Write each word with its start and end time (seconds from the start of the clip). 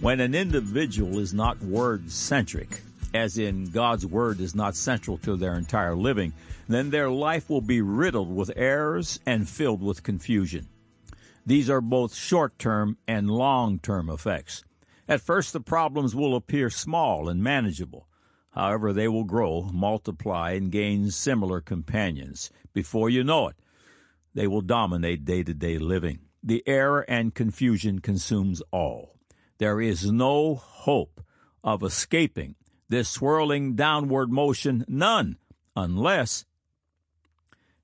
When 0.00 0.20
an 0.20 0.34
individual 0.34 1.18
is 1.18 1.32
not 1.32 1.62
word 1.62 2.10
centric, 2.10 2.82
as 3.14 3.38
in 3.38 3.70
God's 3.70 4.04
word 4.04 4.40
is 4.40 4.54
not 4.54 4.76
central 4.76 5.16
to 5.18 5.36
their 5.36 5.54
entire 5.54 5.94
living, 5.94 6.32
then 6.68 6.90
their 6.90 7.08
life 7.10 7.48
will 7.48 7.60
be 7.60 7.80
riddled 7.80 8.34
with 8.34 8.50
errors 8.56 9.20
and 9.24 9.48
filled 9.48 9.82
with 9.82 10.02
confusion. 10.02 10.68
These 11.46 11.70
are 11.70 11.80
both 11.80 12.14
short 12.14 12.58
term 12.58 12.98
and 13.06 13.30
long 13.30 13.78
term 13.78 14.10
effects. 14.10 14.64
At 15.08 15.20
first, 15.20 15.52
the 15.52 15.60
problems 15.60 16.14
will 16.14 16.34
appear 16.34 16.70
small 16.70 17.28
and 17.28 17.42
manageable. 17.42 18.08
However, 18.50 18.92
they 18.92 19.08
will 19.08 19.24
grow, 19.24 19.70
multiply, 19.72 20.52
and 20.52 20.70
gain 20.70 21.10
similar 21.10 21.60
companions. 21.60 22.50
Before 22.72 23.10
you 23.10 23.24
know 23.24 23.48
it, 23.48 23.56
they 24.34 24.46
will 24.46 24.62
dominate 24.62 25.24
day 25.24 25.42
to 25.42 25.54
day 25.54 25.78
living. 25.78 26.20
The 26.42 26.62
error 26.66 27.04
and 27.08 27.34
confusion 27.34 28.00
consumes 28.00 28.62
all. 28.70 29.13
There 29.58 29.80
is 29.80 30.10
no 30.10 30.54
hope 30.54 31.24
of 31.62 31.82
escaping 31.82 32.56
this 32.88 33.08
swirling 33.08 33.74
downward 33.74 34.30
motion, 34.30 34.84
none, 34.88 35.38
unless 35.74 36.44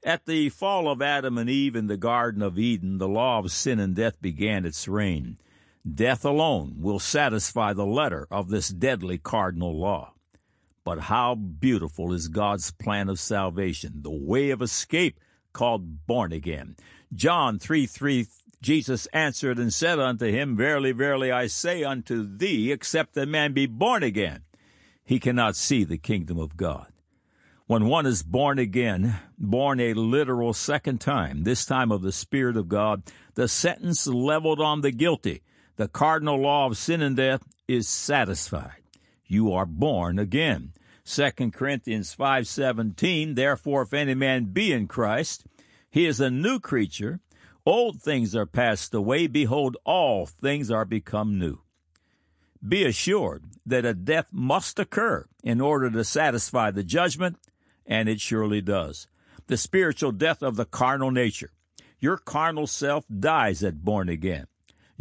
at 0.02 0.24
the 0.24 0.48
fall 0.48 0.90
of 0.90 1.02
Adam 1.02 1.36
and 1.36 1.50
Eve 1.50 1.76
in 1.76 1.86
the 1.86 1.96
Garden 1.96 2.42
of 2.42 2.58
Eden, 2.58 2.98
the 2.98 3.08
law 3.08 3.38
of 3.38 3.52
sin 3.52 3.78
and 3.78 3.94
death 3.94 4.20
began 4.20 4.64
its 4.64 4.88
reign. 4.88 5.38
Death 5.88 6.24
alone 6.24 6.76
will 6.78 6.98
satisfy 6.98 7.72
the 7.72 7.86
letter 7.86 8.26
of 8.30 8.48
this 8.48 8.68
deadly 8.68 9.18
cardinal 9.18 9.78
law. 9.78 10.14
But 10.84 11.00
how 11.00 11.34
beautiful 11.34 12.12
is 12.14 12.28
God's 12.28 12.70
plan 12.70 13.10
of 13.10 13.20
salvation, 13.20 14.00
the 14.02 14.10
way 14.10 14.50
of 14.50 14.62
escape 14.62 15.20
called 15.52 16.06
born 16.06 16.32
again. 16.32 16.76
John 17.12 17.58
3 17.58 17.86
3, 17.86 18.26
Jesus 18.62 19.06
answered 19.06 19.58
and 19.58 19.72
said 19.72 19.98
unto 19.98 20.26
him, 20.26 20.56
Verily, 20.56 20.92
verily, 20.92 21.32
I 21.32 21.46
say 21.46 21.82
unto 21.82 22.36
thee, 22.36 22.70
except 22.70 23.16
a 23.16 23.24
man 23.24 23.52
be 23.52 23.66
born 23.66 24.02
again, 24.02 24.42
he 25.04 25.18
cannot 25.18 25.56
see 25.56 25.82
the 25.84 25.98
kingdom 25.98 26.38
of 26.38 26.56
God. 26.56 26.92
When 27.66 27.86
one 27.86 28.04
is 28.04 28.22
born 28.22 28.58
again, 28.58 29.18
born 29.38 29.80
a 29.80 29.94
literal 29.94 30.52
second 30.52 31.00
time, 31.00 31.44
this 31.44 31.64
time 31.64 31.90
of 31.92 32.02
the 32.02 32.12
Spirit 32.12 32.56
of 32.56 32.68
God, 32.68 33.04
the 33.34 33.48
sentence 33.48 34.06
leveled 34.06 34.60
on 34.60 34.80
the 34.80 34.90
guilty, 34.90 35.42
the 35.76 35.88
cardinal 35.88 36.38
law 36.38 36.66
of 36.66 36.76
sin 36.76 37.00
and 37.00 37.16
death, 37.16 37.44
is 37.68 37.88
satisfied. 37.88 38.82
You 39.24 39.52
are 39.52 39.66
born 39.66 40.18
again. 40.18 40.72
2 41.04 41.52
Corinthians 41.52 42.14
5:17 42.14 43.36
Therefore 43.36 43.82
if 43.82 43.94
any 43.94 44.14
man 44.14 44.46
be 44.46 44.72
in 44.72 44.86
Christ 44.86 45.44
he 45.88 46.06
is 46.06 46.20
a 46.20 46.30
new 46.30 46.60
creature 46.60 47.20
old 47.70 48.02
things 48.02 48.34
are 48.34 48.46
passed 48.46 48.92
away. 48.92 49.26
Behold 49.28 49.76
all 49.84 50.26
things 50.26 50.70
are 50.70 50.84
become 50.84 51.38
new. 51.38 51.60
Be 52.66 52.84
assured 52.84 53.44
that 53.64 53.84
a 53.84 53.94
death 53.94 54.26
must 54.32 54.78
occur 54.78 55.26
in 55.42 55.60
order 55.60 55.88
to 55.90 56.04
satisfy 56.04 56.70
the 56.70 56.82
judgment 56.82 57.38
and 57.86 58.08
it 58.08 58.20
surely 58.20 58.60
does. 58.60 59.06
The 59.46 59.56
spiritual 59.56 60.12
death 60.12 60.42
of 60.42 60.56
the 60.56 60.64
carnal 60.66 61.10
nature. 61.10 61.52
Your 62.00 62.18
carnal 62.18 62.66
self 62.66 63.04
dies 63.08 63.62
at 63.62 63.84
born 63.84 64.08
again. 64.08 64.46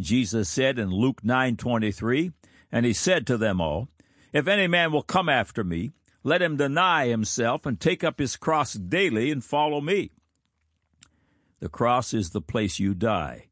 Jesus 0.00 0.48
said 0.48 0.78
in 0.78 0.90
Luke 0.90 1.22
9:23 1.22 2.32
and 2.72 2.86
he 2.86 2.92
said 2.92 3.26
to 3.26 3.36
them 3.36 3.60
all 3.60 3.88
if 4.32 4.46
any 4.46 4.68
man 4.68 4.92
will 4.92 5.02
come 5.02 5.28
after 5.28 5.64
me 5.64 5.90
let 6.22 6.42
him 6.42 6.56
deny 6.56 7.08
himself 7.08 7.66
and 7.66 7.80
take 7.80 8.04
up 8.04 8.18
his 8.18 8.36
cross 8.36 8.74
daily 8.74 9.30
and 9.30 9.42
follow 9.42 9.80
me. 9.80 10.10
The 11.60 11.68
cross 11.68 12.14
is 12.14 12.30
the 12.30 12.40
place 12.40 12.78
you 12.78 12.94
die, 12.94 13.48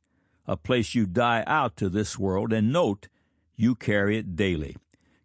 a 0.47 0.56
place 0.56 0.95
you 0.95 1.05
die 1.05 1.45
out 1.47 1.77
to 1.77 1.91
this 1.91 2.19
world, 2.19 2.55
and 2.55 2.73
note, 2.73 3.09
you 3.55 3.75
carry 3.75 4.17
it 4.17 4.34
daily. 4.34 4.77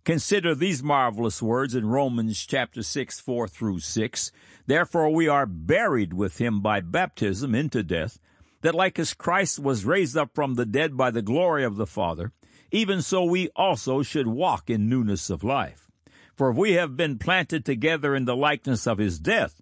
Consider 0.03 0.53
these 0.53 0.83
marvelous 0.83 1.41
words 1.41 1.75
in 1.75 1.85
Romans 1.87 2.45
chapter 2.45 2.83
6, 2.83 3.21
4 3.21 3.47
through 3.47 3.79
6. 3.79 4.31
Therefore 4.65 5.09
we 5.11 5.29
are 5.29 5.45
buried 5.45 6.13
with 6.13 6.41
him 6.41 6.59
by 6.59 6.81
baptism 6.81 7.55
into 7.55 7.83
death, 7.83 8.19
that 8.61 8.75
like 8.75 8.99
as 8.99 9.13
Christ 9.13 9.59
was 9.59 9.85
raised 9.85 10.17
up 10.17 10.31
from 10.35 10.55
the 10.55 10.65
dead 10.65 10.97
by 10.97 11.09
the 11.09 11.21
glory 11.21 11.63
of 11.63 11.77
the 11.77 11.87
Father, 11.87 12.33
even 12.69 13.01
so 13.01 13.23
we 13.23 13.47
also 13.55 14.01
should 14.01 14.27
walk 14.27 14.69
in 14.69 14.89
newness 14.89 15.29
of 15.29 15.41
life. 15.41 15.89
For 16.35 16.49
if 16.49 16.57
we 16.57 16.73
have 16.73 16.97
been 16.97 17.17
planted 17.17 17.63
together 17.63 18.13
in 18.13 18.25
the 18.25 18.35
likeness 18.35 18.85
of 18.85 18.97
his 18.97 19.19
death, 19.19 19.61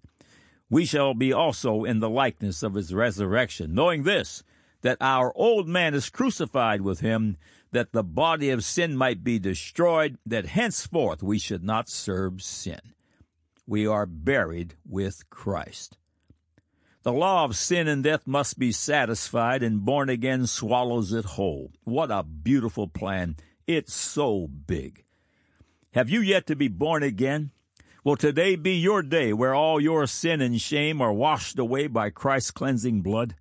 we 0.72 0.86
shall 0.86 1.12
be 1.12 1.34
also 1.34 1.84
in 1.84 2.00
the 2.00 2.08
likeness 2.08 2.62
of 2.62 2.72
his 2.72 2.94
resurrection, 2.94 3.74
knowing 3.74 4.04
this, 4.04 4.42
that 4.80 4.96
our 5.02 5.30
old 5.36 5.68
man 5.68 5.92
is 5.92 6.08
crucified 6.08 6.80
with 6.80 7.00
him, 7.00 7.36
that 7.72 7.92
the 7.92 8.02
body 8.02 8.48
of 8.48 8.64
sin 8.64 8.96
might 8.96 9.22
be 9.22 9.38
destroyed, 9.38 10.16
that 10.24 10.46
henceforth 10.46 11.22
we 11.22 11.38
should 11.38 11.62
not 11.62 11.90
serve 11.90 12.40
sin. 12.40 12.80
We 13.66 13.86
are 13.86 14.06
buried 14.06 14.74
with 14.88 15.28
Christ. 15.28 15.98
The 17.02 17.12
law 17.12 17.44
of 17.44 17.54
sin 17.54 17.86
and 17.86 18.02
death 18.02 18.26
must 18.26 18.58
be 18.58 18.72
satisfied, 18.72 19.62
and 19.62 19.84
born 19.84 20.08
again 20.08 20.46
swallows 20.46 21.12
it 21.12 21.26
whole. 21.26 21.70
What 21.84 22.10
a 22.10 22.22
beautiful 22.22 22.88
plan! 22.88 23.36
It's 23.66 23.92
so 23.92 24.46
big. 24.48 25.04
Have 25.92 26.08
you 26.08 26.22
yet 26.22 26.46
to 26.46 26.56
be 26.56 26.68
born 26.68 27.02
again? 27.02 27.50
Will 28.04 28.16
today 28.16 28.56
be 28.56 28.72
your 28.72 29.00
day 29.00 29.32
where 29.32 29.54
all 29.54 29.80
your 29.80 30.08
sin 30.08 30.40
and 30.40 30.60
shame 30.60 31.00
are 31.00 31.12
washed 31.12 31.56
away 31.56 31.86
by 31.86 32.10
Christ's 32.10 32.50
cleansing 32.50 33.00
blood? 33.00 33.36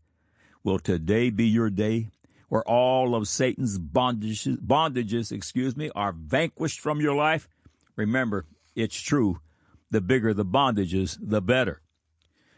Will 0.64 0.78
today 0.78 1.32
be 1.32 1.48
your 1.48 1.72
day 1.72 2.12
where 2.48 2.62
all 2.70 3.16
of 3.16 3.28
Satan's 3.28 3.80
bondages, 3.80 4.60
bondages, 4.60 5.32
excuse 5.32 5.76
me, 5.76 5.90
are 5.96 6.12
vanquished 6.12 6.80
from 6.80 7.02
your 7.02 7.16
life? 7.16 7.50
Remember, 7.96 8.46
it's 8.76 9.02
true. 9.02 9.40
The 9.90 10.00
bigger 10.00 10.32
the 10.32 10.46
bondages, 10.46 11.18
the 11.20 11.42
better. 11.42 11.82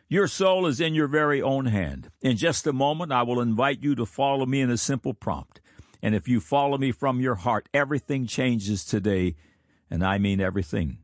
Your 0.10 0.28
soul 0.28 0.66
is 0.68 0.82
in 0.82 0.94
your 0.94 1.08
very 1.08 1.42
own 1.42 1.68
hand. 1.68 2.10
In 2.22 2.36
just 2.36 2.68
a 2.68 2.74
moment, 2.74 3.14
I 3.14 3.24
will 3.24 3.40
invite 3.40 3.82
you 3.82 3.96
to 3.96 4.06
follow 4.06 4.46
me 4.46 4.60
in 4.60 4.70
a 4.70 4.78
simple 4.78 5.14
prompt. 5.14 5.62
And 6.02 6.14
if 6.14 6.28
you 6.28 6.42
follow 6.42 6.78
me 6.78 6.92
from 6.92 7.22
your 7.22 7.36
heart, 7.36 7.70
everything 7.74 8.28
changes 8.28 8.84
today 8.84 9.36
and 9.90 10.04
I 10.04 10.18
mean 10.18 10.42
everything. 10.42 10.98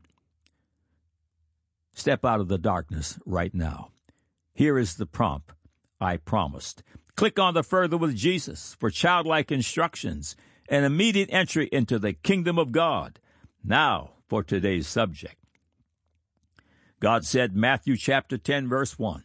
Step 1.92 2.24
out 2.24 2.40
of 2.40 2.48
the 2.48 2.58
darkness 2.58 3.18
right 3.26 3.54
now. 3.54 3.90
Here 4.54 4.78
is 4.78 4.96
the 4.96 5.06
prompt 5.06 5.52
I 6.00 6.16
promised. 6.16 6.82
Click 7.16 7.38
on 7.38 7.54
the 7.54 7.62
Further 7.62 7.96
with 7.96 8.16
Jesus 8.16 8.76
for 8.78 8.90
childlike 8.90 9.52
instructions 9.52 10.36
and 10.68 10.84
immediate 10.84 11.28
entry 11.32 11.68
into 11.72 11.98
the 11.98 12.12
kingdom 12.12 12.58
of 12.58 12.72
God. 12.72 13.18
Now 13.62 14.12
for 14.28 14.42
today's 14.42 14.86
subject. 14.86 15.36
God 17.00 17.24
said, 17.24 17.56
Matthew 17.56 17.96
chapter 17.96 18.38
10, 18.38 18.68
verse 18.68 18.98
1. 18.98 19.24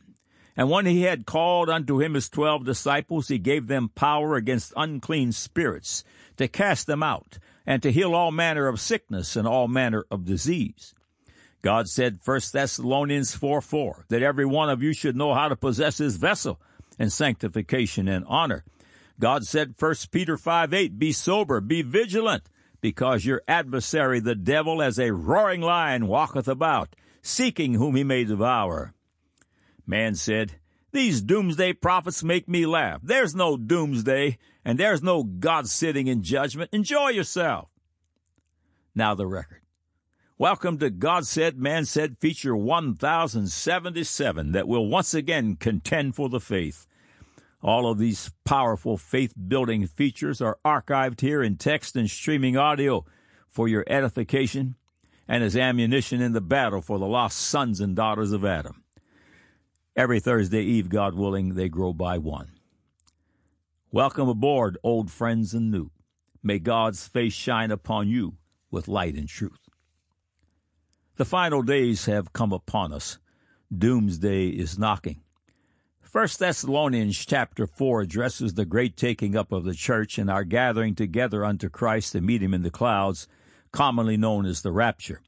And 0.58 0.70
when 0.70 0.86
he 0.86 1.02
had 1.04 1.26
called 1.26 1.70
unto 1.70 2.00
him 2.00 2.14
his 2.14 2.30
twelve 2.30 2.66
disciples, 2.66 3.28
he 3.28 3.38
gave 3.38 3.68
them 3.68 3.90
power 3.94 4.36
against 4.36 4.74
unclean 4.78 5.34
spirits 5.34 6.04
to 6.38 6.48
cast 6.48 6.88
them 6.88 7.04
out 7.04 7.40
and 7.66 7.84
to 7.84 7.92
heal 7.92 8.16
all 8.16 8.32
manner 8.32 8.68
of 8.68 8.80
sickness 8.80 9.36
and 9.36 9.48
all 9.48 9.68
manner 9.68 10.06
of 10.10 10.26
disease. 10.26 10.94
God 11.66 11.90
said, 11.90 12.20
1 12.24 12.42
Thessalonians 12.54 13.34
4 13.34 13.60
4, 13.60 14.06
that 14.10 14.22
every 14.22 14.46
one 14.46 14.70
of 14.70 14.84
you 14.84 14.94
should 14.94 15.16
know 15.16 15.34
how 15.34 15.50
to 15.50 15.56
possess 15.56 15.98
his 15.98 16.16
vessel 16.16 16.62
in 17.00 17.10
sanctification 17.10 18.08
and 18.08 18.24
honor. 18.28 18.64
God 19.20 19.46
said, 19.46 19.74
1 19.80 19.96
Peter 20.12 20.38
5 20.38 20.76
8, 20.76 21.00
be 21.00 21.12
sober, 21.12 21.60
be 21.62 21.82
vigilant, 21.82 22.44
because 22.82 23.26
your 23.26 23.42
adversary 23.48 24.20
the 24.20 24.36
devil 24.36 24.80
as 24.80 25.00
a 25.00 25.12
roaring 25.12 25.62
lion 25.62 26.06
walketh 26.06 26.48
about, 26.48 26.96
seeking 27.24 27.74
whom 27.74 27.96
he 27.96 28.04
may 28.04 28.26
devour. 28.26 28.94
Man 29.88 30.14
said, 30.14 30.60
these 30.92 31.20
doomsday 31.20 31.74
prophets 31.74 32.24
make 32.24 32.48
me 32.48 32.68
laugh. 32.68 33.00
There's 33.02 33.34
no 33.34 33.58
doomsday, 33.58 34.38
and 34.64 34.78
there's 34.78 35.02
no 35.02 35.24
God 35.24 35.68
sitting 35.68 36.06
in 36.06 36.22
judgment. 36.22 36.70
Enjoy 36.74 37.10
yourself. 37.10 37.70
Now 38.94 39.16
the 39.16 39.26
record. 39.26 39.65
Welcome 40.38 40.80
to 40.80 40.90
God 40.90 41.26
Said, 41.26 41.58
Man 41.58 41.86
Said 41.86 42.18
feature 42.18 42.58
1077 42.58 44.52
that 44.52 44.68
will 44.68 44.86
once 44.86 45.14
again 45.14 45.56
contend 45.56 46.14
for 46.18 46.28
the 46.28 46.42
faith. 46.42 46.88
All 47.62 47.90
of 47.90 48.00
these 48.00 48.32
powerful 48.44 48.98
faith 48.98 49.34
building 49.48 49.88
features 49.88 50.42
are 50.42 50.60
archived 50.66 51.22
here 51.22 51.42
in 51.42 51.56
text 51.56 51.96
and 51.96 52.10
streaming 52.10 52.58
audio 52.58 53.06
for 53.48 53.70
your 53.70 53.86
edification 53.88 54.76
and 55.26 55.42
as 55.42 55.56
ammunition 55.56 56.22
in 56.22 56.34
the 56.34 56.42
battle 56.42 56.82
for 56.82 57.00
the 57.00 57.08
lost 57.08 57.38
sons 57.38 57.80
and 57.80 57.96
daughters 57.96 58.34
of 58.34 58.44
Adam. 58.44 58.84
Every 59.96 60.20
Thursday 60.20 60.64
Eve, 60.64 60.90
God 60.90 61.16
willing, 61.16 61.54
they 61.54 61.70
grow 61.70 61.94
by 61.94 62.18
one. 62.18 62.52
Welcome 63.90 64.28
aboard, 64.28 64.78
old 64.84 65.10
friends 65.10 65.54
and 65.54 65.72
new. 65.72 65.92
May 66.44 66.60
God's 66.60 67.08
face 67.08 67.32
shine 67.32 67.72
upon 67.72 68.10
you 68.10 68.36
with 68.70 68.90
light 68.90 69.16
and 69.16 69.30
truth. 69.30 69.65
The 71.18 71.24
final 71.24 71.62
days 71.62 72.06
have 72.06 72.34
come 72.34 72.52
upon 72.52 72.92
us. 72.92 73.20
Doomsday 73.76 74.50
is 74.50 74.78
knocking. 74.78 75.22
First 76.02 76.40
Thessalonians 76.40 77.18
chapter 77.26 77.66
4 77.66 78.02
addresses 78.02 78.54
the 78.54 78.66
great 78.66 78.98
taking 78.98 79.34
up 79.34 79.54
of 79.54 79.64
the 79.64 79.74
church 79.74 80.18
and 80.18 80.30
our 80.30 80.44
gathering 80.44 80.94
together 80.94 81.46
unto 81.46 81.70
Christ 81.70 82.12
to 82.12 82.22
meet 82.22 82.44
him 82.44 82.54
in 82.54 82.64
the 82.64 82.70
clouds, 82.70 83.30
commonly 83.72 84.18
known 84.18 84.46
as 84.46 84.62
the 84.62 84.74
rapture. 84.74 85.22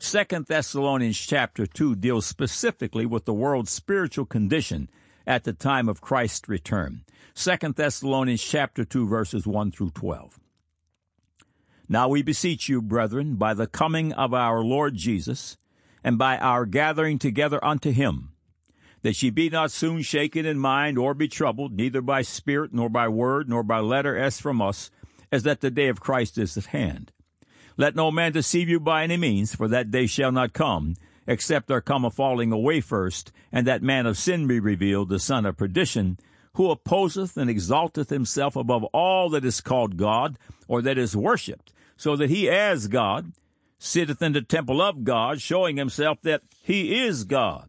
Second 0.00 0.46
Thessalonians 0.46 1.18
chapter 1.18 1.64
2 1.64 1.94
deals 1.94 2.26
specifically 2.26 3.06
with 3.06 3.24
the 3.24 3.32
world's 3.32 3.70
spiritual 3.70 4.26
condition 4.26 4.90
at 5.28 5.44
the 5.44 5.52
time 5.52 5.88
of 5.88 6.00
Christ's 6.00 6.48
return. 6.48 7.04
Second 7.34 7.76
Thessalonians 7.76 8.42
chapter 8.42 8.84
2 8.84 9.06
verses 9.06 9.46
1 9.46 9.70
through 9.70 9.90
12. 9.90 10.39
Now 11.92 12.06
we 12.06 12.22
beseech 12.22 12.68
you, 12.68 12.80
brethren, 12.80 13.34
by 13.34 13.52
the 13.52 13.66
coming 13.66 14.12
of 14.12 14.32
our 14.32 14.62
Lord 14.62 14.94
Jesus, 14.94 15.56
and 16.04 16.16
by 16.16 16.38
our 16.38 16.64
gathering 16.64 17.18
together 17.18 17.62
unto 17.64 17.90
him, 17.90 18.28
that 19.02 19.20
ye 19.20 19.30
be 19.30 19.50
not 19.50 19.72
soon 19.72 20.02
shaken 20.02 20.46
in 20.46 20.56
mind 20.56 20.98
or 20.98 21.14
be 21.14 21.26
troubled, 21.26 21.72
neither 21.72 22.00
by 22.00 22.22
spirit, 22.22 22.72
nor 22.72 22.88
by 22.88 23.08
word, 23.08 23.48
nor 23.48 23.64
by 23.64 23.80
letter 23.80 24.16
as 24.16 24.40
from 24.40 24.62
us, 24.62 24.92
as 25.32 25.42
that 25.42 25.62
the 25.62 25.70
day 25.70 25.88
of 25.88 25.98
Christ 25.98 26.38
is 26.38 26.56
at 26.56 26.66
hand. 26.66 27.10
Let 27.76 27.96
no 27.96 28.12
man 28.12 28.30
deceive 28.30 28.68
you 28.68 28.78
by 28.78 29.02
any 29.02 29.16
means, 29.16 29.56
for 29.56 29.66
that 29.66 29.90
day 29.90 30.06
shall 30.06 30.30
not 30.30 30.52
come, 30.52 30.94
except 31.26 31.66
there 31.66 31.80
come 31.80 32.04
a 32.04 32.10
falling 32.10 32.52
away 32.52 32.80
first, 32.80 33.32
and 33.50 33.66
that 33.66 33.82
man 33.82 34.06
of 34.06 34.16
sin 34.16 34.46
be 34.46 34.60
revealed, 34.60 35.08
the 35.08 35.18
son 35.18 35.44
of 35.44 35.56
perdition, 35.56 36.18
who 36.54 36.70
opposeth 36.70 37.36
and 37.36 37.50
exalteth 37.50 38.10
himself 38.10 38.54
above 38.54 38.84
all 38.92 39.28
that 39.30 39.44
is 39.44 39.60
called 39.60 39.96
God, 39.96 40.38
or 40.68 40.82
that 40.82 40.96
is 40.96 41.16
worshipped, 41.16 41.72
so 42.00 42.16
that 42.16 42.30
he 42.30 42.48
as 42.48 42.88
God 42.88 43.30
sitteth 43.78 44.22
in 44.22 44.32
the 44.32 44.40
temple 44.40 44.80
of 44.80 45.04
God, 45.04 45.38
showing 45.38 45.76
himself 45.76 46.16
that 46.22 46.40
he 46.62 46.98
is 47.04 47.24
God. 47.24 47.68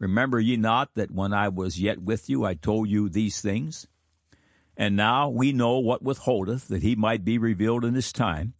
Remember 0.00 0.40
ye 0.40 0.56
not 0.56 0.96
that 0.96 1.12
when 1.12 1.32
I 1.32 1.48
was 1.48 1.80
yet 1.80 2.02
with 2.02 2.28
you 2.28 2.44
I 2.44 2.54
told 2.54 2.88
you 2.88 3.08
these 3.08 3.40
things? 3.40 3.86
And 4.76 4.96
now 4.96 5.28
we 5.28 5.52
know 5.52 5.78
what 5.78 6.02
withholdeth, 6.02 6.66
that 6.66 6.82
he 6.82 6.96
might 6.96 7.24
be 7.24 7.38
revealed 7.38 7.84
in 7.84 7.94
his 7.94 8.12
time. 8.12 8.54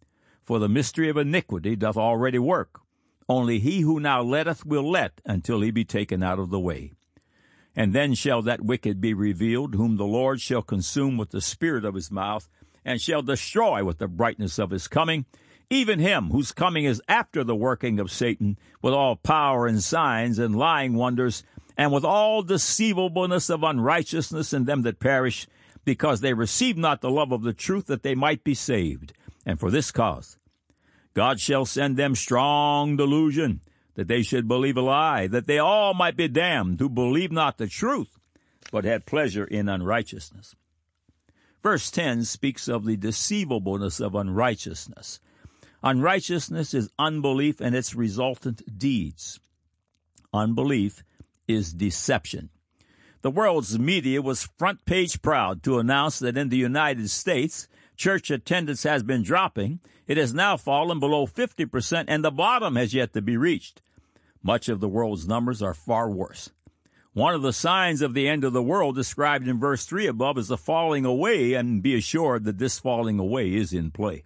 For 0.45 0.57
the 0.57 0.69
mystery 0.69 1.09
of 1.09 1.17
iniquity 1.17 1.75
doth 1.75 1.97
already 1.97 2.39
work. 2.39 2.79
Only 3.27 3.59
he 3.59 3.81
who 3.81 3.99
now 3.99 4.21
letteth 4.21 4.65
will 4.65 4.89
let 4.89 5.19
until 5.25 5.59
he 5.59 5.69
be 5.69 5.83
taken 5.83 6.23
out 6.23 6.39
of 6.39 6.49
the 6.49 6.61
way. 6.61 6.93
And 7.75 7.91
then 7.91 8.13
shall 8.13 8.41
that 8.43 8.63
wicked 8.63 9.01
be 9.01 9.13
revealed, 9.13 9.75
whom 9.75 9.97
the 9.97 10.05
Lord 10.05 10.39
shall 10.39 10.61
consume 10.61 11.17
with 11.17 11.31
the 11.31 11.41
spirit 11.41 11.83
of 11.83 11.93
his 11.93 12.09
mouth, 12.09 12.47
and 12.87 13.01
shall 13.01 13.21
destroy 13.21 13.83
with 13.83 13.97
the 13.97 14.07
brightness 14.07 14.57
of 14.57 14.71
his 14.71 14.87
coming, 14.87 15.25
even 15.69 15.99
him 15.99 16.29
whose 16.29 16.53
coming 16.53 16.85
is 16.85 17.01
after 17.09 17.43
the 17.43 17.55
working 17.55 17.99
of 17.99 18.09
Satan, 18.09 18.57
with 18.81 18.93
all 18.93 19.17
power 19.17 19.67
and 19.67 19.83
signs 19.83 20.39
and 20.39 20.55
lying 20.55 20.93
wonders, 20.93 21.43
and 21.77 21.91
with 21.91 22.05
all 22.05 22.41
deceivableness 22.41 23.49
of 23.49 23.61
unrighteousness 23.61 24.53
in 24.53 24.63
them 24.63 24.83
that 24.83 25.01
perish, 25.01 25.47
because 25.83 26.21
they 26.21 26.33
receive 26.33 26.77
not 26.77 27.01
the 27.01 27.11
love 27.11 27.33
of 27.33 27.43
the 27.43 27.53
truth 27.53 27.87
that 27.87 28.03
they 28.03 28.15
might 28.15 28.45
be 28.45 28.53
saved. 28.53 29.11
And 29.45 29.59
for 29.59 29.69
this 29.69 29.91
cause, 29.91 30.37
God 31.13 31.41
shall 31.41 31.65
send 31.65 31.97
them 31.97 32.15
strong 32.15 32.95
delusion, 32.95 33.59
that 33.95 34.07
they 34.07 34.21
should 34.21 34.47
believe 34.47 34.77
a 34.77 34.81
lie, 34.81 35.27
that 35.27 35.45
they 35.45 35.59
all 35.59 35.93
might 35.93 36.15
be 36.15 36.29
damned 36.29 36.79
who 36.79 36.87
believe 36.87 37.33
not 37.33 37.57
the 37.57 37.67
truth, 37.67 38.17
but 38.71 38.85
had 38.85 39.05
pleasure 39.05 39.43
in 39.43 39.67
unrighteousness. 39.67 40.55
Verse 41.67 41.91
10 41.91 42.23
speaks 42.23 42.69
of 42.69 42.85
the 42.85 42.95
deceivableness 42.95 43.99
of 43.99 44.15
unrighteousness. 44.15 45.19
Unrighteousness 45.83 46.73
is 46.73 46.89
unbelief 46.97 47.59
and 47.59 47.75
its 47.75 47.93
resultant 47.93 48.79
deeds. 48.79 49.41
Unbelief 50.33 51.03
is 51.45 51.73
deception. 51.73 52.51
The 53.21 53.31
world's 53.31 53.77
media 53.77 54.21
was 54.21 54.47
front 54.57 54.85
page 54.85 55.21
proud 55.21 55.61
to 55.63 55.77
announce 55.77 56.19
that 56.19 56.37
in 56.37 56.47
the 56.47 56.55
United 56.55 57.09
States, 57.09 57.67
church 57.97 58.31
attendance 58.31 58.83
has 58.83 59.03
been 59.03 59.21
dropping. 59.21 59.81
It 60.07 60.15
has 60.15 60.33
now 60.33 60.55
fallen 60.55 61.01
below 61.01 61.27
50%, 61.27 62.05
and 62.07 62.23
the 62.23 62.31
bottom 62.31 62.77
has 62.77 62.93
yet 62.93 63.11
to 63.11 63.21
be 63.21 63.35
reached. 63.35 63.81
Much 64.41 64.69
of 64.69 64.79
the 64.79 64.87
world's 64.87 65.27
numbers 65.27 65.61
are 65.61 65.73
far 65.73 66.09
worse. 66.09 66.49
One 67.17 67.33
of 67.33 67.41
the 67.41 67.51
signs 67.51 68.03
of 68.03 68.13
the 68.13 68.27
end 68.27 68.43
of 68.43 68.53
the 68.53 68.61
world 68.61 68.93
described 68.93 69.47
in 69.47 69.59
verse 69.59 69.85
3 69.85 70.05
above 70.05 70.37
is 70.37 70.49
the 70.49 70.55
falling 70.55 71.03
away, 71.03 71.55
and 71.55 71.81
be 71.81 71.95
assured 71.95 72.43
that 72.43 72.59
this 72.59 72.77
falling 72.77 73.17
away 73.17 73.55
is 73.55 73.73
in 73.73 73.89
play. 73.89 74.25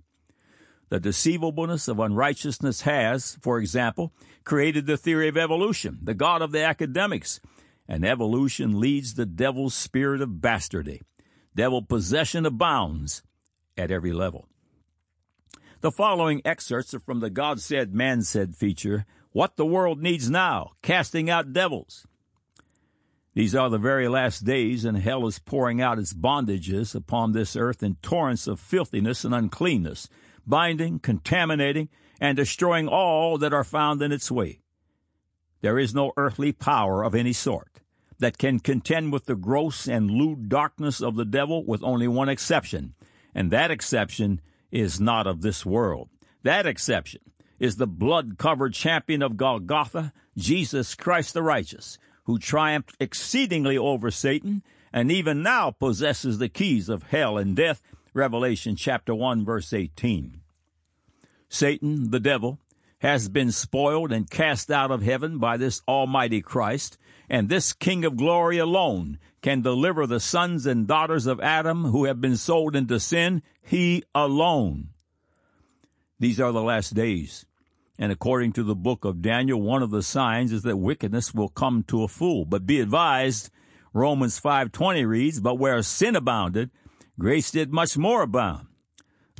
The 0.90 1.00
deceivableness 1.00 1.88
of 1.88 2.00
unrighteousness 2.02 2.82
has, 2.82 3.38
for 3.42 3.60
example, 3.60 4.12
created 4.44 4.88
the 4.88 4.98
theory 4.98 5.30
of 5.30 5.38
evolution, 5.38 6.00
the 6.04 6.14
God 6.14 6.42
of 6.42 6.52
the 6.52 6.66
academics, 6.66 7.40
and 7.88 8.04
evolution 8.04 8.78
leads 8.78 9.14
the 9.14 9.26
devil's 9.26 9.74
spirit 9.74 10.22
of 10.22 10.42
bastardy. 10.42 11.00
Devil 11.56 11.84
possession 11.84 12.46
abounds 12.46 13.24
at 13.78 13.90
every 13.90 14.12
level. 14.12 14.50
The 15.80 15.94
following 15.94 16.42
excerpts 16.44 16.94
are 16.94 17.00
from 17.00 17.22
the 17.22 17.30
God 17.30 17.62
said, 17.62 17.94
man 17.94 18.24
said 18.24 18.54
feature, 18.54 19.06
What 19.32 19.56
the 19.56 19.66
World 19.66 20.02
Needs 20.02 20.30
Now, 20.30 20.72
Casting 20.82 21.30
Out 21.30 21.54
Devils. 21.54 22.06
These 23.34 23.56
are 23.56 23.70
the 23.70 23.78
very 23.78 24.08
last 24.08 24.44
days, 24.44 24.84
and 24.84 24.98
hell 24.98 25.26
is 25.26 25.40
pouring 25.40 25.82
out 25.82 26.00
its 26.00 26.14
bondages 26.14 26.94
upon 26.94 27.32
this 27.32 27.56
earth 27.56 27.82
in 27.82 27.96
torrents 28.02 28.46
of 28.48 28.60
filthiness 28.60 29.24
and 29.24 29.34
uncleanness 29.34 30.10
binding, 30.46 31.00
contaminating, 31.00 31.90
and 32.20 32.36
destroying 32.36 32.88
all 32.88 33.38
that 33.38 33.54
are 33.54 33.64
found 33.64 34.02
in 34.02 34.12
its 34.12 34.32
way. 34.32 34.60
There 35.62 35.80
is 35.80 35.94
no 35.94 36.12
earthly 36.18 36.52
power 36.52 37.04
of 37.04 37.16
any 37.16 37.34
sort 37.34 37.80
that 38.20 38.38
can 38.38 38.60
contend 38.60 39.12
with 39.12 39.26
the 39.26 39.36
gross 39.36 39.88
and 39.88 40.12
lewd 40.12 40.50
darkness 40.50 41.02
of 41.02 41.16
the 41.16 41.26
devil 41.26 41.66
with 41.66 41.84
only 41.84 42.08
one 42.08 42.30
exception, 42.30 42.94
and 43.34 43.50
that 43.52 43.72
exception 43.72 44.42
is 44.72 45.00
not 45.00 45.28
of 45.28 45.42
this 45.42 45.66
world. 45.66 46.10
That 46.44 46.66
exception 46.66 47.22
is 47.60 47.78
the 47.78 47.88
blood 47.88 48.38
covered 48.38 48.74
champion 48.74 49.22
of 49.22 49.38
Golgotha, 49.38 50.14
Jesus 50.38 50.96
Christ 50.96 51.34
the 51.34 51.44
righteous, 51.44 51.98
who 52.32 52.40
triumphed 52.40 52.96
exceedingly 52.98 53.78
over 53.78 54.10
Satan 54.10 54.64
and 54.94 55.12
even 55.12 55.44
now 55.44 55.70
possesses 55.70 56.38
the 56.38 56.48
keys 56.48 56.88
of 56.88 57.04
hell 57.04 57.38
and 57.38 57.58
death 57.58 57.82
Revelation 58.14 58.78
chapter 58.78 59.14
1 59.14 59.44
verse 59.44 59.74
18. 59.74 60.40
Satan, 61.50 62.10
the 62.10 62.22
devil, 62.22 62.58
has 63.00 63.28
been 63.28 63.52
spoiled 63.52 64.14
and 64.14 64.30
cast 64.30 64.72
out 64.72 64.92
of 64.92 65.02
heaven 65.02 65.40
by 65.40 65.58
this 65.58 65.82
Almighty 65.90 66.40
Christ, 66.40 66.98
and 67.30 67.50
this 67.50 67.74
King 67.74 68.06
of 68.06 68.16
glory 68.16 68.58
alone 68.58 69.20
can 69.42 69.62
deliver 69.62 70.08
the 70.08 70.22
sons 70.22 70.66
and 70.66 70.88
daughters 70.88 71.26
of 71.26 71.42
Adam 71.42 71.84
who 71.84 72.06
have 72.06 72.22
been 72.22 72.38
sold 72.38 72.78
into 72.78 72.98
sin, 72.98 73.44
he 73.62 74.04
alone. 74.16 74.88
These 76.18 76.40
are 76.40 76.54
the 76.54 76.62
last 76.62 76.94
days. 76.94 77.46
And 78.02 78.12
according 78.12 78.54
to 78.54 78.64
the 78.64 78.74
book 78.74 79.06
of 79.06 79.22
Daniel, 79.22 79.62
one 79.62 79.84
of 79.84 79.92
the 79.92 80.02
signs 80.02 80.52
is 80.52 80.64
that 80.64 80.78
wickedness 80.78 81.36
will 81.36 81.50
come 81.50 81.84
to 81.84 82.02
a 82.02 82.08
fool. 82.08 82.46
But 82.46 82.66
be 82.66 82.80
advised, 82.80 83.52
Romans 83.94 84.40
5:20 84.40 85.06
reads, 85.06 85.40
"But 85.40 85.60
where 85.60 85.84
sin 85.84 86.16
abounded, 86.16 86.72
grace 87.20 87.52
did 87.52 87.72
much 87.72 88.00
more 88.00 88.24
abound. 88.24 88.66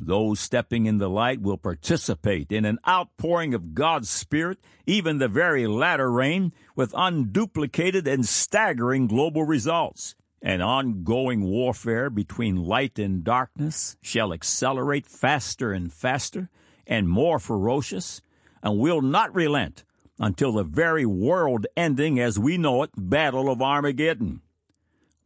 Those 0.00 0.38
stepping 0.38 0.86
in 0.86 0.98
the 0.98 1.10
light 1.10 1.42
will 1.42 1.58
participate 1.58 2.52
in 2.52 2.64
an 2.64 2.78
outpouring 2.86 3.52
of 3.52 3.74
God's 3.74 4.08
Spirit, 4.08 4.60
even 4.86 5.18
the 5.18 5.26
very 5.26 5.66
latter 5.66 6.08
rain, 6.08 6.52
with 6.76 6.92
unduplicated 6.92 8.06
and 8.06 8.24
staggering 8.24 9.08
global 9.08 9.42
results. 9.42 10.14
An 10.40 10.60
ongoing 10.60 11.42
warfare 11.42 12.10
between 12.10 12.54
light 12.54 13.00
and 13.00 13.24
darkness 13.24 13.96
shall 14.02 14.32
accelerate 14.32 15.08
faster 15.08 15.72
and 15.72 15.92
faster 15.92 16.48
and 16.86 17.08
more 17.08 17.40
ferocious, 17.40 18.22
and 18.62 18.78
will 18.78 19.02
not 19.02 19.34
relent 19.34 19.84
until 20.18 20.52
the 20.52 20.62
very 20.62 21.04
world 21.04 21.66
ending 21.76 22.20
as 22.20 22.38
we 22.38 22.56
know 22.56 22.82
it 22.82 22.90
battle 22.96 23.50
of 23.50 23.60
Armageddon. 23.60 24.40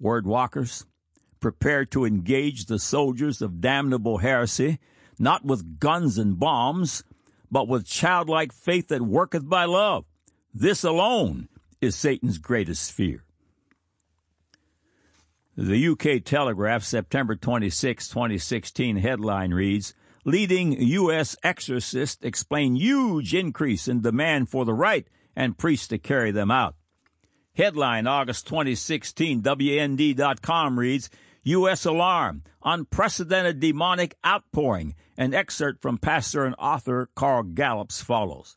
Word 0.00 0.26
walkers, 0.26 0.86
prepare 1.40 1.84
to 1.86 2.04
engage 2.04 2.66
the 2.66 2.78
soldiers 2.78 3.42
of 3.42 3.60
damnable 3.60 4.18
heresy, 4.18 4.78
not 5.18 5.44
with 5.44 5.78
guns 5.78 6.18
and 6.18 6.38
bombs, 6.38 7.04
but 7.50 7.68
with 7.68 7.86
childlike 7.86 8.52
faith 8.52 8.88
that 8.88 9.02
worketh 9.02 9.48
by 9.48 9.64
love. 9.64 10.04
This 10.52 10.84
alone 10.84 11.48
is 11.80 11.94
Satan's 11.94 12.38
greatest 12.38 12.92
fear. 12.92 13.22
The 15.56 15.88
UK 15.88 16.22
Telegraph, 16.22 16.82
September 16.82 17.34
26, 17.34 18.08
2016 18.08 18.96
headline 18.96 19.54
reads, 19.54 19.94
Leading 20.26 20.72
U.S. 20.72 21.36
exorcists 21.44 22.18
explain 22.24 22.74
huge 22.74 23.32
increase 23.32 23.86
in 23.86 24.00
demand 24.00 24.48
for 24.48 24.64
the 24.64 24.74
rite 24.74 25.06
and 25.36 25.56
priests 25.56 25.86
to 25.86 25.98
carry 25.98 26.32
them 26.32 26.50
out. 26.50 26.74
Headline 27.56 28.08
August 28.08 28.48
2016, 28.48 29.40
WND.com 29.40 30.80
reads, 30.80 31.10
U.S. 31.44 31.84
alarm, 31.84 32.42
unprecedented 32.64 33.60
demonic 33.60 34.16
outpouring. 34.26 34.96
An 35.16 35.32
excerpt 35.32 35.80
from 35.80 35.96
pastor 35.96 36.44
and 36.44 36.56
author 36.58 37.08
Carl 37.14 37.44
Gallups 37.44 38.00
follows. 38.00 38.56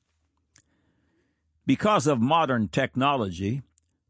Because 1.68 2.08
of 2.08 2.20
modern 2.20 2.70
technology, 2.70 3.62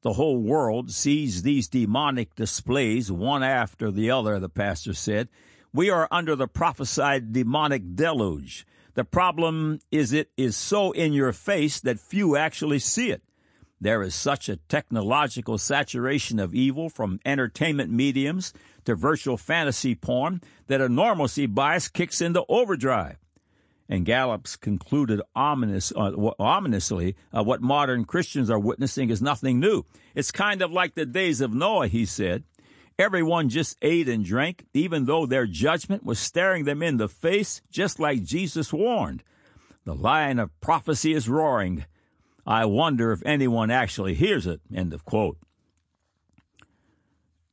the 0.01 0.13
whole 0.13 0.39
world 0.39 0.91
sees 0.91 1.41
these 1.41 1.67
demonic 1.67 2.35
displays 2.35 3.11
one 3.11 3.43
after 3.43 3.91
the 3.91 4.11
other, 4.11 4.39
the 4.39 4.47
pastor 4.47 4.93
said. 4.93 5.27
We 5.73 5.89
are 5.89 6.07
under 6.11 6.35
the 6.35 6.47
prophesied 6.47 7.31
demonic 7.31 7.95
deluge. 7.95 8.65
The 8.95 9.03
problem 9.05 9.79
is 9.91 10.13
it 10.13 10.31
is 10.35 10.57
so 10.57 10.91
in 10.91 11.13
your 11.13 11.31
face 11.31 11.79
that 11.81 11.99
few 11.99 12.35
actually 12.35 12.79
see 12.79 13.11
it. 13.11 13.21
There 13.81 14.01
is 14.01 14.13
such 14.13 14.49
a 14.49 14.57
technological 14.57 15.57
saturation 15.57 16.39
of 16.39 16.53
evil 16.53 16.89
from 16.89 17.19
entertainment 17.23 17.91
mediums 17.91 18.51
to 18.85 18.95
virtual 18.95 19.37
fantasy 19.37 19.95
porn 19.95 20.41
that 20.67 20.81
a 20.81 20.89
normalcy 20.89 21.45
bias 21.45 21.87
kicks 21.87 22.19
into 22.19 22.43
overdrive. 22.49 23.17
And 23.87 24.05
Gallups 24.05 24.55
concluded 24.55 25.21
ominous, 25.35 25.93
uh, 25.95 26.11
ominously 26.39 27.15
uh, 27.31 27.43
what 27.43 27.61
modern 27.61 28.05
Christians 28.05 28.49
are 28.49 28.59
witnessing 28.59 29.09
is 29.09 29.21
nothing 29.21 29.59
new. 29.59 29.85
It's 30.13 30.31
kind 30.31 30.61
of 30.61 30.71
like 30.71 30.95
the 30.95 31.05
days 31.05 31.41
of 31.41 31.53
Noah, 31.53 31.87
he 31.87 32.05
said. 32.05 32.43
Everyone 32.99 33.47
just 33.47 33.77
ate 33.81 34.09
and 34.09 34.25
drank, 34.25 34.65
even 34.73 35.05
though 35.05 35.25
their 35.25 35.47
judgment 35.47 36.03
was 36.03 36.19
staring 36.19 36.65
them 36.65 36.83
in 36.83 36.97
the 36.97 37.07
face, 37.07 37.61
just 37.71 37.97
like 37.97 38.25
Jesus 38.25 38.73
warned. 38.73 39.23
The 39.85 39.95
lion 39.95 40.37
of 40.37 40.59
prophecy 40.59 41.13
is 41.13 41.29
roaring. 41.29 41.85
I 42.45 42.65
wonder 42.65 43.13
if 43.13 43.25
anyone 43.25 43.71
actually 43.71 44.15
hears 44.15 44.45
it. 44.45 44.59
End 44.75 44.93
of 44.93 45.05
quote. 45.05 45.37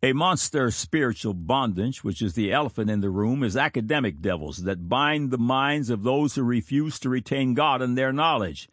A 0.03 0.13
monster 0.13 0.69
spiritual 0.73 1.33
bondage, 1.33 2.03
which 2.03 2.21
is 2.23 2.35
the 2.35 2.53
elephant 2.53 2.91
in 2.91 3.01
the 3.01 3.11
room, 3.11 3.45
is 3.45 3.57
academic 3.57 4.21
devils 4.21 4.65
that 4.65 4.89
bind 4.89 5.31
the 5.31 5.39
minds 5.39 5.91
of 5.91 6.03
those 6.03 6.35
who 6.35 6.43
refuse 6.43 6.99
to 6.99 7.09
retain 7.09 7.55
God 7.55 7.83
in 7.83 7.95
their 7.95 8.13
knowledge. 8.13 8.69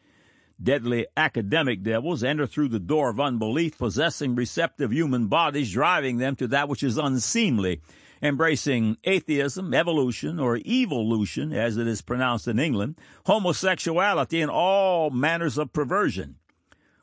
Deadly 0.62 1.08
academic 1.18 1.84
devils 1.84 2.24
enter 2.24 2.46
through 2.48 2.70
the 2.70 2.80
door 2.80 3.10
of 3.10 3.20
unbelief, 3.20 3.78
possessing 3.78 4.36
receptive 4.36 4.92
human 4.92 5.28
bodies, 5.28 5.72
driving 5.72 6.18
them 6.18 6.36
to 6.38 6.48
that 6.48 6.70
which 6.70 6.84
is 6.84 6.98
unseemly, 6.98 7.82
embracing 8.22 8.98
atheism, 9.04 9.74
evolution, 9.74 10.40
or 10.40 10.58
evolution, 10.58 11.52
as 11.52 11.78
it 11.78 11.88
is 11.88 12.02
pronounced 12.02 12.48
in 12.48 12.60
England, 12.60 12.98
homosexuality, 13.26 14.42
and 14.42 14.52
all 14.52 15.10
manners 15.10 15.58
of 15.58 15.74
perversion. 15.74 16.38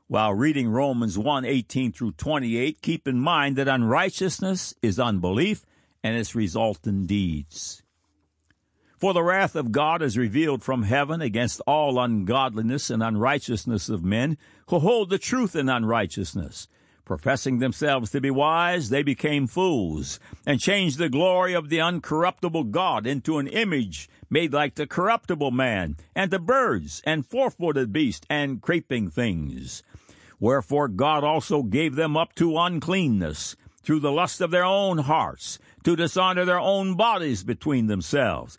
While 0.06 0.34
reading 0.34 0.68
Romans 0.68 1.16
1 1.18 1.44
18 1.44 1.92
through 1.92 2.12
28, 2.12 2.82
keep 2.82 3.06
in 3.06 3.20
mind 3.20 3.56
that 3.56 3.68
unrighteousness 3.68 4.74
is 4.82 4.98
unbelief 4.98 5.64
and 6.02 6.16
its 6.16 6.34
resultant 6.34 7.06
deeds. 7.06 7.82
For 9.00 9.14
the 9.14 9.22
wrath 9.22 9.56
of 9.56 9.72
God 9.72 10.02
is 10.02 10.18
revealed 10.18 10.62
from 10.62 10.82
heaven 10.82 11.22
against 11.22 11.62
all 11.66 11.98
ungodliness 11.98 12.90
and 12.90 13.02
unrighteousness 13.02 13.88
of 13.88 14.04
men 14.04 14.36
who 14.68 14.78
hold 14.78 15.08
the 15.08 15.16
truth 15.16 15.56
in 15.56 15.70
unrighteousness. 15.70 16.68
Professing 17.06 17.60
themselves 17.60 18.10
to 18.10 18.20
be 18.20 18.30
wise, 18.30 18.90
they 18.90 19.02
became 19.02 19.46
fools, 19.46 20.20
and 20.46 20.60
changed 20.60 20.98
the 20.98 21.08
glory 21.08 21.54
of 21.54 21.70
the 21.70 21.78
uncorruptible 21.78 22.70
God 22.72 23.06
into 23.06 23.38
an 23.38 23.46
image 23.46 24.10
made 24.28 24.52
like 24.52 24.74
the 24.74 24.86
corruptible 24.86 25.50
man, 25.50 25.96
and 26.14 26.30
the 26.30 26.38
birds, 26.38 27.00
and 27.06 27.26
four 27.26 27.50
footed 27.50 27.94
beasts, 27.94 28.26
and 28.28 28.60
creeping 28.60 29.08
things. 29.08 29.82
Wherefore 30.38 30.88
God 30.88 31.24
also 31.24 31.62
gave 31.62 31.94
them 31.94 32.18
up 32.18 32.34
to 32.34 32.58
uncleanness, 32.58 33.56
through 33.82 34.00
the 34.00 34.12
lust 34.12 34.42
of 34.42 34.50
their 34.50 34.66
own 34.66 34.98
hearts, 34.98 35.58
to 35.84 35.96
dishonor 35.96 36.44
their 36.44 36.60
own 36.60 36.96
bodies 36.96 37.42
between 37.42 37.86
themselves 37.86 38.58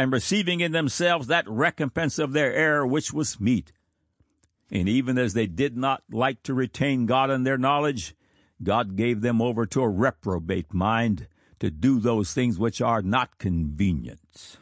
and 0.00 0.14
receiving 0.14 0.60
in 0.60 0.72
themselves 0.72 1.26
that 1.26 1.46
recompense 1.46 2.18
of 2.18 2.32
their 2.32 2.54
error 2.54 2.86
which 2.86 3.12
was 3.12 3.38
meet. 3.38 3.70
And 4.70 4.88
even 4.88 5.18
as 5.18 5.34
they 5.34 5.46
did 5.46 5.76
not 5.76 6.02
like 6.10 6.42
to 6.44 6.54
retain 6.54 7.04
God 7.04 7.30
in 7.30 7.42
their 7.42 7.58
knowledge, 7.58 8.14
God 8.62 8.96
gave 8.96 9.20
them 9.20 9.42
over 9.42 9.66
to 9.66 9.82
a 9.82 9.88
reprobate 9.90 10.72
mind 10.72 11.28
to 11.58 11.70
do 11.70 12.00
those 12.00 12.32
things 12.32 12.58
which 12.58 12.80
are 12.80 13.02
not 13.02 13.36
convenient. 13.36 14.56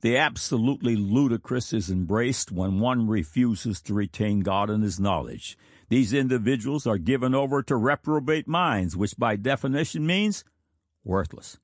The 0.00 0.16
absolutely 0.16 0.96
ludicrous 0.96 1.72
is 1.72 1.88
embraced 1.88 2.50
when 2.50 2.80
one 2.80 3.06
refuses 3.06 3.80
to 3.82 3.94
retain 3.94 4.40
God 4.40 4.70
in 4.70 4.82
his 4.82 4.98
knowledge. 4.98 5.56
These 5.88 6.12
individuals 6.12 6.84
are 6.84 6.98
given 6.98 7.32
over 7.32 7.62
to 7.62 7.76
reprobate 7.76 8.48
minds, 8.48 8.96
which 8.96 9.16
by 9.16 9.36
definition 9.36 10.04
means 10.04 10.42
worthless. 11.04 11.58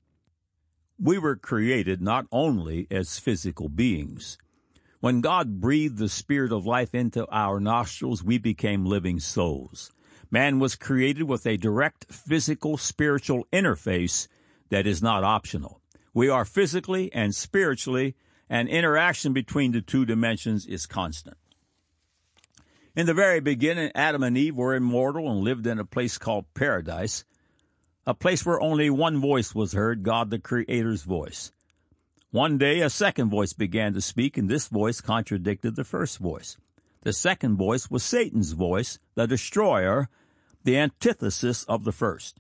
We 1.05 1.19
were 1.19 1.35
created 1.35 2.01
not 2.01 2.27
only 2.31 2.87
as 2.89 3.19
physical 3.19 3.69
beings. 3.69 4.39
When 5.01 5.21
God 5.21 5.61
breathed 5.61 5.99
the 5.99 6.09
spirit 6.09 6.53
of 6.53 6.65
life 6.65 6.95
into 6.95 7.27
our 7.29 7.59
nostrils, 7.59 8.23
we 8.23 8.39
became 8.39 8.87
living 8.87 9.19
souls. 9.19 9.91
Man 10.31 10.61
was 10.61 10.77
created 10.77 11.25
with 11.25 11.45
a 11.45 11.57
direct 11.57 12.05
physical 12.13 12.77
spiritual 12.77 13.49
interface 13.53 14.29
that 14.69 14.87
is 14.87 15.03
not 15.03 15.25
optional. 15.25 15.81
We 16.15 16.29
are 16.29 16.45
physically 16.45 17.13
and 17.13 17.35
spiritually, 17.35 18.15
and 18.49 18.69
interaction 18.69 19.33
between 19.33 19.73
the 19.73 19.81
two 19.81 20.07
dimensions 20.07 20.67
is 20.67 20.87
constant. 20.87 21.37
In 22.95 23.07
the 23.07 23.15
very 23.15 23.41
beginning, 23.41 23.91
Adam 23.97 24.23
and 24.23 24.39
Eve 24.39 24.57
were 24.57 24.77
immortal 24.77 25.29
and 25.33 25.41
lived 25.41 25.67
in 25.67 25.81
a 25.81 25.85
place 25.85 26.17
called 26.17 26.45
paradise 26.55 27.25
a 28.07 28.15
place 28.15 28.45
where 28.45 28.61
only 28.61 28.91
one 28.91 29.21
voice 29.21 29.55
was 29.55 29.73
heard, 29.73 30.03
God 30.03 30.31
the 30.31 30.39
Creator's 30.39 31.03
voice. 31.03 31.53
One 32.31 32.59
day 32.59 32.81
a 32.81 32.91
second 32.91 33.31
voice 33.31 33.53
began 33.53 33.95
to 33.95 34.01
speak, 34.01 34.37
and 34.37 34.49
this 34.49 34.69
voice 34.69 35.01
contradicted 35.01 35.77
the 35.77 35.85
first 35.85 36.19
voice. 36.19 36.57
The 37.03 37.13
second 37.13 37.57
voice 37.57 37.91
was 37.91 38.03
Satan's 38.03 38.53
voice, 38.53 38.99
the 39.15 39.27
destroyer, 39.27 40.09
the 40.65 40.79
antithesis 40.79 41.65
of 41.65 41.85
the 41.85 41.93
first. 41.93 42.39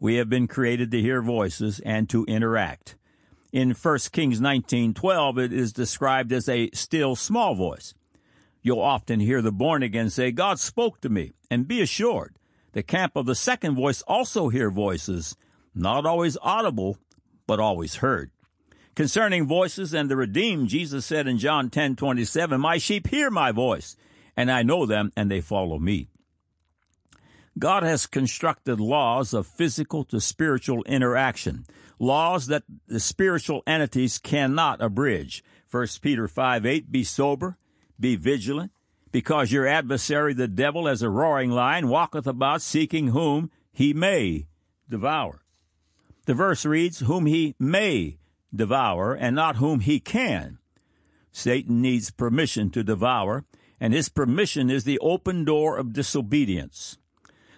We 0.00 0.16
have 0.16 0.28
been 0.28 0.48
created 0.48 0.90
to 0.90 1.00
hear 1.00 1.22
voices 1.22 1.80
and 1.80 2.08
to 2.10 2.24
interact. 2.24 2.96
In 3.52 3.72
1 3.72 4.12
Kings 4.12 4.40
19:12 4.40 5.38
it 5.38 5.52
is 5.52 5.72
described 5.72 6.32
as 6.32 6.48
a 6.48 6.70
still 6.72 7.14
small 7.14 7.54
voice. 7.54 7.94
You'll 8.62 8.80
often 8.80 9.20
hear 9.20 9.42
the 9.42 9.52
born 9.52 9.82
again 9.82 10.10
say, 10.10 10.32
God 10.32 10.58
spoke 10.58 11.00
to 11.02 11.08
me, 11.08 11.32
and 11.50 11.68
be 11.68 11.80
assured, 11.80 12.34
the 12.72 12.82
camp 12.82 13.16
of 13.16 13.26
the 13.26 13.34
second 13.34 13.74
voice 13.76 14.02
also 14.02 14.48
hear 14.48 14.70
voices, 14.70 15.36
not 15.74 16.06
always 16.06 16.36
audible, 16.42 16.98
but 17.46 17.60
always 17.60 17.96
heard. 17.96 18.30
Concerning 18.94 19.46
voices 19.46 19.94
and 19.94 20.10
the 20.10 20.16
redeemed, 20.16 20.68
Jesus 20.68 21.06
said 21.06 21.26
in 21.26 21.38
John 21.38 21.70
10 21.70 21.96
27, 21.96 22.60
My 22.60 22.78
sheep 22.78 23.06
hear 23.08 23.30
my 23.30 23.52
voice, 23.52 23.96
and 24.36 24.50
I 24.50 24.62
know 24.62 24.84
them, 24.84 25.12
and 25.16 25.30
they 25.30 25.40
follow 25.40 25.78
me. 25.78 26.08
God 27.58 27.82
has 27.82 28.06
constructed 28.06 28.80
laws 28.80 29.34
of 29.34 29.46
physical 29.46 30.04
to 30.04 30.20
spiritual 30.20 30.82
interaction, 30.84 31.64
laws 31.98 32.46
that 32.46 32.64
the 32.86 33.00
spiritual 33.00 33.62
entities 33.66 34.18
cannot 34.18 34.80
abridge. 34.82 35.44
1 35.70 35.86
Peter 36.00 36.28
5 36.28 36.66
8, 36.66 36.92
be 36.92 37.04
sober, 37.04 37.56
be 37.98 38.16
vigilant, 38.16 38.72
because 39.12 39.52
your 39.52 39.66
adversary 39.66 40.34
the 40.34 40.48
devil 40.48 40.88
as 40.88 41.02
a 41.02 41.10
roaring 41.10 41.50
lion 41.50 41.88
walketh 41.88 42.26
about 42.26 42.62
seeking 42.62 43.08
whom 43.08 43.50
he 43.70 43.92
may 43.92 44.46
devour. 44.88 45.44
The 46.26 46.34
verse 46.34 46.64
reads, 46.64 47.00
whom 47.00 47.26
he 47.26 47.54
may 47.58 48.18
devour 48.54 49.14
and 49.14 49.36
not 49.36 49.56
whom 49.56 49.80
he 49.80 50.00
can. 50.00 50.58
Satan 51.30 51.80
needs 51.80 52.10
permission 52.10 52.70
to 52.70 52.84
devour, 52.84 53.44
and 53.80 53.94
his 53.94 54.08
permission 54.08 54.70
is 54.70 54.84
the 54.84 54.98
open 55.00 55.44
door 55.44 55.76
of 55.78 55.92
disobedience. 55.92 56.98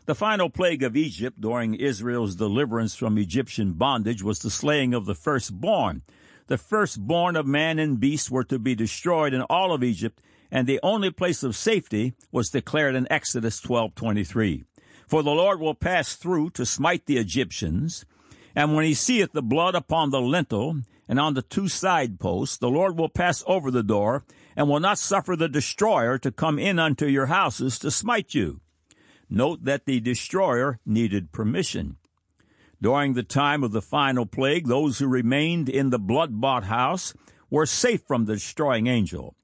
The 0.07 0.15
final 0.15 0.51
plague 0.51 0.83
of 0.83 0.97
Egypt 0.97 1.41
during 1.41 1.75
Israel's 1.75 2.37
deliverance 2.37 2.95
from 2.95 3.19
Egyptian 3.19 3.73
bondage 3.73 4.23
was 4.23 4.39
the 4.39 4.51
slaying 4.51 4.95
of 4.95 5.07
the 5.07 5.15
firstborn. 5.15 6.03
The 6.47 6.59
firstborn 6.59 7.37
of 7.37 7.47
man 7.47 7.79
and 7.79 7.99
beast 7.99 8.31
were 8.31 8.45
to 8.45 8.59
be 8.59 8.75
destroyed 8.75 9.33
in 9.33 9.43
all 9.43 9.73
of 9.73 9.83
Egypt, 9.83 10.21
and 10.55 10.69
the 10.69 10.79
only 10.85 11.11
place 11.11 11.43
of 11.43 11.57
safety 11.57 12.15
was 12.31 12.49
declared 12.49 12.95
in 12.95 13.11
Exodus 13.11 13.61
12:23. 13.61 14.63
For 15.09 15.21
the 15.25 15.33
Lord 15.33 15.59
will 15.59 15.75
pass 15.75 16.15
through 16.15 16.51
to 16.51 16.65
smite 16.65 17.07
the 17.07 17.17
Egyptians, 17.17 18.07
and 18.55 18.73
when 18.73 18.85
he 18.85 18.95
seeth 18.95 19.33
the 19.33 19.43
blood 19.43 19.75
upon 19.75 20.11
the 20.11 20.21
lintel 20.21 20.81
and 21.09 21.19
on 21.19 21.35
the 21.35 21.43
two 21.43 21.67
side 21.67 22.21
posts, 22.21 22.57
the 22.57 22.71
Lord 22.71 22.97
will 22.97 23.09
pass 23.09 23.43
over 23.49 23.73
the 23.73 23.83
door, 23.83 24.25
and 24.57 24.69
will 24.69 24.79
not 24.79 24.97
suffer 24.97 25.35
the 25.35 25.49
destroyer 25.49 26.19
to 26.19 26.31
come 26.31 26.61
in 26.61 26.79
unto 26.79 27.07
your 27.07 27.27
houses 27.27 27.77
to 27.81 27.91
smite 27.91 28.33
you. 28.33 28.61
Note 29.29 29.65
that 29.65 29.87
the 29.87 29.99
destroyer 29.99 30.79
needed 30.87 31.33
permission. 31.33 31.97
During 32.81 33.15
the 33.15 33.25
time 33.25 33.65
of 33.65 33.73
the 33.73 33.83
final 33.83 34.25
plague, 34.25 34.69
those 34.69 35.01
who 35.01 35.09
remained 35.09 35.69
in 35.69 35.91
the 35.91 35.99
blood 35.99 36.41
bought 36.41 36.65
house 36.65 37.13
were 37.51 37.67
safe 37.67 38.03
from 38.07 38.27
the 38.27 38.35
destroying 38.35 38.87
angel. 38.87 39.35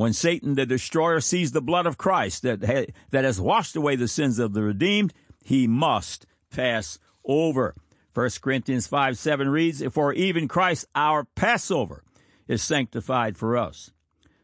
When 0.00 0.14
Satan 0.14 0.54
the 0.54 0.64
destroyer 0.64 1.20
sees 1.20 1.52
the 1.52 1.60
blood 1.60 1.84
of 1.84 1.98
Christ 1.98 2.40
that, 2.40 2.64
ha- 2.64 2.90
that 3.10 3.24
has 3.24 3.38
washed 3.38 3.76
away 3.76 3.96
the 3.96 4.08
sins 4.08 4.38
of 4.38 4.54
the 4.54 4.62
redeemed, 4.62 5.12
he 5.44 5.66
must 5.66 6.24
pass 6.50 6.98
over. 7.22 7.74
1 8.14 8.30
Corinthians 8.40 8.86
5 8.86 9.18
7 9.18 9.50
reads, 9.50 9.84
For 9.90 10.14
even 10.14 10.48
Christ 10.48 10.86
our 10.94 11.24
Passover 11.24 12.02
is 12.48 12.62
sanctified 12.62 13.36
for 13.36 13.58
us. 13.58 13.90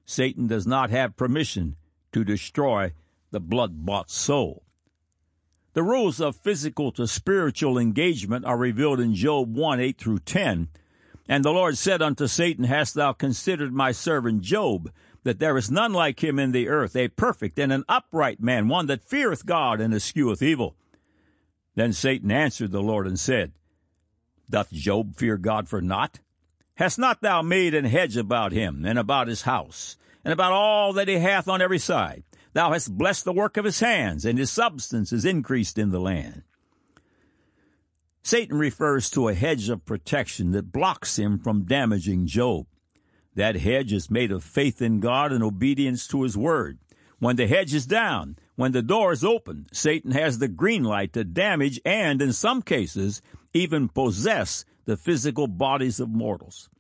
Satan 0.05 0.47
does 0.47 0.67
not 0.67 0.91
have 0.91 1.17
permission 1.17 1.77
to 2.13 2.23
destroy 2.23 2.93
the 3.31 3.41
blood 3.41 3.87
bought 3.87 4.11
soul. 4.11 4.63
The 5.73 5.83
rules 5.83 6.21
of 6.21 6.37
physical 6.37 6.93
to 6.93 7.07
spiritual 7.07 7.79
engagement 7.79 8.45
are 8.45 8.59
revealed 8.59 9.01
in 9.01 9.15
Job 9.15 9.57
1 9.57 9.81
8 9.81 9.97
through 9.97 10.19
10. 10.19 10.69
And 11.31 11.43
the 11.43 11.51
Lord 11.51 11.79
said 11.79 12.03
unto 12.03 12.27
Satan, 12.27 12.65
Hast 12.65 12.95
thou 12.95 13.15
considered 13.15 13.73
my 13.73 13.91
servant 13.93 14.43
Job, 14.43 14.93
that 15.27 15.41
there 15.41 15.57
is 15.57 15.73
none 15.73 15.93
like 15.93 16.23
him 16.23 16.39
in 16.39 16.53
the 16.53 16.69
earth, 16.69 16.95
a 16.95 17.09
perfect 17.09 17.59
and 17.59 17.73
an 17.73 17.85
upright 17.89 18.41
man, 18.41 18.69
one 18.69 18.87
that 18.87 19.03
feareth 19.03 19.45
God 19.45 19.81
and 19.81 19.93
escheweth 19.93 20.41
evil? 20.41 20.77
Then 21.75 21.93
Satan 21.93 22.31
answered 22.31 22.71
the 22.71 22.81
Lord 22.81 23.09
and 23.09 23.19
said, 23.19 23.53
Doth 24.49 24.71
Job 24.71 25.17
fear 25.17 25.37
God 25.37 25.69
for 25.69 25.83
naught? 25.83 26.21
Hast 26.77 26.97
not 26.97 27.23
thou 27.23 27.43
made 27.43 27.75
an 27.75 27.87
hedge 27.87 28.17
about 28.17 28.53
him, 28.53 28.85
and 28.87 28.99
about 28.99 29.27
his 29.27 29.43
house, 29.43 29.97
and 30.25 30.33
about 30.33 30.53
all 30.53 30.93
that 30.93 31.09
he 31.09 31.19
hath 31.19 31.49
on 31.49 31.61
every 31.61 31.81
side? 31.81 32.23
Thou 32.53 32.73
hast 32.73 32.97
blessed 32.97 33.25
the 33.25 33.33
work 33.33 33.57
of 33.57 33.65
his 33.65 33.81
hands, 33.81 34.25
and 34.25 34.39
his 34.39 34.53
substance 34.53 35.13
is 35.13 35.25
increased 35.25 35.77
in 35.77 35.91
the 35.91 36.01
land. 36.01 36.45
Satan 38.23 38.59
refers 38.59 39.11
to 39.11 39.27
a 39.27 39.35
hedge 39.35 39.69
of 39.69 39.85
protection 39.85 40.53
that 40.53 40.73
blocks 40.73 41.19
him 41.19 41.39
from 41.39 41.65
damaging 41.65 42.27
Job. 42.27 42.67
That 43.37 43.57
hedge 43.57 43.93
is 43.93 44.11
made 44.11 44.33
of 44.33 44.43
faith 44.43 44.83
in 44.83 44.99
God 44.99 45.31
and 45.31 45.45
obedience 45.45 46.09
to 46.09 46.23
his 46.23 46.37
word. 46.37 46.79
When 47.19 47.37
the 47.37 47.47
hedge 47.47 47.75
is 47.75 47.87
down, 47.87 48.37
when 48.57 48.73
the 48.73 48.83
door 48.83 49.13
is 49.13 49.25
open, 49.25 49.67
Satan 49.73 50.13
has 50.13 50.39
the 50.39 50.49
green 50.49 50.83
light 50.85 51.13
to 51.13 51.23
damage 51.23 51.79
and, 51.85 52.21
in 52.21 52.33
some 52.33 52.63
cases, 52.63 53.21
even 53.53 53.89
possess 53.89 54.65
the 54.87 54.97
physical 54.97 55.47
bodies 55.47 56.01
of 56.01 56.09
mortals. 56.09 56.71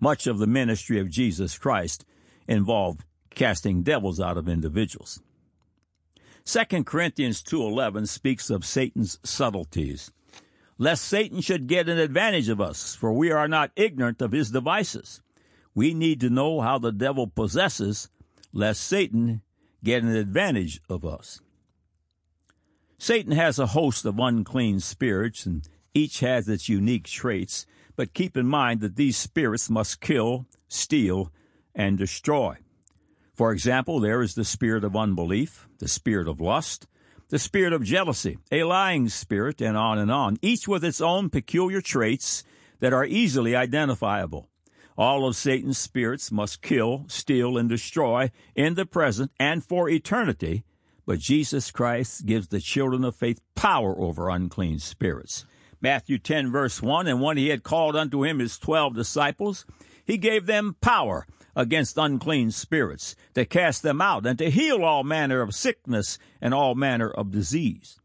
Much 0.00 0.26
of 0.26 0.38
the 0.38 0.46
ministry 0.46 0.98
of 0.98 1.10
Jesus 1.10 1.56
Christ 1.58 2.04
involved 2.48 3.04
casting 3.30 3.82
devils 3.82 4.18
out 4.18 4.36
of 4.36 4.48
individuals. 4.48 5.20
2 6.44 6.84
Corinthians 6.84 7.42
2:11 7.42 8.06
speaks 8.06 8.50
of 8.50 8.64
Satan's 8.64 9.20
subtleties. 9.22 10.10
Lest 10.80 11.04
Satan 11.04 11.42
should 11.42 11.66
get 11.66 11.90
an 11.90 11.98
advantage 11.98 12.48
of 12.48 12.58
us, 12.58 12.94
for 12.94 13.12
we 13.12 13.30
are 13.30 13.46
not 13.46 13.70
ignorant 13.76 14.22
of 14.22 14.32
his 14.32 14.50
devices. 14.50 15.20
We 15.74 15.92
need 15.92 16.20
to 16.22 16.30
know 16.30 16.62
how 16.62 16.78
the 16.78 16.90
devil 16.90 17.26
possesses, 17.26 18.08
lest 18.50 18.80
Satan 18.80 19.42
get 19.84 20.02
an 20.02 20.16
advantage 20.16 20.80
of 20.88 21.04
us. 21.04 21.42
Satan 22.96 23.32
has 23.32 23.58
a 23.58 23.66
host 23.66 24.06
of 24.06 24.18
unclean 24.18 24.80
spirits, 24.80 25.44
and 25.44 25.68
each 25.92 26.20
has 26.20 26.48
its 26.48 26.70
unique 26.70 27.04
traits, 27.04 27.66
but 27.94 28.14
keep 28.14 28.34
in 28.34 28.46
mind 28.46 28.80
that 28.80 28.96
these 28.96 29.18
spirits 29.18 29.68
must 29.68 30.00
kill, 30.00 30.46
steal, 30.66 31.30
and 31.74 31.98
destroy. 31.98 32.56
For 33.34 33.52
example, 33.52 34.00
there 34.00 34.22
is 34.22 34.34
the 34.34 34.46
spirit 34.46 34.84
of 34.84 34.96
unbelief, 34.96 35.68
the 35.76 35.88
spirit 35.88 36.26
of 36.26 36.40
lust, 36.40 36.86
the 37.30 37.38
spirit 37.38 37.72
of 37.72 37.84
jealousy, 37.84 38.38
a 38.50 38.64
lying 38.64 39.08
spirit, 39.08 39.60
and 39.60 39.76
on 39.76 39.98
and 39.98 40.10
on, 40.10 40.36
each 40.42 40.68
with 40.68 40.84
its 40.84 41.00
own 41.00 41.30
peculiar 41.30 41.80
traits 41.80 42.44
that 42.80 42.92
are 42.92 43.04
easily 43.04 43.54
identifiable. 43.54 44.48
All 44.98 45.26
of 45.26 45.36
Satan's 45.36 45.78
spirits 45.78 46.30
must 46.32 46.60
kill, 46.60 47.04
steal, 47.08 47.56
and 47.56 47.68
destroy 47.68 48.30
in 48.54 48.74
the 48.74 48.84
present 48.84 49.30
and 49.38 49.64
for 49.64 49.88
eternity, 49.88 50.64
but 51.06 51.20
Jesus 51.20 51.70
Christ 51.70 52.26
gives 52.26 52.48
the 52.48 52.60
children 52.60 53.04
of 53.04 53.16
faith 53.16 53.40
power 53.54 53.98
over 53.98 54.28
unclean 54.28 54.80
spirits. 54.80 55.46
Matthew 55.80 56.18
10 56.18 56.50
verse 56.50 56.82
1, 56.82 57.06
and 57.06 57.22
when 57.22 57.36
he 57.36 57.48
had 57.48 57.62
called 57.62 57.96
unto 57.96 58.24
him 58.24 58.40
his 58.40 58.58
twelve 58.58 58.94
disciples, 58.94 59.64
he 60.04 60.18
gave 60.18 60.46
them 60.46 60.76
power 60.80 61.26
against 61.56 61.98
unclean 61.98 62.50
spirits, 62.50 63.16
to 63.34 63.44
cast 63.44 63.82
them 63.82 64.00
out, 64.00 64.26
and 64.26 64.38
to 64.38 64.50
heal 64.50 64.84
all 64.84 65.04
manner 65.04 65.40
of 65.40 65.54
sickness 65.54 66.18
and 66.40 66.54
all 66.54 66.74
manner 66.74 67.10
of 67.10 67.30
disease. 67.30 68.00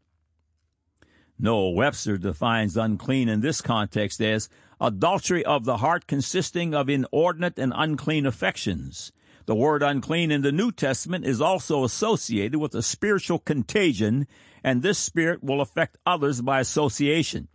Noah 1.38 1.70
Webster 1.70 2.16
defines 2.16 2.76
unclean 2.76 3.28
in 3.28 3.40
this 3.40 3.60
context 3.60 4.20
as 4.20 4.48
adultery 4.80 5.44
of 5.44 5.64
the 5.64 5.78
heart 5.78 6.06
consisting 6.06 6.74
of 6.74 6.88
inordinate 6.88 7.58
and 7.58 7.72
unclean 7.76 8.26
affections. 8.26 9.12
The 9.46 9.54
word 9.54 9.82
unclean 9.82 10.30
in 10.30 10.42
the 10.42 10.50
New 10.50 10.72
Testament 10.72 11.24
is 11.24 11.40
also 11.40 11.84
associated 11.84 12.58
with 12.58 12.74
a 12.74 12.82
spiritual 12.82 13.38
contagion, 13.38 14.26
and 14.64 14.82
this 14.82 14.98
spirit 14.98 15.44
will 15.44 15.60
affect 15.60 15.98
others 16.04 16.40
by 16.42 16.60
association. 16.60 17.48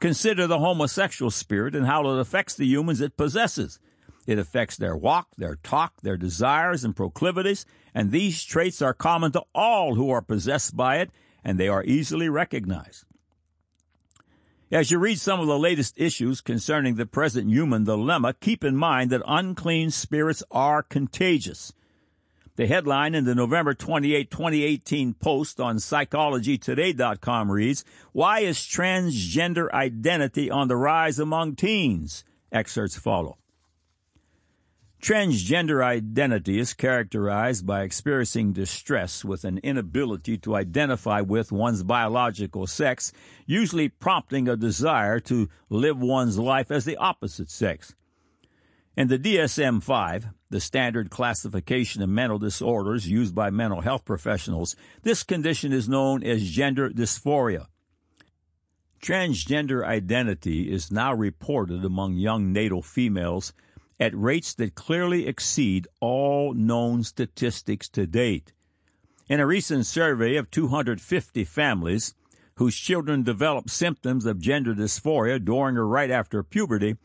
Consider 0.00 0.46
the 0.46 0.58
homosexual 0.58 1.30
spirit 1.30 1.74
and 1.74 1.86
how 1.86 2.08
it 2.08 2.20
affects 2.20 2.54
the 2.54 2.66
humans 2.66 3.00
it 3.00 3.16
possesses. 3.16 3.80
It 4.28 4.38
affects 4.38 4.76
their 4.76 4.94
walk, 4.94 5.28
their 5.38 5.56
talk, 5.56 6.02
their 6.02 6.18
desires 6.18 6.84
and 6.84 6.94
proclivities, 6.94 7.64
and 7.94 8.12
these 8.12 8.44
traits 8.44 8.82
are 8.82 8.92
common 8.92 9.32
to 9.32 9.42
all 9.54 9.94
who 9.94 10.10
are 10.10 10.20
possessed 10.20 10.76
by 10.76 10.98
it, 10.98 11.10
and 11.42 11.58
they 11.58 11.66
are 11.66 11.82
easily 11.82 12.28
recognized. 12.28 13.06
As 14.70 14.90
you 14.90 14.98
read 14.98 15.18
some 15.18 15.40
of 15.40 15.46
the 15.46 15.58
latest 15.58 15.94
issues 15.96 16.42
concerning 16.42 16.96
the 16.96 17.06
present 17.06 17.48
human 17.48 17.84
dilemma, 17.84 18.34
keep 18.38 18.64
in 18.64 18.76
mind 18.76 19.08
that 19.12 19.22
unclean 19.26 19.90
spirits 19.90 20.42
are 20.50 20.82
contagious. 20.82 21.72
The 22.56 22.66
headline 22.66 23.14
in 23.14 23.24
the 23.24 23.34
November 23.34 23.72
28, 23.72 24.30
2018 24.30 25.14
post 25.14 25.58
on 25.58 25.76
psychologytoday.com 25.76 27.50
reads, 27.50 27.82
Why 28.12 28.40
is 28.40 28.58
transgender 28.58 29.72
identity 29.72 30.50
on 30.50 30.68
the 30.68 30.76
rise 30.76 31.18
among 31.18 31.56
teens? 31.56 32.24
Excerpts 32.52 32.98
follow. 32.98 33.38
Transgender 35.00 35.82
identity 35.84 36.58
is 36.58 36.74
characterized 36.74 37.64
by 37.64 37.82
experiencing 37.82 38.52
distress 38.52 39.24
with 39.24 39.44
an 39.44 39.58
inability 39.58 40.36
to 40.38 40.56
identify 40.56 41.20
with 41.20 41.52
one's 41.52 41.84
biological 41.84 42.66
sex, 42.66 43.12
usually 43.46 43.88
prompting 43.88 44.48
a 44.48 44.56
desire 44.56 45.20
to 45.20 45.48
live 45.70 46.00
one's 46.00 46.36
life 46.36 46.72
as 46.72 46.84
the 46.84 46.96
opposite 46.96 47.48
sex. 47.48 47.94
In 48.96 49.06
the 49.06 49.20
DSM 49.20 49.80
5, 49.84 50.26
the 50.50 50.60
standard 50.60 51.10
classification 51.10 52.02
of 52.02 52.08
mental 52.08 52.40
disorders 52.40 53.06
used 53.06 53.36
by 53.36 53.50
mental 53.50 53.82
health 53.82 54.04
professionals, 54.04 54.74
this 55.04 55.22
condition 55.22 55.72
is 55.72 55.88
known 55.88 56.24
as 56.24 56.50
gender 56.50 56.90
dysphoria. 56.90 57.66
Transgender 59.00 59.84
identity 59.84 60.72
is 60.72 60.90
now 60.90 61.14
reported 61.14 61.84
among 61.84 62.14
young 62.14 62.52
natal 62.52 62.82
females 62.82 63.52
at 64.00 64.16
rates 64.16 64.54
that 64.54 64.74
clearly 64.74 65.26
exceed 65.26 65.88
all 66.00 66.54
known 66.54 67.02
statistics 67.02 67.88
to 67.88 68.06
date. 68.06 68.52
In 69.28 69.40
a 69.40 69.46
recent 69.46 69.86
survey 69.86 70.36
of 70.36 70.50
250 70.50 71.44
families 71.44 72.14
whose 72.54 72.76
children 72.76 73.22
developed 73.22 73.70
symptoms 73.70 74.24
of 74.26 74.40
gender 74.40 74.74
dysphoria 74.74 75.44
during 75.44 75.76
or 75.76 75.86
right 75.86 76.10
after 76.10 76.42
puberty, 76.42 76.96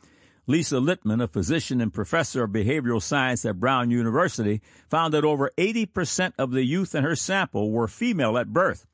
Lisa 0.46 0.76
Littman, 0.76 1.24
a 1.24 1.28
physician 1.28 1.80
and 1.80 1.94
professor 1.94 2.44
of 2.44 2.52
behavioral 2.52 3.02
science 3.02 3.46
at 3.46 3.60
Brown 3.60 3.92
University, 3.92 4.62
found 4.90 5.14
that 5.14 5.24
over 5.24 5.52
80% 5.58 6.34
of 6.38 6.52
the 6.52 6.66
youth 6.66 6.94
in 6.94 7.04
her 7.04 7.16
sample 7.16 7.72
were 7.72 7.88
female 7.88 8.38
at 8.38 8.52
birth. 8.52 8.86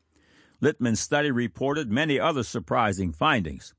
Littman's 0.62 1.00
study 1.00 1.32
reported 1.32 1.92
many 1.92 2.20
other 2.20 2.44
surprising 2.44 3.12
findings. 3.12 3.74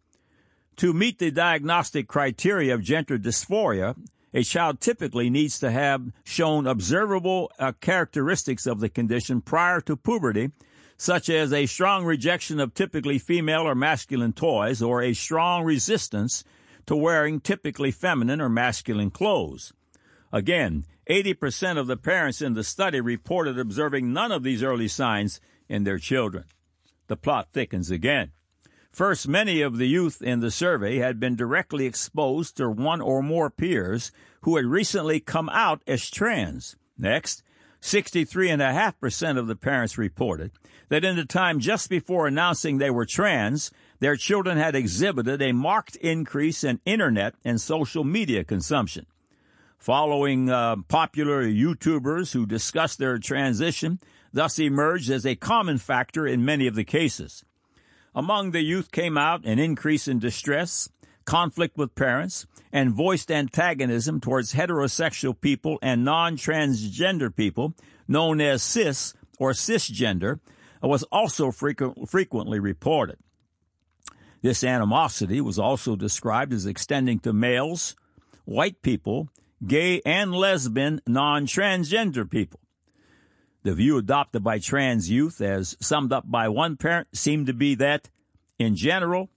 To 0.80 0.94
meet 0.94 1.18
the 1.18 1.30
diagnostic 1.30 2.08
criteria 2.08 2.72
of 2.72 2.82
gender 2.82 3.18
dysphoria, 3.18 3.94
a 4.32 4.42
child 4.42 4.80
typically 4.80 5.28
needs 5.28 5.58
to 5.58 5.70
have 5.70 6.10
shown 6.24 6.66
observable 6.66 7.52
uh, 7.58 7.72
characteristics 7.82 8.66
of 8.66 8.80
the 8.80 8.88
condition 8.88 9.42
prior 9.42 9.82
to 9.82 9.94
puberty, 9.94 10.52
such 10.96 11.28
as 11.28 11.52
a 11.52 11.66
strong 11.66 12.06
rejection 12.06 12.58
of 12.58 12.72
typically 12.72 13.18
female 13.18 13.68
or 13.68 13.74
masculine 13.74 14.32
toys 14.32 14.80
or 14.80 15.02
a 15.02 15.12
strong 15.12 15.64
resistance 15.64 16.44
to 16.86 16.96
wearing 16.96 17.40
typically 17.40 17.90
feminine 17.90 18.40
or 18.40 18.48
masculine 18.48 19.10
clothes. 19.10 19.74
Again, 20.32 20.86
80% 21.10 21.76
of 21.76 21.88
the 21.88 21.98
parents 21.98 22.40
in 22.40 22.54
the 22.54 22.64
study 22.64 23.02
reported 23.02 23.58
observing 23.58 24.14
none 24.14 24.32
of 24.32 24.44
these 24.44 24.62
early 24.62 24.88
signs 24.88 25.42
in 25.68 25.84
their 25.84 25.98
children. 25.98 26.44
The 27.08 27.18
plot 27.18 27.48
thickens 27.52 27.90
again. 27.90 28.30
First, 28.92 29.28
many 29.28 29.62
of 29.62 29.78
the 29.78 29.86
youth 29.86 30.20
in 30.20 30.40
the 30.40 30.50
survey 30.50 30.96
had 30.96 31.20
been 31.20 31.36
directly 31.36 31.86
exposed 31.86 32.56
to 32.56 32.68
one 32.68 33.00
or 33.00 33.22
more 33.22 33.48
peers 33.48 34.10
who 34.42 34.56
had 34.56 34.66
recently 34.66 35.20
come 35.20 35.48
out 35.50 35.82
as 35.86 36.10
trans. 36.10 36.76
Next, 36.98 37.42
63.5% 37.80 39.38
of 39.38 39.46
the 39.46 39.56
parents 39.56 39.96
reported 39.96 40.50
that 40.88 41.04
in 41.04 41.16
the 41.16 41.24
time 41.24 41.60
just 41.60 41.88
before 41.88 42.26
announcing 42.26 42.78
they 42.78 42.90
were 42.90 43.06
trans, 43.06 43.70
their 44.00 44.16
children 44.16 44.58
had 44.58 44.74
exhibited 44.74 45.40
a 45.40 45.52
marked 45.52 45.96
increase 45.96 46.64
in 46.64 46.80
internet 46.84 47.34
and 47.44 47.60
social 47.60 48.04
media 48.04 48.44
consumption. 48.44 49.06
Following 49.78 50.50
uh, 50.50 50.76
popular 50.88 51.44
YouTubers 51.44 52.32
who 52.32 52.44
discussed 52.44 52.98
their 52.98 53.18
transition, 53.18 53.98
thus 54.32 54.58
emerged 54.58 55.10
as 55.10 55.24
a 55.24 55.36
common 55.36 55.78
factor 55.78 56.26
in 56.26 56.44
many 56.44 56.66
of 56.66 56.74
the 56.74 56.84
cases. 56.84 57.44
Among 58.14 58.50
the 58.50 58.62
youth 58.62 58.90
came 58.90 59.16
out 59.16 59.44
an 59.44 59.58
increase 59.58 60.08
in 60.08 60.18
distress, 60.18 60.90
conflict 61.24 61.76
with 61.76 61.94
parents, 61.94 62.46
and 62.72 62.92
voiced 62.92 63.30
antagonism 63.30 64.20
towards 64.20 64.54
heterosexual 64.54 65.40
people 65.40 65.78
and 65.80 66.04
non-transgender 66.04 67.34
people, 67.34 67.74
known 68.08 68.40
as 68.40 68.62
cis 68.62 69.14
or 69.38 69.52
cisgender, 69.52 70.40
uh, 70.82 70.88
was 70.88 71.04
also 71.04 71.50
frequent, 71.50 72.10
frequently 72.10 72.58
reported. 72.58 73.16
This 74.42 74.64
animosity 74.64 75.40
was 75.40 75.58
also 75.58 75.94
described 75.94 76.52
as 76.52 76.66
extending 76.66 77.20
to 77.20 77.32
males, 77.32 77.94
white 78.44 78.82
people, 78.82 79.28
gay 79.64 80.00
and 80.04 80.34
lesbian 80.34 81.00
non-transgender 81.06 82.28
people. 82.28 82.60
The 83.62 83.74
view 83.74 83.98
adopted 83.98 84.42
by 84.42 84.58
trans 84.58 85.10
youth, 85.10 85.40
as 85.40 85.76
summed 85.80 86.12
up 86.12 86.30
by 86.30 86.48
one 86.48 86.76
parent, 86.76 87.08
seemed 87.12 87.46
to 87.46 87.52
be 87.52 87.74
that, 87.74 88.08
in 88.58 88.74
general, 88.74 89.28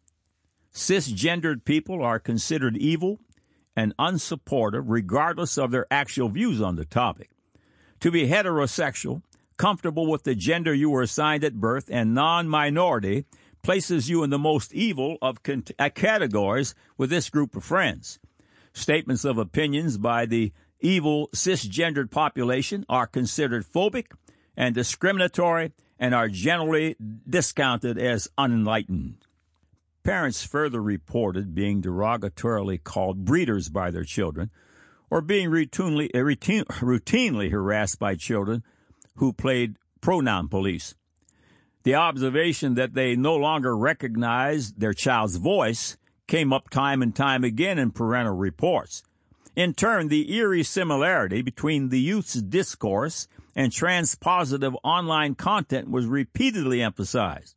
cisgendered 0.73 1.65
people 1.65 2.01
are 2.03 2.19
considered 2.19 2.77
evil 2.77 3.19
and 3.75 3.95
unsupportive 3.97 4.85
regardless 4.87 5.57
of 5.57 5.71
their 5.71 5.87
actual 5.91 6.29
views 6.29 6.61
on 6.61 6.75
the 6.75 6.85
topic. 6.85 7.31
To 7.99 8.11
be 8.11 8.27
heterosexual, 8.27 9.23
comfortable 9.57 10.09
with 10.09 10.23
the 10.23 10.35
gender 10.35 10.73
you 10.73 10.89
were 10.89 11.01
assigned 11.01 11.43
at 11.43 11.59
birth, 11.59 11.89
and 11.91 12.13
non-minority 12.13 13.25
places 13.61 14.09
you 14.09 14.23
in 14.23 14.29
the 14.29 14.39
most 14.39 14.73
evil 14.73 15.17
of 15.21 15.39
uh, 15.79 15.89
categories 15.89 16.75
with 16.97 17.09
this 17.09 17.29
group 17.29 17.55
of 17.55 17.63
friends. 17.63 18.19
Statements 18.73 19.23
of 19.23 19.37
opinions 19.37 19.97
by 19.97 20.25
the 20.25 20.51
evil 20.83 21.29
cisgendered 21.33 22.11
population 22.11 22.85
are 22.87 23.07
considered 23.07 23.65
phobic 23.65 24.11
and 24.55 24.75
discriminatory 24.75 25.71
and 25.97 26.13
are 26.13 26.27
generally 26.27 26.95
discounted 27.27 27.97
as 27.97 28.27
unenlightened. 28.37 29.25
Parents 30.03 30.43
further 30.43 30.81
reported 30.81 31.55
being 31.55 31.81
derogatorily 31.81 32.83
called 32.83 33.23
breeders 33.23 33.69
by 33.69 33.89
their 33.89 34.03
children 34.03 34.51
or 35.09 35.21
being 35.21 35.49
routinely, 35.49 36.09
routine, 36.13 36.65
routinely 36.65 37.51
harassed 37.51 37.99
by 37.99 38.15
children 38.15 38.63
who 39.15 39.31
played 39.31 39.77
pronoun 40.01 40.49
police. 40.49 40.95
The 41.83 41.95
observation 41.95 42.75
that 42.75 42.93
they 42.93 43.15
no 43.15 43.35
longer 43.35 43.77
recognized 43.77 44.79
their 44.79 44.93
child's 44.93 45.37
voice 45.37 45.97
came 46.27 46.51
up 46.51 46.69
time 46.69 47.01
and 47.01 47.15
time 47.15 47.43
again 47.43 47.77
in 47.77 47.91
parental 47.91 48.35
reports. 48.35 49.03
In 49.55 49.75
turn, 49.75 50.07
the 50.07 50.33
eerie 50.33 50.63
similarity 50.63 51.43
between 51.43 51.89
the 51.89 51.99
youth's 51.99 52.33
discourse 52.33 53.27
and 53.55 53.71
transpositive 53.71 54.75
online 54.83 55.35
content 55.35 55.91
was 55.91 56.07
repeatedly 56.07 56.81
emphasized. 56.81 57.55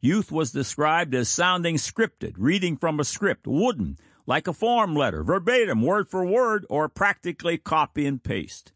Youth 0.00 0.32
was 0.32 0.52
described 0.52 1.14
as 1.14 1.28
sounding 1.28 1.76
scripted, 1.76 2.34
reading 2.38 2.76
from 2.76 2.98
a 2.98 3.04
script, 3.04 3.46
wooden, 3.46 3.98
like 4.26 4.46
a 4.46 4.52
form 4.54 4.94
letter, 4.94 5.22
verbatim, 5.22 5.82
word 5.82 6.08
for 6.08 6.24
word, 6.24 6.64
or 6.70 6.88
practically 6.88 7.58
copy 7.58 8.06
and 8.06 8.22
paste. 8.22 8.72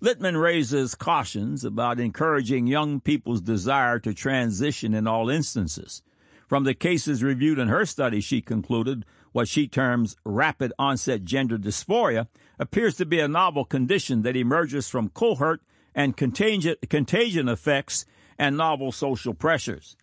Littman 0.00 0.40
raises 0.40 0.94
cautions 0.94 1.64
about 1.64 1.98
encouraging 1.98 2.66
young 2.66 3.00
people's 3.00 3.40
desire 3.40 3.98
to 4.00 4.12
transition 4.12 4.94
in 4.94 5.06
all 5.06 5.30
instances. 5.30 6.02
From 6.46 6.64
the 6.64 6.74
cases 6.74 7.22
reviewed 7.22 7.58
in 7.58 7.68
her 7.68 7.86
study, 7.86 8.20
she 8.20 8.42
concluded 8.42 9.06
what 9.34 9.48
she 9.48 9.66
terms 9.66 10.14
rapid 10.24 10.72
onset 10.78 11.24
gender 11.24 11.58
dysphoria 11.58 12.28
appears 12.56 12.94
to 12.94 13.04
be 13.04 13.18
a 13.18 13.26
novel 13.26 13.64
condition 13.64 14.22
that 14.22 14.36
emerges 14.36 14.88
from 14.88 15.08
cohort 15.08 15.60
and 15.92 16.16
contagion, 16.16 17.48
effects 17.48 18.04
and 18.38 18.56
novel 18.56 18.92
social 18.92 19.34
pressures. 19.34 19.96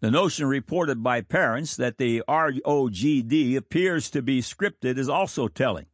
The 0.00 0.10
notion 0.10 0.46
reported 0.46 1.02
by 1.02 1.20
parents 1.20 1.76
that 1.76 1.98
the 1.98 2.22
ROGD 2.26 3.54
appears 3.54 4.08
to 4.10 4.22
be 4.22 4.40
scripted 4.40 4.96
is 4.96 5.10
also 5.10 5.46
telling. 5.46 5.84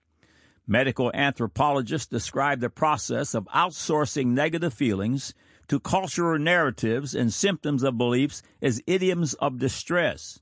Medical 0.65 1.11
anthropologists 1.15 2.07
describe 2.07 2.61
the 2.61 2.71
process 2.71 3.35
of 3.35 3.49
outsourcing 3.53 4.27
negative 4.27 4.73
feelings 4.73 5.35
to 5.67 5.81
cultural 5.81 6.39
narratives 6.39 7.17
and 7.17 7.35
symptoms 7.35 7.83
of 7.83 7.99
beliefs 7.99 8.43
as 8.63 8.81
idioms 8.87 9.35
of 9.35 9.59
distress. 9.59 10.39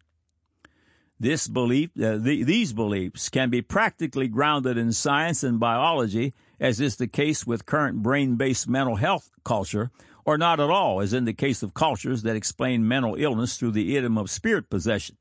This 1.18 1.48
belief, 1.48 1.90
uh, 1.98 2.18
the, 2.18 2.42
these 2.44 2.74
beliefs 2.74 3.30
can 3.30 3.48
be 3.48 3.62
practically 3.62 4.28
grounded 4.28 4.76
in 4.76 4.92
science 4.92 5.42
and 5.42 5.58
biology, 5.58 6.34
as 6.60 6.80
is 6.80 6.96
the 6.96 7.06
case 7.06 7.46
with 7.46 7.64
current 7.64 8.02
brain-based 8.02 8.68
mental 8.68 8.96
health 8.96 9.30
culture, 9.42 9.90
or 10.26 10.36
not 10.36 10.60
at 10.60 10.68
all, 10.68 11.00
as 11.00 11.14
in 11.14 11.24
the 11.24 11.32
case 11.32 11.62
of 11.62 11.72
cultures 11.72 12.22
that 12.22 12.36
explain 12.36 12.86
mental 12.86 13.14
illness 13.14 13.56
through 13.56 13.70
the 13.70 13.96
idiom 13.96 14.18
of 14.18 14.28
spirit 14.28 14.68
possession. 14.68 15.16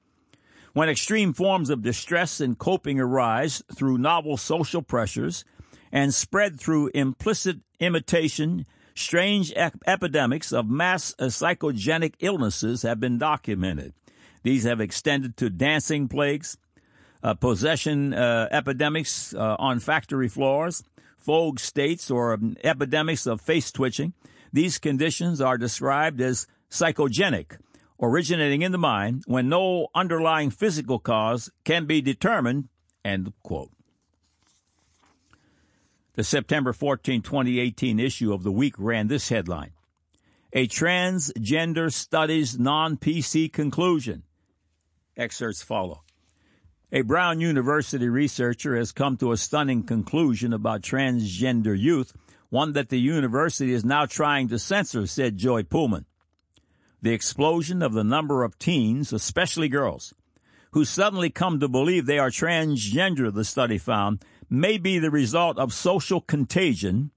When 0.73 0.89
extreme 0.89 1.31
forms 1.31 1.69
of 1.69 1.81
distress 1.81 2.41
and 2.41 2.58
coping 2.58 2.99
arise 2.99 3.63
through 3.73 3.97
novel 3.97 4.36
social 4.36 4.81
pressures 4.81 5.45
and 5.93 6.13
spread 6.13 6.60
through 6.60 6.91
implicit 6.93 7.60
imitation, 7.79 8.65
strange 8.95 9.53
ep- 9.55 9.81
epidemics 9.88 10.51
of 10.51 10.69
mass 10.69 11.15
uh, 11.17 11.25
psychogenic 11.25 12.15
illnesses 12.19 12.81
have 12.81 12.99
been 12.99 13.17
documented. 13.17 13.93
These 14.45 14.65
have 14.65 14.79
extended 14.79 15.38
to 15.38 15.49
dancing 15.49 16.08
plagues, 16.08 16.55
uh, 17.23 17.34
possession 17.34 18.13
uh, 18.13 18.47
epidemics 18.51 19.34
uh, 19.34 19.55
on 19.58 19.79
factory 19.79 20.27
floors, 20.27 20.84
Fugue 21.17 21.60
states 21.60 22.12
or 22.12 22.38
epidemics 22.63 23.25
of 23.25 23.41
face 23.41 23.71
twitching, 23.71 24.13
these 24.53 24.77
conditions 24.77 25.41
are 25.41 25.58
described 25.58 26.21
as 26.21 26.45
psychogenic, 26.69 27.58
originating 27.99 28.62
in 28.62 28.71
the 28.71 28.77
mind 28.77 29.23
when 29.25 29.49
no 29.49 29.88
underlying 29.95 30.51
physical 30.51 30.99
cause 30.99 31.49
can 31.63 31.88
be 31.88 31.99
determined. 31.99 32.69
End 33.03 33.34
quote. 33.41 33.71
The 36.13 36.23
September 36.23 36.71
14, 36.71 37.23
2018 37.23 37.99
issue 37.99 38.31
of 38.31 38.43
The 38.43 38.51
Week 38.51 38.75
ran 38.77 39.08
this 39.08 39.29
headline 39.29 39.71
A 40.53 40.67
Transgender 40.67 41.91
Studies 41.91 42.60
Non 42.60 42.97
PC 42.97 43.51
Conclusion. 43.51 44.21
Excerpts 45.17 45.62
follow. 45.62 46.04
A 46.91 47.01
Brown 47.01 47.39
University 47.39 48.08
researcher 48.08 48.75
has 48.75 48.91
come 48.91 49.17
to 49.17 49.32
a 49.32 49.38
stunning 49.38 49.84
conclusion 49.84 50.54
about 50.54 50.82
transgender 50.82 51.78
youth 51.78 52.13
one 52.49 52.73
that 52.73 52.89
the 52.89 52.99
university 52.99 53.73
is 53.73 53.84
now 53.84 54.06
trying 54.06 54.47
to 54.47 54.60
censor, 54.60 55.08
said 55.08 55.38
Joy 55.38 55.63
Pullmann. 55.63 56.06
The 57.01 57.12
explosion 57.12 57.82
of 57.82 57.93
the 57.93 58.04
number 58.04 58.43
of 58.43 58.58
teens, 58.58 59.12
especially 59.12 59.67
girls, 59.67 60.13
who 60.71 60.86
suddenly 60.86 61.30
come 61.30 61.60
to 61.60 61.67
believe 61.67 62.06
they 62.06 62.19
are 62.19 62.30
transgender, 62.30 63.34
the 63.34 63.43
study 63.43 63.78
found, 63.78 64.23
may 64.49 64.78
be 64.78 64.99
the 64.99 65.12
result 65.12 65.58
of 65.58 65.73
social 65.73 66.21
contagion 66.21 67.12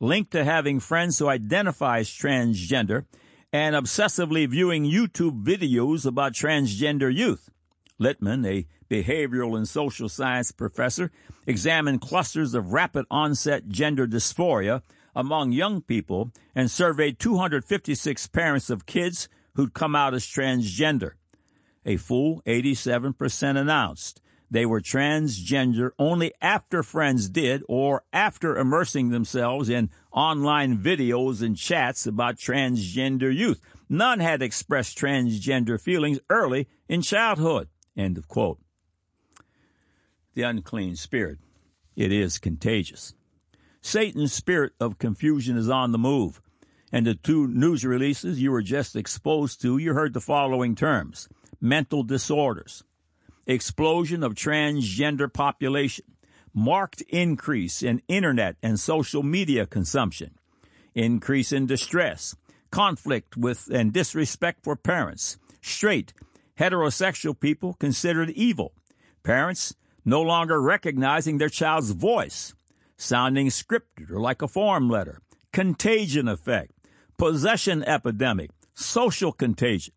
linked 0.00 0.32
to 0.32 0.44
having 0.44 0.80
friends 0.80 1.18
who 1.18 1.28
identify 1.28 1.98
as 1.98 2.08
transgender 2.08 3.04
and 3.54 3.76
obsessively 3.76 4.48
viewing 4.48 4.82
YouTube 4.84 5.44
videos 5.44 6.04
about 6.04 6.32
transgender 6.32 7.14
youth. 7.14 7.50
Littman, 8.00 8.44
a 8.44 8.66
behavioral 8.92 9.56
and 9.56 9.68
social 9.68 10.08
science 10.08 10.50
professor, 10.50 11.12
examined 11.46 12.00
clusters 12.00 12.54
of 12.54 12.72
rapid 12.72 13.06
onset 13.12 13.68
gender 13.68 14.08
dysphoria 14.08 14.82
among 15.14 15.52
young 15.52 15.80
people 15.80 16.32
and 16.56 16.68
surveyed 16.68 17.20
256 17.20 18.26
parents 18.26 18.70
of 18.70 18.86
kids 18.86 19.28
who'd 19.54 19.72
come 19.72 19.94
out 19.94 20.14
as 20.14 20.26
transgender. 20.26 21.12
A 21.86 21.96
full 21.96 22.42
87% 22.46 23.56
announced 23.56 24.20
they 24.50 24.66
were 24.66 24.80
transgender 24.80 25.90
only 25.96 26.32
after 26.42 26.82
friends 26.82 27.28
did 27.28 27.62
or 27.68 28.02
after 28.12 28.56
immersing 28.56 29.10
themselves 29.10 29.68
in 29.68 29.90
online 30.14 30.78
videos 30.78 31.42
and 31.42 31.56
chats 31.56 32.06
about 32.06 32.36
transgender 32.36 33.34
youth. 33.34 33.60
None 33.88 34.20
had 34.20 34.40
expressed 34.40 34.96
transgender 34.96 35.78
feelings 35.78 36.20
early 36.30 36.68
in 36.88 37.02
childhood. 37.02 37.68
End 37.96 38.16
of 38.16 38.28
quote 38.28 38.58
the 40.34 40.42
unclean 40.42 40.96
spirit. 40.96 41.38
It 41.96 42.12
is 42.12 42.38
contagious. 42.38 43.14
Satan's 43.80 44.32
spirit 44.32 44.72
of 44.80 44.98
confusion 44.98 45.56
is 45.56 45.68
on 45.68 45.92
the 45.92 45.98
move. 45.98 46.40
And 46.92 47.06
the 47.06 47.14
two 47.14 47.48
news 47.48 47.84
releases 47.84 48.40
you 48.40 48.52
were 48.52 48.62
just 48.62 48.94
exposed 48.94 49.60
to, 49.62 49.78
you 49.78 49.94
heard 49.94 50.14
the 50.14 50.20
following 50.20 50.74
terms 50.74 51.28
mental 51.60 52.02
disorders, 52.02 52.84
explosion 53.46 54.22
of 54.22 54.34
transgender 54.34 55.32
population, 55.32 56.04
marked 56.54 57.00
increase 57.08 57.82
in 57.82 58.00
internet 58.06 58.56
and 58.62 58.78
social 58.78 59.22
media 59.22 59.66
consumption, 59.66 60.38
increase 60.94 61.52
in 61.52 61.66
distress, 61.66 62.36
conflict 62.70 63.36
with 63.36 63.68
and 63.72 63.92
disrespect 63.92 64.62
for 64.62 64.76
parents, 64.76 65.36
straight, 65.60 66.14
heterosexual 66.58 67.38
people 67.38 67.74
considered 67.74 68.30
evil, 68.30 68.72
parents 69.24 69.74
no 70.04 70.22
longer 70.22 70.60
recognizing 70.60 71.38
their 71.38 71.48
child's 71.48 71.90
voice, 71.90 72.54
sounding 72.96 73.48
scripted 73.48 74.10
or 74.10 74.20
like 74.20 74.40
a 74.40 74.48
form 74.48 74.88
letter, 74.88 75.20
contagion 75.52 76.28
effect, 76.28 76.70
possession 77.18 77.82
epidemic, 77.84 78.50
social 78.74 79.32
contagion. 79.32 79.94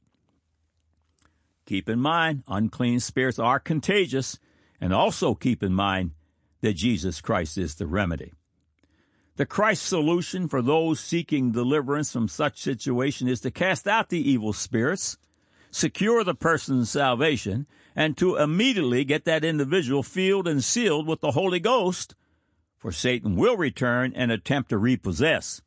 Keep 1.68 1.90
in 1.90 2.00
mind, 2.00 2.44
unclean 2.48 3.00
spirits 3.00 3.38
are 3.38 3.60
contagious, 3.60 4.40
and 4.80 4.94
also 4.94 5.36
keep 5.36 5.62
in 5.62 5.74
mind 5.74 6.12
that 6.62 6.74
Jesus 6.74 7.22
Christ 7.22 7.58
is 7.58 7.76
the 7.76 7.88
remedy. 7.88 8.34
The 9.38 9.46
Christ 9.46 9.84
solution 9.84 10.48
for 10.48 10.64
those 10.64 11.00
seeking 11.00 11.52
deliverance 11.52 12.12
from 12.12 12.28
such 12.28 12.60
situation 12.60 13.28
is 13.28 13.40
to 13.42 13.52
cast 13.52 13.88
out 13.88 14.10
the 14.10 14.30
evil 14.30 14.52
spirits, 14.52 15.18
secure 15.70 16.24
the 16.24 16.34
person's 16.34 16.90
salvation, 16.90 17.68
and 17.96 18.18
to 18.18 18.36
immediately 18.36 19.04
get 19.04 19.26
that 19.26 19.46
individual 19.46 20.02
filled 20.02 20.48
and 20.48 20.64
sealed 20.64 21.08
with 21.08 21.22
the 21.22 21.32
Holy 21.32 21.60
Ghost, 21.60 22.16
for 22.78 22.92
Satan 22.92 23.36
will 23.36 23.58
return 23.58 24.12
and 24.16 24.32
attempt 24.32 24.70
to 24.70 24.78
repossess. 24.78 25.62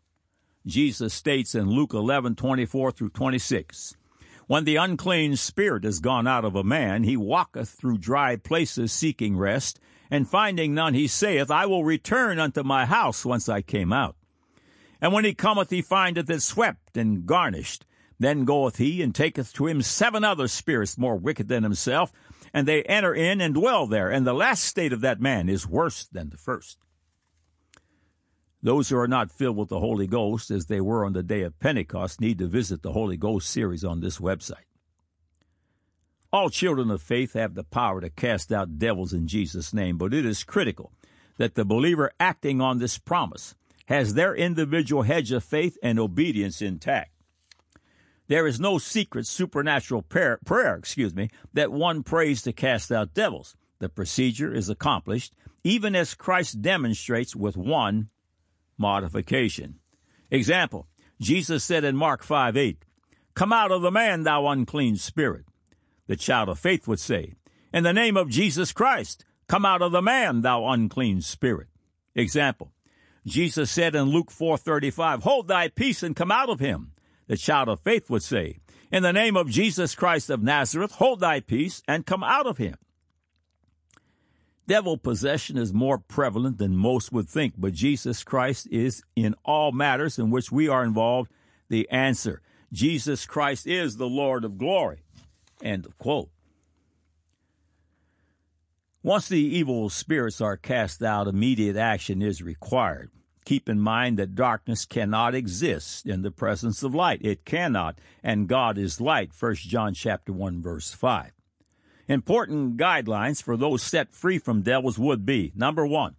Jesus 0.67 1.15
states 1.15 1.55
in 1.55 1.71
Luke 1.71 1.93
11:24 1.93 2.93
through 2.93 3.11
26, 3.11 3.97
When 4.47 4.65
the 4.65 4.77
unclean 4.77 5.37
spirit 5.37 5.85
is 5.85 6.01
gone 6.01 6.27
out 6.27 6.45
of 6.45 6.57
a 6.57 6.65
man, 6.65 7.05
he 7.05 7.17
walketh 7.17 7.71
through 7.71 7.99
dry 7.99 8.35
places 8.35 8.93
seeking 8.93 9.37
rest, 9.37 9.79
and 10.11 10.29
finding 10.29 10.75
none, 10.75 10.95
he 10.95 11.07
saith, 11.07 11.51
I 11.51 11.67
will 11.67 11.85
return 11.85 12.39
unto 12.39 12.63
my 12.63 12.87
house 12.87 13.25
whence 13.25 13.49
I 13.49 13.63
came 13.63 13.93
out. 13.93 14.17
And 15.01 15.13
when 15.13 15.25
he 15.25 15.35
cometh, 15.35 15.71
he 15.71 15.83
findeth 15.83 16.29
it 16.29 16.43
swept 16.43 16.97
and 16.97 17.25
garnished. 17.25 17.87
Then 18.19 18.45
goeth 18.45 18.77
he 18.77 19.01
and 19.01 19.15
taketh 19.15 19.53
to 19.55 19.67
him 19.67 19.81
seven 19.81 20.25
other 20.25 20.47
spirits 20.47 20.99
more 20.99 21.17
wicked 21.17 21.49
than 21.49 21.63
himself, 21.63 22.13
and 22.53 22.69
they 22.69 22.83
enter 22.83 23.15
in 23.15 23.41
and 23.41 23.55
dwell 23.55 23.87
there, 23.87 24.11
and 24.11 24.27
the 24.27 24.35
last 24.35 24.65
state 24.65 24.93
of 24.93 25.01
that 25.01 25.21
man 25.21 25.49
is 25.49 25.67
worse 25.67 26.05
than 26.05 26.29
the 26.29 26.37
first. 26.37 26.79
Those 28.63 28.91
who 28.91 28.99
are 28.99 29.09
not 29.09 29.31
filled 29.31 29.57
with 29.57 29.71
the 29.71 29.81
Holy 29.81 30.07
Ghost, 30.07 30.51
as 30.51 30.67
they 30.67 30.83
were 30.83 31.07
on 31.07 31.15
the 31.15 31.23
day 31.23 31.43
of 31.43 31.59
Pentecost, 31.61 32.21
need 32.21 32.39
to 32.39 32.47
visit 32.47 32.83
the 32.83 32.93
Holy 32.93 33.17
Ghost 33.17 33.49
series 33.49 33.85
on 33.85 34.01
this 34.01 34.19
website. 34.19 34.67
All 36.33 36.49
children 36.49 36.91
of 36.93 37.03
faith 37.03 37.33
have 37.33 37.55
the 37.55 37.65
power 37.65 38.01
to 38.01 38.09
cast 38.09 38.53
out 38.53 38.79
devils 38.79 39.13
in 39.13 39.27
Jesus' 39.27 39.75
name, 39.75 39.99
but 39.99 40.15
it 40.15 40.25
is 40.25 40.45
critical 40.45 40.93
that 41.39 41.57
the 41.57 41.65
believer 41.65 42.13
acting 42.21 42.61
on 42.61 42.79
this 42.79 42.99
promise 42.99 43.57
has 43.87 44.15
their 44.15 44.37
individual 44.37 45.03
hedge 45.03 45.33
of 45.33 45.43
faith 45.43 45.77
and 45.83 45.99
obedience 45.99 46.63
intact. 46.63 47.11
There 48.29 48.47
is 48.47 48.61
no 48.61 48.79
secret 48.79 49.27
supernatural 49.27 50.03
prayer, 50.03 50.39
prayer, 50.45 50.77
excuse 50.77 51.17
me, 51.17 51.31
that 51.53 51.73
one 51.73 52.05
prays 52.05 52.43
to 52.43 52.53
cast 52.53 52.93
out 52.93 53.13
devils. 53.13 53.57
The 53.81 53.89
procedure 53.89 54.55
is 54.55 54.69
accomplished 54.69 55.35
even 55.65 55.97
as 55.97 56.15
Christ 56.15 56.63
demonstrates 56.63 57.35
with 57.35 57.57
one 57.57 58.09
modification. 58.79 59.81
Example, 60.31 60.87
Jesus 61.21 61.65
said 61.65 61.83
in 61.83 61.97
Mark 61.97 62.23
5 62.23 62.57
8, 62.57 62.85
Come 63.35 63.53
out 63.53 63.73
of 63.73 63.83
the 63.83 63.91
man, 63.91 64.23
thou 64.23 64.47
unclean 64.47 64.97
spirit 64.97 65.45
the 66.11 66.17
child 66.17 66.49
of 66.49 66.59
faith 66.59 66.89
would 66.89 66.99
say, 66.99 67.35
In 67.73 67.85
the 67.85 67.93
name 67.93 68.17
of 68.17 68.29
Jesus 68.29 68.73
Christ, 68.73 69.25
come 69.47 69.65
out 69.65 69.81
of 69.81 69.93
the 69.93 70.03
man, 70.03 70.41
thou 70.41 70.67
unclean 70.67 71.21
spirit. 71.21 71.69
Example, 72.17 72.73
Jesus 73.25 73.71
said 73.71 73.95
in 73.95 74.07
Luke 74.07 74.29
4:35, 74.33 75.23
Hold 75.23 75.47
thy 75.47 75.69
peace 75.69 76.03
and 76.03 76.17
come 76.17 76.33
out 76.33 76.49
of 76.51 76.59
him. 76.59 76.95
The 77.29 77.37
child 77.37 77.69
of 77.69 77.79
faith 77.79 78.11
would 78.11 78.25
say, 78.25 78.59
In 78.91 79.05
the 79.05 79.13
name 79.13 79.37
of 79.37 79.51
Jesus 79.51 79.95
Christ 79.95 80.31
of 80.31 80.43
Nazareth, 80.43 80.91
hold 80.91 81.21
thy 81.21 81.39
peace 81.39 81.81
and 81.87 82.05
come 82.05 82.25
out 82.25 82.49
of 82.49 82.59
him. 82.59 82.75
Devil 84.67 84.99
possession 84.99 85.57
is 85.57 85.73
more 85.73 85.99
prevalent 85.99 86.59
than 86.59 86.75
most 86.75 87.13
would 87.13 87.29
think, 87.29 87.55
but 87.57 87.73
Jesus 87.73 88.25
Christ 88.25 88.67
is 88.73 89.05
in 89.15 89.37
all 89.45 89.71
matters 89.71 90.19
in 90.19 90.31
which 90.31 90.51
we 90.51 90.67
are 90.67 90.83
involved 90.83 91.31
the 91.69 91.89
answer. 91.89 92.43
Jesus 92.73 93.27
Christ 93.27 93.65
is 93.69 93.97
the 93.97 94.09
Lord 94.09 94.45
of 94.45 94.59
glory. 94.59 95.05
End 95.63 95.87
of 95.87 95.99
quote. 95.99 96.31
Once 99.03 99.29
the 99.29 99.41
evil 99.41 99.89
spirits 99.89 100.41
are 100.41 100.57
cast 100.57 101.03
out, 101.03 101.27
immediate 101.27 101.77
action 101.77 102.21
is 102.21 102.43
required. 102.43 103.11
Keep 103.47 103.69
in 103.69 103.81
mind 103.81 104.19
that 104.19 104.35
darkness 104.35 104.85
cannot 104.85 105.35
exist 105.35 106.07
in 106.07 106.23
the 106.23 106.31
presence 106.31 106.83
of 106.83 106.95
light. 106.95 107.21
It 107.23 107.45
cannot, 107.45 107.99
and 108.23 108.47
God 108.47 108.77
is 108.77 109.01
light. 109.01 109.31
1 109.39 109.55
John 109.55 109.95
chapter 109.95 110.33
1 110.33 110.61
verse 110.61 110.93
5. 110.93 111.33
Important 112.09 112.77
guidelines 112.77 113.43
for 113.43 113.57
those 113.57 113.83
set 113.83 114.13
free 114.13 114.39
from 114.39 114.63
devils 114.63 114.99
would 114.99 115.25
be 115.25 115.53
number 115.55 115.87
1. 115.87 116.17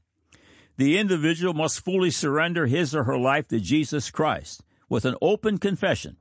The 0.78 0.98
individual 0.98 1.54
must 1.54 1.86
fully 1.86 2.10
surrender 2.10 2.66
his 2.66 2.96
or 2.96 3.04
her 3.04 3.18
life 3.18 3.48
to 3.50 3.60
Jesus 3.60 4.10
Christ 4.10 4.64
with 4.90 5.06
an 5.06 5.16
open 5.22 5.60
confession 5.60 6.18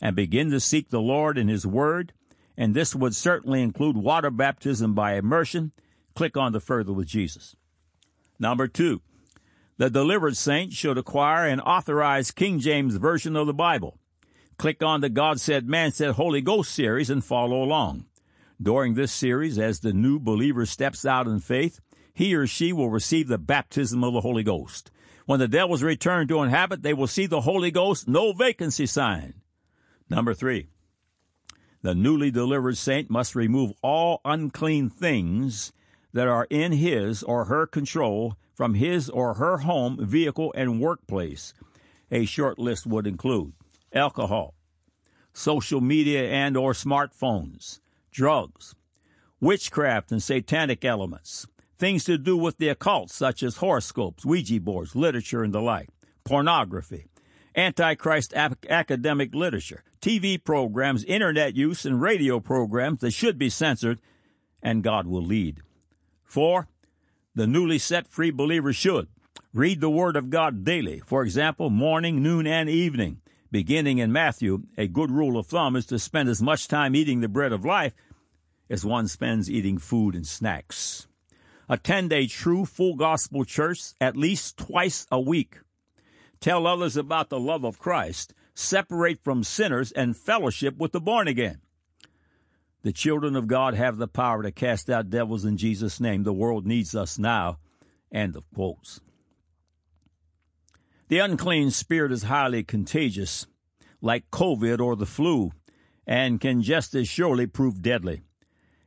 and 0.00 0.14
begin 0.14 0.50
to 0.50 0.60
seek 0.60 0.90
the 0.90 1.00
Lord 1.00 1.36
in 1.36 1.48
his 1.48 1.66
word 1.66 2.12
and 2.56 2.74
this 2.74 2.94
would 2.94 3.14
certainly 3.14 3.62
include 3.62 3.96
water 3.96 4.30
baptism 4.30 4.94
by 4.94 5.14
immersion. 5.14 5.72
Click 6.14 6.36
on 6.36 6.52
the 6.52 6.60
Further 6.60 6.92
with 6.92 7.08
Jesus. 7.08 7.56
Number 8.38 8.68
two, 8.68 9.02
the 9.76 9.90
delivered 9.90 10.36
saint 10.36 10.72
should 10.72 10.98
acquire 10.98 11.48
an 11.48 11.60
authorized 11.60 12.36
King 12.36 12.60
James 12.60 12.96
Version 12.96 13.34
of 13.34 13.46
the 13.46 13.54
Bible. 13.54 13.98
Click 14.56 14.82
on 14.82 15.00
the 15.00 15.08
God 15.08 15.40
Said, 15.40 15.68
Man 15.68 15.90
Said 15.90 16.12
Holy 16.12 16.40
Ghost 16.40 16.72
series 16.72 17.10
and 17.10 17.24
follow 17.24 17.62
along. 17.62 18.06
During 18.62 18.94
this 18.94 19.12
series, 19.12 19.58
as 19.58 19.80
the 19.80 19.92
new 19.92 20.20
believer 20.20 20.64
steps 20.64 21.04
out 21.04 21.26
in 21.26 21.40
faith, 21.40 21.80
he 22.12 22.34
or 22.36 22.46
she 22.46 22.72
will 22.72 22.88
receive 22.88 23.26
the 23.26 23.38
baptism 23.38 24.04
of 24.04 24.14
the 24.14 24.20
Holy 24.20 24.44
Ghost. 24.44 24.92
When 25.26 25.40
the 25.40 25.48
devils 25.48 25.82
return 25.82 26.28
to 26.28 26.42
inhabit, 26.42 26.82
they 26.82 26.94
will 26.94 27.08
see 27.08 27.26
the 27.26 27.40
Holy 27.40 27.72
Ghost, 27.72 28.06
no 28.06 28.32
vacancy 28.32 28.86
sign. 28.86 29.34
Number 30.08 30.34
three, 30.34 30.68
the 31.84 31.94
newly 31.94 32.30
delivered 32.30 32.78
saint 32.78 33.10
must 33.10 33.34
remove 33.34 33.70
all 33.82 34.22
unclean 34.24 34.88
things 34.88 35.70
that 36.14 36.26
are 36.26 36.46
in 36.48 36.72
his 36.72 37.22
or 37.22 37.44
her 37.44 37.66
control 37.66 38.38
from 38.54 38.72
his 38.72 39.10
or 39.10 39.34
her 39.34 39.58
home, 39.58 39.98
vehicle, 40.00 40.50
and 40.56 40.80
workplace. 40.80 41.52
A 42.10 42.24
short 42.24 42.58
list 42.58 42.86
would 42.86 43.06
include 43.06 43.52
alcohol, 43.92 44.54
social 45.34 45.82
media 45.82 46.26
and 46.30 46.56
or 46.56 46.72
smartphones, 46.72 47.80
drugs, 48.10 48.74
witchcraft 49.38 50.10
and 50.10 50.22
satanic 50.22 50.86
elements, 50.86 51.46
things 51.78 52.04
to 52.04 52.16
do 52.16 52.34
with 52.34 52.56
the 52.56 52.68
occult 52.70 53.10
such 53.10 53.42
as 53.42 53.58
horoscopes, 53.58 54.24
Ouija 54.24 54.58
boards, 54.58 54.96
literature 54.96 55.44
and 55.44 55.52
the 55.52 55.60
like, 55.60 55.90
pornography, 56.24 57.04
antichrist 57.56 58.34
ap- 58.34 58.66
academic 58.68 59.34
literature, 59.34 59.84
TV 60.00 60.42
programs, 60.42 61.04
internet 61.04 61.54
use, 61.54 61.84
and 61.84 62.00
radio 62.00 62.40
programs 62.40 63.00
that 63.00 63.12
should 63.12 63.38
be 63.38 63.50
censored, 63.50 64.00
and 64.62 64.82
God 64.82 65.06
will 65.06 65.24
lead. 65.24 65.62
Four, 66.24 66.68
the 67.34 67.46
newly 67.46 67.78
set 67.78 68.06
free 68.06 68.30
believer 68.30 68.72
should 68.72 69.08
read 69.52 69.80
the 69.80 69.90
Word 69.90 70.16
of 70.16 70.30
God 70.30 70.64
daily, 70.64 71.00
for 71.06 71.22
example, 71.22 71.70
morning, 71.70 72.22
noon, 72.22 72.46
and 72.46 72.68
evening. 72.68 73.20
Beginning 73.52 73.98
in 73.98 74.10
Matthew, 74.10 74.64
a 74.76 74.88
good 74.88 75.12
rule 75.12 75.38
of 75.38 75.46
thumb 75.46 75.76
is 75.76 75.86
to 75.86 75.98
spend 75.98 76.28
as 76.28 76.42
much 76.42 76.66
time 76.66 76.96
eating 76.96 77.20
the 77.20 77.28
bread 77.28 77.52
of 77.52 77.64
life 77.64 77.92
as 78.68 78.84
one 78.84 79.06
spends 79.06 79.48
eating 79.48 79.78
food 79.78 80.16
and 80.16 80.26
snacks. 80.26 81.06
Attend 81.68 82.12
a 82.12 82.26
true 82.26 82.64
full 82.64 82.96
gospel 82.96 83.44
church 83.44 83.92
at 84.00 84.16
least 84.16 84.56
twice 84.56 85.06
a 85.12 85.20
week. 85.20 85.58
Tell 86.44 86.66
others 86.66 86.94
about 86.98 87.30
the 87.30 87.40
love 87.40 87.64
of 87.64 87.78
Christ. 87.78 88.34
Separate 88.52 89.24
from 89.24 89.44
sinners 89.44 89.92
and 89.92 90.14
fellowship 90.14 90.76
with 90.76 90.92
the 90.92 91.00
born 91.00 91.26
again. 91.26 91.62
The 92.82 92.92
children 92.92 93.34
of 93.34 93.46
God 93.46 93.72
have 93.72 93.96
the 93.96 94.06
power 94.06 94.42
to 94.42 94.52
cast 94.52 94.90
out 94.90 95.08
devils 95.08 95.46
in 95.46 95.56
Jesus' 95.56 96.00
name. 96.00 96.22
The 96.22 96.34
world 96.34 96.66
needs 96.66 96.94
us 96.94 97.18
now. 97.18 97.60
End 98.12 98.36
of 98.36 98.44
quotes. 98.52 99.00
The 101.08 101.20
unclean 101.20 101.70
spirit 101.70 102.12
is 102.12 102.24
highly 102.24 102.62
contagious, 102.62 103.46
like 104.02 104.30
COVID 104.30 104.80
or 104.80 104.96
the 104.96 105.06
flu, 105.06 105.50
and 106.06 106.42
can 106.42 106.60
just 106.60 106.94
as 106.94 107.08
surely 107.08 107.46
prove 107.46 107.80
deadly. 107.80 108.20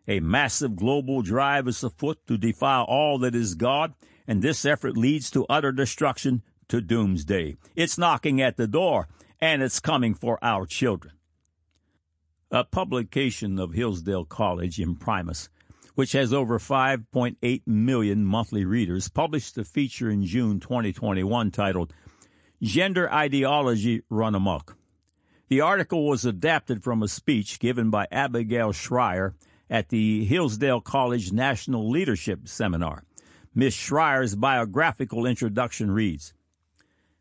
A 0.07 0.19
massive 0.19 0.75
global 0.75 1.23
drive 1.23 1.67
is 1.67 1.83
afoot 1.83 2.19
to 2.27 2.37
defile 2.37 2.83
all 2.83 3.17
that 3.17 3.33
is 3.33 3.55
God, 3.55 3.95
and 4.27 4.43
this 4.43 4.63
effort 4.63 4.95
leads 4.95 5.31
to 5.31 5.47
utter 5.49 5.71
destruction 5.71 6.43
to 6.69 6.81
doomsday. 6.81 7.57
It's 7.75 7.97
knocking 7.97 8.41
at 8.41 8.57
the 8.57 8.67
door, 8.67 9.07
and 9.39 9.61
it's 9.61 9.79
coming 9.79 10.13
for 10.13 10.37
our 10.43 10.65
children. 10.65 11.13
A 12.51 12.63
publication 12.63 13.59
of 13.59 13.73
Hillsdale 13.73 14.25
College 14.25 14.79
Imprimis, 14.79 15.49
which 15.95 16.13
has 16.13 16.33
over 16.33 16.59
5.8 16.59 17.61
million 17.65 18.23
monthly 18.23 18.65
readers, 18.65 19.09
published 19.09 19.57
a 19.57 19.65
feature 19.65 20.09
in 20.09 20.25
June 20.25 20.59
2021 20.59 21.51
titled 21.51 21.93
Gender 22.61 23.11
Ideology 23.11 24.01
Run 24.09 24.35
Amok. 24.35 24.77
The 25.49 25.61
article 25.61 26.07
was 26.07 26.25
adapted 26.25 26.83
from 26.83 27.03
a 27.03 27.07
speech 27.07 27.59
given 27.59 27.89
by 27.89 28.07
Abigail 28.11 28.71
Shrier 28.73 29.35
at 29.69 29.89
the 29.89 30.25
Hillsdale 30.25 30.81
College 30.81 31.31
National 31.31 31.89
Leadership 31.89 32.47
Seminar. 32.47 33.03
Miss 33.53 33.73
Shrier's 33.73 34.35
biographical 34.35 35.25
introduction 35.25 35.89
reads 35.91 36.33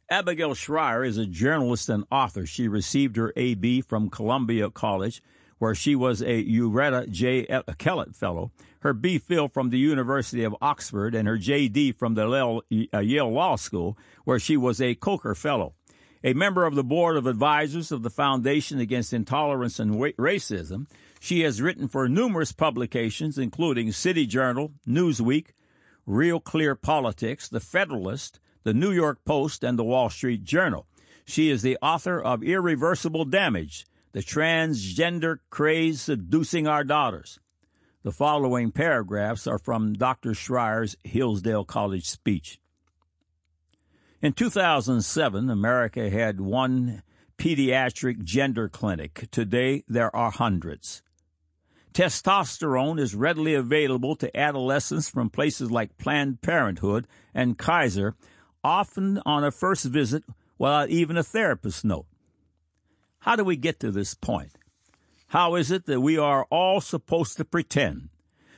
Abigail 0.09 0.55
Shrier 0.55 1.03
is 1.03 1.19
a 1.19 1.27
journalist 1.27 1.89
and 1.89 2.05
author. 2.13 2.47
She 2.47 2.69
received 2.69 3.17
her 3.17 3.33
AB 3.35 3.81
from 3.81 4.09
Columbia 4.09 4.71
College, 4.71 5.21
where 5.59 5.75
she 5.75 5.97
was 5.97 6.23
a 6.23 6.45
Euretta 6.45 7.11
J. 7.11 7.47
Kellett 7.79 8.15
Fellow, 8.15 8.53
her 8.81 8.93
B. 8.93 9.19
Phil 9.19 9.49
from 9.49 9.71
the 9.71 9.79
University 9.79 10.45
of 10.45 10.55
Oxford, 10.63 11.17
and 11.17 11.27
her 11.27 11.39
J.D. 11.39 11.93
from 11.93 12.15
the 12.15 12.63
uh, 12.95 12.99
Yale 13.01 13.33
Law 13.33 13.57
School, 13.57 13.99
where 14.25 14.39
she 14.39 14.57
was 14.57 14.81
a 14.81 14.95
Coker 14.95 15.35
Fellow. 15.35 15.75
A 16.23 16.35
member 16.35 16.65
of 16.65 16.77
the 16.77 16.85
Board 16.85 17.17
of 17.17 17.27
Advisors 17.27 17.91
of 17.91 18.05
the 18.05 18.11
Foundation 18.11 18.79
Against 18.79 19.13
Intolerance 19.13 19.81
and 19.81 19.97
Racism, 19.97 20.87
she 21.19 21.41
has 21.41 21.61
written 21.61 21.89
for 21.89 22.09
numerous 22.09 22.53
publications, 22.53 23.39
including 23.39 23.91
City 23.91 24.27
Journal, 24.27 24.73
Newsweek, 24.87 25.49
Real 26.07 26.39
Clear 26.39 26.77
Politics, 26.77 27.49
The 27.49 27.61
Federalist, 27.61 28.39
the 28.67 28.75
New 28.75 28.91
York 28.91 29.25
Post, 29.25 29.63
and 29.63 29.79
the 29.79 29.85
Wall 29.85 30.11
Street 30.11 30.43
Journal. 30.43 30.89
She 31.25 31.51
is 31.51 31.63
the 31.63 31.79
author 31.81 32.21
of 32.21 32.43
Irreversible 32.43 33.25
Damage 33.25 33.87
The 34.11 34.25
Transgender 34.25 35.39
Craze 35.51 36.03
Seducing 36.03 36.67
Our 36.67 36.83
Daughters. 36.83 37.39
The 38.03 38.11
following 38.11 38.73
paragraphs 38.73 39.47
are 39.47 39.61
from 39.61 39.93
Dr. 39.93 40.35
Shrier's 40.35 40.97
Hillsdale 41.05 41.65
College 41.65 42.07
speech. 42.07 42.59
In 44.21 44.33
2007, 44.33 45.49
America 45.49 46.11
had 46.11 46.41
one 46.41 47.05
pediatric 47.39 48.25
gender 48.25 48.69
clinic. 48.69 49.29
Today, 49.31 49.85
there 49.87 50.15
are 50.15 50.33
hundreds. 50.33 51.05
Testosterone 51.93 52.99
is 52.99 53.15
readily 53.15 53.55
available 53.55 54.17
to 54.17 54.37
adolescents 54.37 55.09
from 55.09 55.31
places 55.31 55.71
like 55.71 55.97
Planned 55.99 56.43
Parenthood 56.43 57.07
and 57.33 57.57
Kaiser 57.57 58.17
often 58.67 59.23
on 59.25 59.45
a 59.45 59.53
first 59.53 59.85
visit 59.85 60.25
without 60.59 60.91
even 60.91 61.17
a 61.17 61.23
therapist 61.23 61.85
note. 61.85 62.07
How 63.21 63.37
do 63.37 63.45
we 63.45 63.55
get 63.55 63.79
to 63.79 63.93
this 63.93 64.15
point? 64.15 64.59
How 65.29 65.55
is 65.55 65.71
it 65.71 65.87
that 65.87 66.01
we 66.01 66.19
are 66.19 66.47
all 66.51 66.81
supposed 66.81 67.37
to 67.37 67.45
pretend 67.45 68.09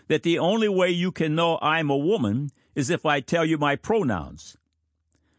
that 0.06 0.22
the 0.22 0.38
only 0.38 0.68
way 0.68 0.88
you 0.88 1.12
can 1.12 1.34
know 1.34 1.58
I'm 1.60 1.90
a 1.90 1.96
woman 1.96 2.50
is 2.74 2.88
if 2.88 3.04
I 3.04 3.20
tell 3.20 3.44
you 3.44 3.58
my 3.58 3.76
pronouns? 3.76 4.56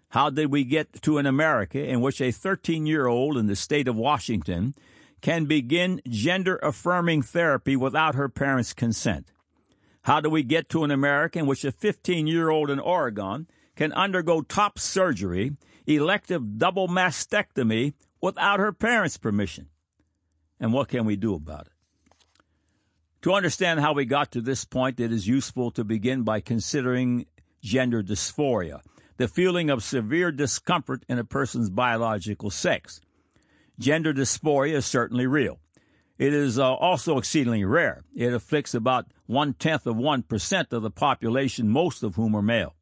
How 0.09 0.29
did 0.29 0.51
we 0.51 0.63
get 0.63 1.01
to 1.01 1.17
an 1.17 1.25
America 1.25 1.83
in 1.83 1.99
which 2.01 2.21
a 2.21 2.31
13 2.31 2.85
year 2.85 3.07
old 3.07 3.37
in 3.37 3.47
the 3.47 3.55
state 3.55 3.87
of 3.87 3.95
Washington 3.95 4.75
can 5.21 5.45
begin 5.45 5.99
gender 6.07 6.57
affirming 6.57 7.23
therapy 7.23 7.75
without 7.75 8.13
her 8.13 8.29
parents' 8.29 8.73
consent? 8.73 9.31
How 10.03 10.21
do 10.21 10.29
we 10.29 10.43
get 10.43 10.69
to 10.69 10.83
an 10.83 10.91
America 10.91 11.39
in 11.39 11.47
which 11.47 11.65
a 11.65 11.71
15 11.71 12.27
year 12.27 12.49
old 12.49 12.69
in 12.69 12.79
Oregon 12.79 13.47
can 13.79 13.93
undergo 13.93 14.41
top 14.41 14.77
surgery, 14.77 15.55
elective 15.87 16.57
double 16.57 16.89
mastectomy, 16.89 17.93
without 18.19 18.59
her 18.59 18.73
parents' 18.73 19.15
permission. 19.15 19.69
And 20.59 20.73
what 20.73 20.89
can 20.89 21.05
we 21.05 21.15
do 21.15 21.33
about 21.33 21.67
it? 21.67 21.71
To 23.21 23.31
understand 23.31 23.79
how 23.79 23.93
we 23.93 24.03
got 24.03 24.33
to 24.33 24.41
this 24.41 24.65
point, 24.65 24.99
it 24.99 25.13
is 25.13 25.29
useful 25.29 25.71
to 25.71 25.85
begin 25.85 26.23
by 26.23 26.41
considering 26.41 27.25
gender 27.63 28.03
dysphoria, 28.03 28.81
the 29.15 29.29
feeling 29.29 29.69
of 29.69 29.81
severe 29.81 30.33
discomfort 30.33 31.05
in 31.07 31.17
a 31.17 31.23
person's 31.23 31.69
biological 31.69 32.49
sex. 32.49 32.99
Gender 33.79 34.13
dysphoria 34.13 34.73
is 34.73 34.85
certainly 34.85 35.25
real. 35.25 35.57
It 36.17 36.33
is 36.33 36.59
uh, 36.59 36.73
also 36.73 37.17
exceedingly 37.17 37.63
rare. 37.63 38.03
It 38.13 38.33
afflicts 38.33 38.73
about 38.73 39.05
one 39.25 39.53
tenth 39.53 39.87
of 39.87 39.95
1% 39.95 40.73
of 40.73 40.81
the 40.81 40.91
population, 40.91 41.69
most 41.69 42.03
of 42.03 42.15
whom 42.15 42.35
are 42.35 42.41
male. 42.41 42.75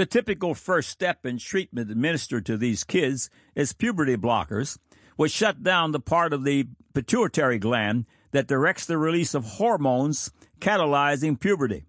The 0.00 0.06
typical 0.06 0.54
first 0.54 0.88
step 0.88 1.26
in 1.26 1.36
treatment 1.36 1.90
administered 1.90 2.46
to 2.46 2.56
these 2.56 2.84
kids 2.84 3.28
is 3.54 3.74
puberty 3.74 4.16
blockers, 4.16 4.78
which 5.16 5.30
shut 5.30 5.62
down 5.62 5.92
the 5.92 6.00
part 6.00 6.32
of 6.32 6.42
the 6.42 6.68
pituitary 6.94 7.58
gland 7.58 8.06
that 8.30 8.46
directs 8.46 8.86
the 8.86 8.96
release 8.96 9.34
of 9.34 9.44
hormones 9.44 10.30
catalyzing 10.58 11.38
puberty. 11.38 11.84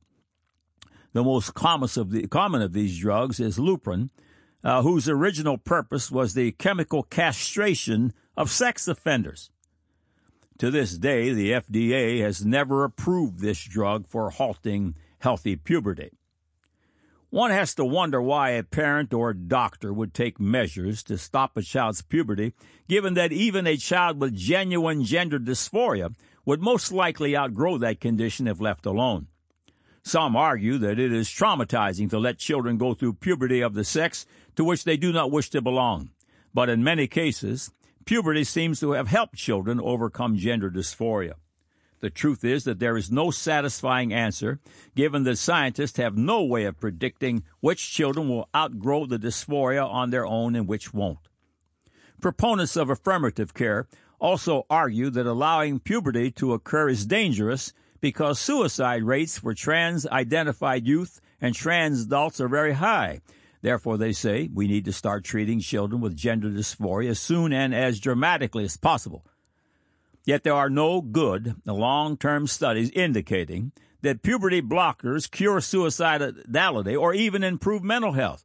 The 1.14 1.24
most 1.24 1.54
common 1.54 2.62
of, 2.62 2.74
these 2.74 3.00
drugs 3.00 3.40
is 3.40 3.58
Lupron, 3.58 4.10
uh, 4.62 4.82
whose 4.82 5.08
original 5.08 5.58
purpose 5.58 6.12
was 6.12 6.34
the 6.34 6.52
chemical 6.52 7.04
castration 7.04 8.12
of 8.36 8.52
sex 8.52 8.90
offenders. 8.90 9.52
To 10.58 10.70
this 10.70 10.98
day, 10.98 11.32
the 11.32 11.52
FDA 11.52 12.20
has 12.20 12.44
never 12.44 12.84
approved 12.84 13.40
this 13.40 13.64
drug 13.64 14.06
for 14.06 14.32
halting 14.32 14.96
healthy 15.20 15.56
puberty. 15.56 16.12
One 17.32 17.52
has 17.52 17.74
to 17.76 17.86
wonder 17.86 18.22
why 18.22 18.50
a 18.50 18.64
parent 18.64 19.14
or 19.14 19.30
a 19.30 19.38
doctor 19.38 19.94
would 19.94 20.14
take 20.14 20.38
measures 20.38 21.02
to 21.04 21.18
stop 21.18 21.56
a 21.56 21.62
child's 21.62 22.02
puberty, 22.02 22.52
given 22.90 23.14
that 23.14 23.32
even 23.32 23.66
a 23.66 23.78
child 23.78 24.20
with 24.20 24.36
genuine 24.36 25.06
gender 25.06 25.40
dysphoria 25.40 26.14
would 26.44 26.62
most 26.62 26.92
likely 26.92 27.38
outgrow 27.38 27.78
that 27.78 28.02
condition 28.02 28.50
if 28.50 28.60
left 28.60 28.86
alone. 28.86 29.28
Some 30.04 30.36
argue 30.36 30.78
that 30.80 31.00
it 31.00 31.14
is 31.14 31.30
traumatizing 31.30 32.10
to 32.10 32.20
let 32.20 32.38
children 32.38 32.78
go 32.78 32.94
through 32.94 33.14
puberty 33.14 33.62
of 33.62 33.76
the 33.76 33.86
sex 33.86 34.26
to 34.58 34.66
which 34.66 34.84
they 34.84 34.98
do 34.98 35.14
not 35.14 35.32
wish 35.32 35.50
to 35.52 35.62
belong. 35.62 36.10
But 36.54 36.68
in 36.68 36.84
many 36.84 37.08
cases, 37.08 37.72
puberty 38.04 38.44
seems 38.44 38.82
to 38.82 38.92
have 38.92 39.08
helped 39.08 39.36
children 39.36 39.80
overcome 39.80 40.36
gender 40.36 40.70
dysphoria. 40.70 41.36
The 42.02 42.10
truth 42.10 42.44
is 42.44 42.64
that 42.64 42.80
there 42.80 42.98
is 42.98 43.12
no 43.12 43.30
satisfying 43.30 44.12
answer, 44.12 44.60
given 44.96 45.24
that 45.24 45.38
scientists 45.38 45.98
have 45.98 46.18
no 46.18 46.44
way 46.44 46.66
of 46.66 46.80
predicting 46.80 47.44
which 47.60 47.92
children 47.92 48.28
will 48.28 48.50
outgrow 48.56 49.06
the 49.06 49.20
dysphoria 49.20 49.88
on 49.88 50.10
their 50.10 50.26
own 50.26 50.56
and 50.56 50.68
which 50.68 50.94
won't. 50.94 51.30
Proponents 52.20 52.76
of 52.76 52.90
affirmative 52.90 53.54
care 53.54 53.88
also 54.20 54.66
argue 54.70 55.12
that 55.12 55.28
allowing 55.28 55.80
puberty 55.80 56.32
to 56.32 56.54
occur 56.54 56.90
is 56.90 57.06
dangerous 57.06 57.72
because 58.00 58.40
suicide 58.40 59.04
rates 59.04 59.38
for 59.38 59.54
trans 59.54 60.08
identified 60.08 60.88
youth 60.88 61.22
and 61.40 61.54
trans 61.54 62.04
adults 62.04 62.42
are 62.42 62.48
very 62.48 62.74
high. 62.74 63.22
Therefore, 63.62 63.98
they 63.98 64.12
say 64.12 64.50
we 64.52 64.68
need 64.68 64.86
to 64.86 64.94
start 64.94 65.24
treating 65.24 65.60
children 65.60 66.02
with 66.02 66.16
gender 66.16 66.50
dysphoria 66.50 67.10
as 67.10 67.20
soon 67.20 67.54
and 67.54 67.76
as 67.76 68.00
dramatically 68.00 68.64
as 68.64 68.76
possible. 68.76 69.24
Yet 70.26 70.44
there 70.44 70.54
are 70.54 70.70
no 70.70 71.02
good 71.02 71.56
long 71.66 72.18
term 72.18 72.48
studies 72.48 72.92
indicating 72.92 73.72
that 74.02 74.24
puberty 74.24 74.62
blockers 74.62 75.30
cure 75.30 75.60
suicidality 75.60 77.00
or 77.00 77.14
even 77.14 77.44
improve 77.44 77.84
mental 77.84 78.14
health. 78.14 78.44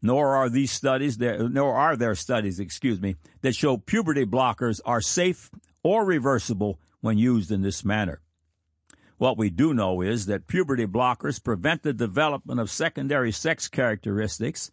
Nor 0.00 0.34
are 0.34 0.48
these 0.48 0.72
studies 0.72 1.18
there, 1.18 1.48
nor 1.48 1.76
are 1.76 1.96
there 1.96 2.14
studies, 2.16 2.58
excuse 2.58 3.00
me, 3.00 3.16
that 3.42 3.54
show 3.54 3.76
puberty 3.76 4.26
blockers 4.26 4.80
are 4.84 5.00
safe 5.00 5.50
or 5.84 6.04
reversible 6.04 6.80
when 7.00 7.18
used 7.18 7.52
in 7.52 7.62
this 7.62 7.84
manner. 7.84 8.20
What 9.18 9.38
we 9.38 9.50
do 9.50 9.72
know 9.72 10.00
is 10.00 10.26
that 10.26 10.48
puberty 10.48 10.86
blockers 10.86 11.42
prevent 11.42 11.84
the 11.84 11.92
development 11.92 12.58
of 12.58 12.70
secondary 12.70 13.30
sex 13.30 13.68
characteristics, 13.68 14.72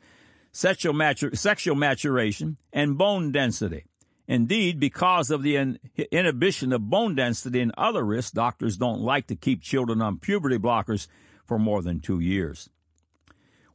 sexual, 0.51 0.93
matur- 0.93 1.37
sexual 1.37 1.75
maturation, 1.75 2.57
and 2.73 2.97
bone 2.97 3.31
density. 3.31 3.85
Indeed, 4.29 4.79
because 4.79 5.31
of 5.31 5.41
the 5.41 5.55
in- 5.55 5.79
inhibition 6.11 6.71
of 6.71 6.87
bone 6.87 7.15
density 7.15 7.61
and 7.61 7.73
other 7.75 8.05
risks, 8.05 8.29
doctors 8.29 8.77
don't 8.77 9.01
like 9.01 9.25
to 9.27 9.35
keep 9.35 9.63
children 9.63 10.03
on 10.03 10.19
puberty 10.19 10.59
blockers 10.59 11.07
for 11.43 11.57
more 11.57 11.81
than 11.81 11.99
two 11.99 12.19
years. 12.19 12.69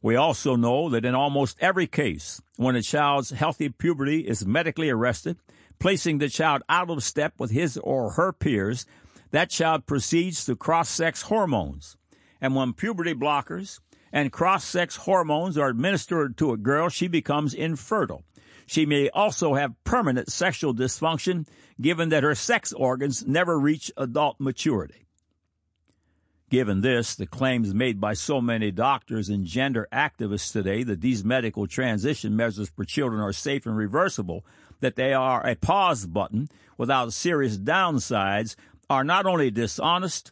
We 0.01 0.15
also 0.15 0.55
know 0.55 0.87
that 0.91 1.03
in 1.03 1.13
almost 1.13 1.57
every 1.59 1.87
case, 1.87 2.41
when 2.55 2.77
a 2.77 2.81
child's 2.81 3.31
healthy 3.31 3.67
puberty 3.67 4.21
is 4.21 4.45
medically 4.45 4.89
arrested, 4.89 5.39
placing 5.77 6.19
the 6.19 6.29
child 6.29 6.61
out 6.69 6.89
of 6.89 7.03
step 7.03 7.33
with 7.37 7.51
his 7.51 7.77
or 7.79 8.11
her 8.11 8.31
peers, 8.31 8.85
that 9.31 9.49
child 9.49 9.85
proceeds 9.85 10.45
to 10.45 10.55
cross 10.55 10.87
sex 10.87 11.23
hormones. 11.23 11.97
And 12.39 12.55
when 12.55 12.71
puberty 12.71 13.13
blockers 13.13 13.81
and 14.13 14.31
cross 14.31 14.63
sex 14.63 14.95
hormones 14.95 15.57
are 15.57 15.67
administered 15.67 16.37
to 16.37 16.53
a 16.53 16.57
girl, 16.57 16.87
she 16.87 17.09
becomes 17.09 17.53
infertile 17.53 18.23
she 18.65 18.85
may 18.85 19.09
also 19.09 19.53
have 19.53 19.83
permanent 19.83 20.31
sexual 20.31 20.73
dysfunction 20.73 21.47
given 21.79 22.09
that 22.09 22.23
her 22.23 22.35
sex 22.35 22.73
organs 22.73 23.25
never 23.25 23.59
reach 23.59 23.91
adult 23.97 24.39
maturity. 24.39 25.05
Given 26.49 26.81
this, 26.81 27.15
the 27.15 27.25
claims 27.25 27.73
made 27.73 27.99
by 27.99 28.13
so 28.13 28.39
many 28.39 28.71
doctors 28.71 29.29
and 29.29 29.45
gender 29.45 29.87
activists 29.91 30.51
today 30.51 30.83
that 30.83 31.01
these 31.01 31.25
medical 31.25 31.67
transition 31.67 32.35
measures 32.35 32.69
for 32.69 32.85
children 32.85 33.19
are 33.19 33.33
safe 33.33 33.65
and 33.65 33.75
reversible, 33.75 34.45
that 34.79 34.95
they 34.95 35.13
are 35.13 35.45
a 35.45 35.55
pause 35.55 36.05
button 36.05 36.47
without 36.77 37.13
serious 37.13 37.57
downsides, 37.57 38.55
are 38.89 39.03
not 39.03 39.25
only 39.25 39.49
dishonest, 39.49 40.31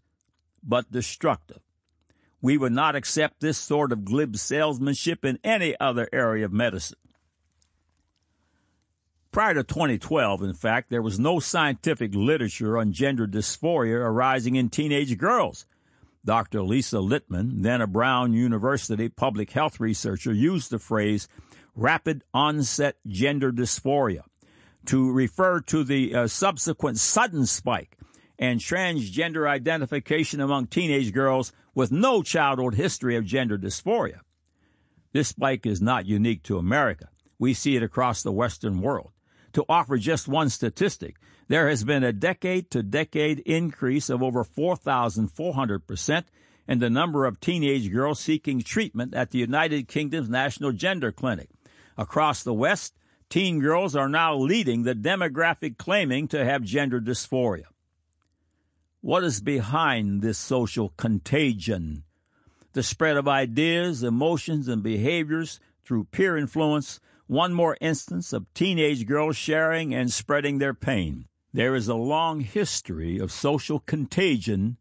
but 0.63 0.91
destructive. 0.91 1.59
We 2.41 2.57
would 2.57 2.73
not 2.73 2.95
accept 2.95 3.39
this 3.39 3.57
sort 3.57 3.91
of 3.91 4.05
glib 4.05 4.38
salesmanship 4.38 5.25
in 5.25 5.39
any 5.43 5.75
other 5.79 6.07
area 6.13 6.45
of 6.45 6.53
medicine. 6.53 6.99
Prior 9.34 9.55
to 9.55 9.63
2012, 9.63 10.43
in 10.43 10.53
fact, 10.53 10.91
there 10.91 11.01
was 11.01 11.19
no 11.19 11.39
scientific 11.39 12.13
literature 12.13 12.77
on 12.77 12.93
gender 12.93 13.25
dysphoria 13.25 13.95
arising 13.95 14.55
in 14.55 14.69
teenage 14.69 15.17
girls. 15.17 15.65
Dr. 16.23 16.61
Lisa 16.61 16.97
Littman, 16.97 17.63
then 17.63 17.81
a 17.81 17.88
Brown 17.88 18.34
University 18.34 19.09
public 19.09 19.49
health 19.49 19.79
researcher, 19.79 20.31
used 20.31 20.69
the 20.69 20.77
phrase 20.77 21.27
rapid 21.73 22.23
onset 22.31 22.97
gender 23.07 23.51
dysphoria 23.51 24.21
to 24.86 25.11
refer 25.11 25.59
to 25.61 25.84
the 25.84 26.13
uh, 26.13 26.27
subsequent 26.27 26.99
sudden 26.99 27.47
spike 27.47 27.97
and 28.38 28.59
transgender 28.59 29.49
identification 29.49 30.41
among 30.41 30.67
teenage 30.67 31.11
girls 31.11 31.51
with 31.73 31.91
no 31.91 32.21
childhood 32.21 32.75
history 32.75 33.15
of 33.15 33.25
gender 33.25 33.57
dysphoria. 33.57 34.19
This 35.11 35.29
spike 35.29 35.65
is 35.65 35.81
not 35.81 36.05
unique 36.05 36.43
to 36.43 36.59
America. 36.59 37.09
We 37.39 37.55
see 37.55 37.75
it 37.75 37.81
across 37.81 38.21
the 38.21 38.31
Western 38.31 38.79
world. 38.79 39.09
To 39.54 39.66
offer 39.70 39.97
just 39.97 40.28
one 40.28 40.49
statistic, 40.49 41.16
there 41.47 41.70
has 41.70 41.84
been 41.84 42.04
a 42.04 42.14
decade 42.14 42.72
to 42.72 42.84
decade 42.84 43.39
increase 43.39 44.10
of 44.10 44.24
over 44.24 44.43
4,400% 44.43 46.24
in 46.68 46.80
the 46.80 46.89
number 46.89 47.26
of 47.26 47.39
teenage 47.39 47.91
girls 47.91 48.20
seeking 48.20 48.62
treatment 48.62 49.14
at 49.14 49.32
the 49.32 49.39
United 49.39 49.88
Kingdom's 49.88 50.30
National 50.30 50.72
Gender 50.72 51.12
Clinic. 51.12 51.49
Across 51.97 52.43
the 52.43 52.54
West, 52.54 52.95
teen 53.30 53.60
girls 53.60 53.95
are 53.95 54.10
now 54.10 54.36
leading 54.36 54.84
the 54.84 54.95
demographic 54.95 55.78
claiming 55.78 56.28
to 56.30 56.43
have 56.43 56.64
gender 56.64 56.99
dysphoria. 56.99 57.66
What 59.01 59.24
is 59.24 59.41
behind 59.41 60.22
this 60.22 60.38
social 60.38 60.93
contagion? 60.97 62.04
The 62.72 62.84
spread 62.84 63.18
of 63.18 63.28
ideas, 63.28 64.01
emotions, 64.01 64.68
and 64.68 64.82
behaviors 64.82 65.60
through 65.84 66.06
peer 66.06 66.38
influence, 66.38 66.99
one 67.28 67.53
more 67.53 67.78
instance 67.80 68.34
of 68.34 68.53
teenage 68.53 69.05
girls 69.05 69.38
sharing 69.38 69.93
and 69.93 70.11
spreading 70.11 70.57
their 70.57 70.74
pain. 70.74 71.26
There 71.53 71.76
is 71.76 71.88
a 71.88 71.95
long 71.95 72.41
history 72.41 73.19
of 73.19 73.32
social 73.32 73.80
contagion 73.80 74.78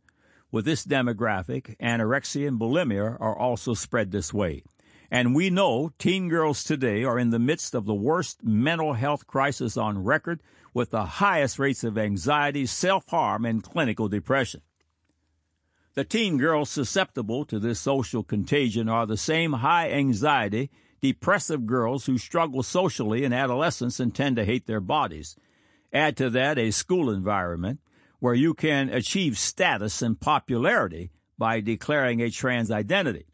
with 0.51 0.64
this 0.64 0.84
demographic. 0.84 1.76
Anorexia 1.78 2.49
and 2.49 2.59
bulimia 2.59 3.16
are 3.20 3.36
also 3.36 3.74
spread 3.74 4.11
this 4.11 4.32
way. 4.32 4.62
And 5.11 5.34
we 5.34 5.51
know 5.51 5.93
teen 5.99 6.28
girls 6.28 6.64
today 6.64 7.05
are 7.05 7.18
in 7.18 7.30
the 7.30 7.38
midst 7.38 7.74
of 7.74 7.84
the 7.84 7.95
worst 7.95 8.43
mental 8.43 8.95
health 8.95 9.26
crisis 9.26 9.76
on 9.76 10.03
record 10.03 10.43
with 10.72 10.90
the 10.90 11.05
highest 11.05 11.59
rates 11.59 11.84
of 11.84 11.99
anxiety, 11.99 12.64
self 12.64 13.07
harm, 13.09 13.45
and 13.45 13.62
clinical 13.62 14.09
depression. 14.09 14.62
The 15.95 16.05
teen 16.05 16.38
girls 16.38 16.70
susceptible 16.70 17.45
to 17.45 17.59
this 17.59 17.78
social 17.78 18.22
contagion 18.22 18.88
are 18.88 19.05
the 19.05 19.18
same 19.18 19.53
high 19.53 19.90
anxiety, 19.90 20.70
depressive 21.03 21.66
girls 21.66 22.07
who 22.07 22.16
struggle 22.16 22.62
socially 22.62 23.24
in 23.24 23.32
adolescence 23.32 24.00
and 24.00 24.14
tend 24.14 24.36
to 24.36 24.44
hate 24.44 24.66
their 24.66 24.80
bodies. 24.80 25.36
Add 25.92 26.16
to 26.18 26.30
that 26.30 26.59
a 26.59 26.70
school 26.70 27.11
environment 27.11 27.80
where 28.20 28.34
you 28.34 28.55
can 28.55 28.88
achieve 28.88 29.36
status 29.36 30.00
and 30.00 30.18
popularity 30.18 31.11
by 31.36 31.61
declaring 31.61 32.20
a 32.20 32.30
trans 32.30 32.70
identity. 32.70 33.26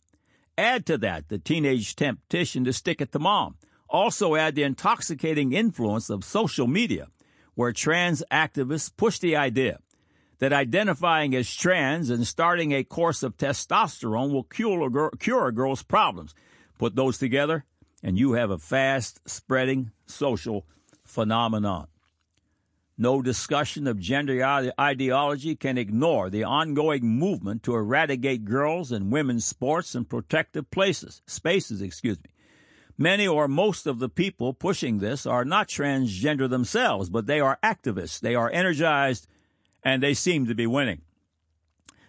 Add 0.57 0.87
to 0.87 0.99
that 0.99 1.29
the 1.29 1.39
teenage 1.39 1.95
temptation 1.95 2.65
to 2.65 2.73
stick 2.73 3.01
it 3.01 3.13
to 3.13 3.19
mom. 3.19 3.57
Also 3.89 4.35
add 4.35 4.55
the 4.55 4.63
intoxicating 4.63 5.53
influence 5.53 6.11
of 6.11 6.25
social 6.25 6.67
media 6.67 7.09
where 7.55 7.73
trans 7.73 8.23
activists 8.33 8.91
push 8.97 9.19
the 9.19 9.37
idea 9.37 9.79
that 10.39 10.53
identifying 10.53 11.35
as 11.35 11.53
trans 11.53 12.09
and 12.11 12.27
starting 12.27 12.73
a 12.73 12.85
course 12.85 13.23
of 13.23 13.37
testosterone 13.37 14.33
will 14.33 14.45
cure 14.45 14.87
a, 14.87 14.91
girl, 14.91 15.11
cure 15.19 15.49
a 15.49 15.53
girl's 15.53 15.83
problems. 15.83 16.35
Put 16.79 16.97
those 16.97 17.19
together, 17.19 17.65
and 18.03 18.19
you 18.19 18.33
have 18.35 18.51
a 18.51 18.59
fast 18.59 19.21
spreading 19.29 19.91
social 20.07 20.65
phenomenon. 21.05 21.89
No 22.97 23.23
discussion 23.23 23.87
of 23.87 24.01
gender 24.01 24.45
ideology 24.79 25.55
can 25.55 25.79
ignore 25.79 26.31
the 26.31 26.43
ongoing 26.43 27.07
movement 27.07 27.63
to 27.63 27.75
eradicate 27.75 28.45
girls 28.45 28.91
and 28.91 29.13
women's 29.13 29.45
sports 29.45 29.95
and 29.95 30.09
protective 30.09 30.69
places, 30.71 31.23
spaces, 31.27 31.81
excuse 31.81 32.19
me. 32.19 32.31
Many 33.01 33.29
or 33.29 33.47
most 33.47 33.87
of 33.87 34.01
the 34.01 34.09
people 34.09 34.53
pushing 34.53 34.99
this 34.99 35.27
are 35.27 35.45
not 35.45 35.69
transgender 35.69 36.51
themselves, 36.51 37.09
but 37.09 37.27
they 37.27 37.39
are 37.39 37.61
activists. 37.63 38.19
They 38.19 38.35
are 38.35 38.51
energized 38.51 39.29
and 39.85 40.03
they 40.03 40.15
seem 40.15 40.47
to 40.47 40.55
be 40.57 40.67
winning. 40.67 41.03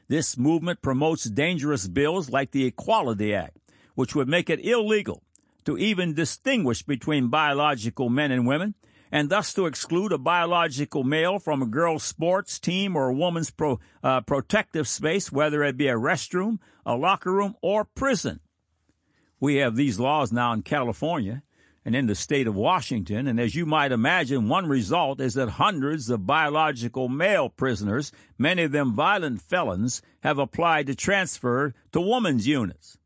This 0.08 0.40
movement 0.40 0.82
promotes 0.82 1.26
dangerous 1.26 1.88
bills 1.88 2.32
like 2.32 2.50
the 2.50 2.66
Equality 2.66 3.36
Act, 3.36 3.60
which 4.00 4.16
would 4.16 4.30
make 4.30 4.50
it 4.50 4.66
illegal 4.66 5.22
to 5.66 5.78
even 5.78 6.14
distinguish 6.14 6.84
between 6.84 7.28
biological 7.28 8.08
men 8.08 8.32
and 8.32 8.48
women, 8.48 8.74
and 9.12 9.30
thus 9.30 9.54
to 9.54 9.66
exclude 9.66 10.14
a 10.14 10.18
biological 10.18 11.04
male 11.04 11.38
from 11.38 11.62
a 11.62 11.66
girl's 11.66 12.02
sports 12.02 12.60
team 12.60 12.96
or 12.96 13.10
a 13.10 13.14
woman's 13.14 13.52
pro, 13.52 13.78
uh, 14.02 14.22
protective 14.22 14.88
space, 14.88 15.34
whether 15.34 15.66
it 15.66 15.76
be 15.76 15.90
a 15.90 15.96
restroom, 15.96 16.60
a 16.86 16.96
locker 16.96 17.30
room, 17.30 17.56
or 17.62 17.84
prison. 17.84 18.40
We 19.38 19.56
have 19.56 19.76
these 19.76 20.00
laws 20.00 20.32
now 20.32 20.54
in 20.54 20.62
California 20.62 21.44
and 21.84 21.94
in 21.94 22.08
the 22.08 22.16
state 22.16 22.48
of 22.48 22.56
Washington, 22.56 23.28
and 23.28 23.38
as 23.38 23.54
you 23.54 23.66
might 23.66 23.92
imagine, 23.92 24.48
one 24.48 24.70
result 24.70 25.20
is 25.20 25.34
that 25.34 25.50
hundreds 25.50 26.10
of 26.10 26.26
biological 26.26 27.10
male 27.10 27.50
prisoners, 27.50 28.14
many 28.38 28.64
of 28.64 28.72
them 28.72 28.94
violent 28.94 29.42
felons, 29.42 30.02
have 30.22 30.40
applied 30.40 30.88
to 30.88 30.96
transfer 30.96 31.74
to 31.92 32.00
women's 32.00 32.48
units. 32.48 32.99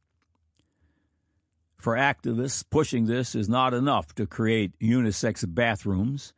For 1.84 1.96
activists, 1.96 2.64
pushing 2.70 3.08
this 3.08 3.36
is 3.36 3.50
not 3.50 3.74
enough 3.74 4.16
to 4.16 4.26
create 4.26 4.80
unisex 4.80 5.44
bathrooms, 5.54 6.32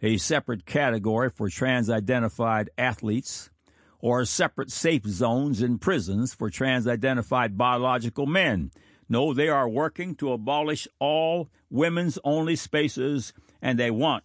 a 0.00 0.16
separate 0.16 0.64
category 0.64 1.28
for 1.28 1.48
trans 1.48 1.90
identified 1.90 2.70
athletes, 2.78 3.50
or 3.98 4.24
separate 4.24 4.70
safe 4.70 5.04
zones 5.04 5.60
in 5.60 5.78
prisons 5.78 6.34
for 6.34 6.50
trans 6.50 6.86
identified 6.86 7.58
biological 7.58 8.26
men 8.26 8.70
no, 9.10 9.34
they 9.34 9.48
are 9.48 9.68
working 9.68 10.14
to 10.14 10.32
abolish 10.32 10.86
all 11.00 11.50
women's 11.68 12.16
only 12.22 12.54
spaces, 12.54 13.32
and 13.60 13.76
they 13.76 13.90
want 13.90 14.22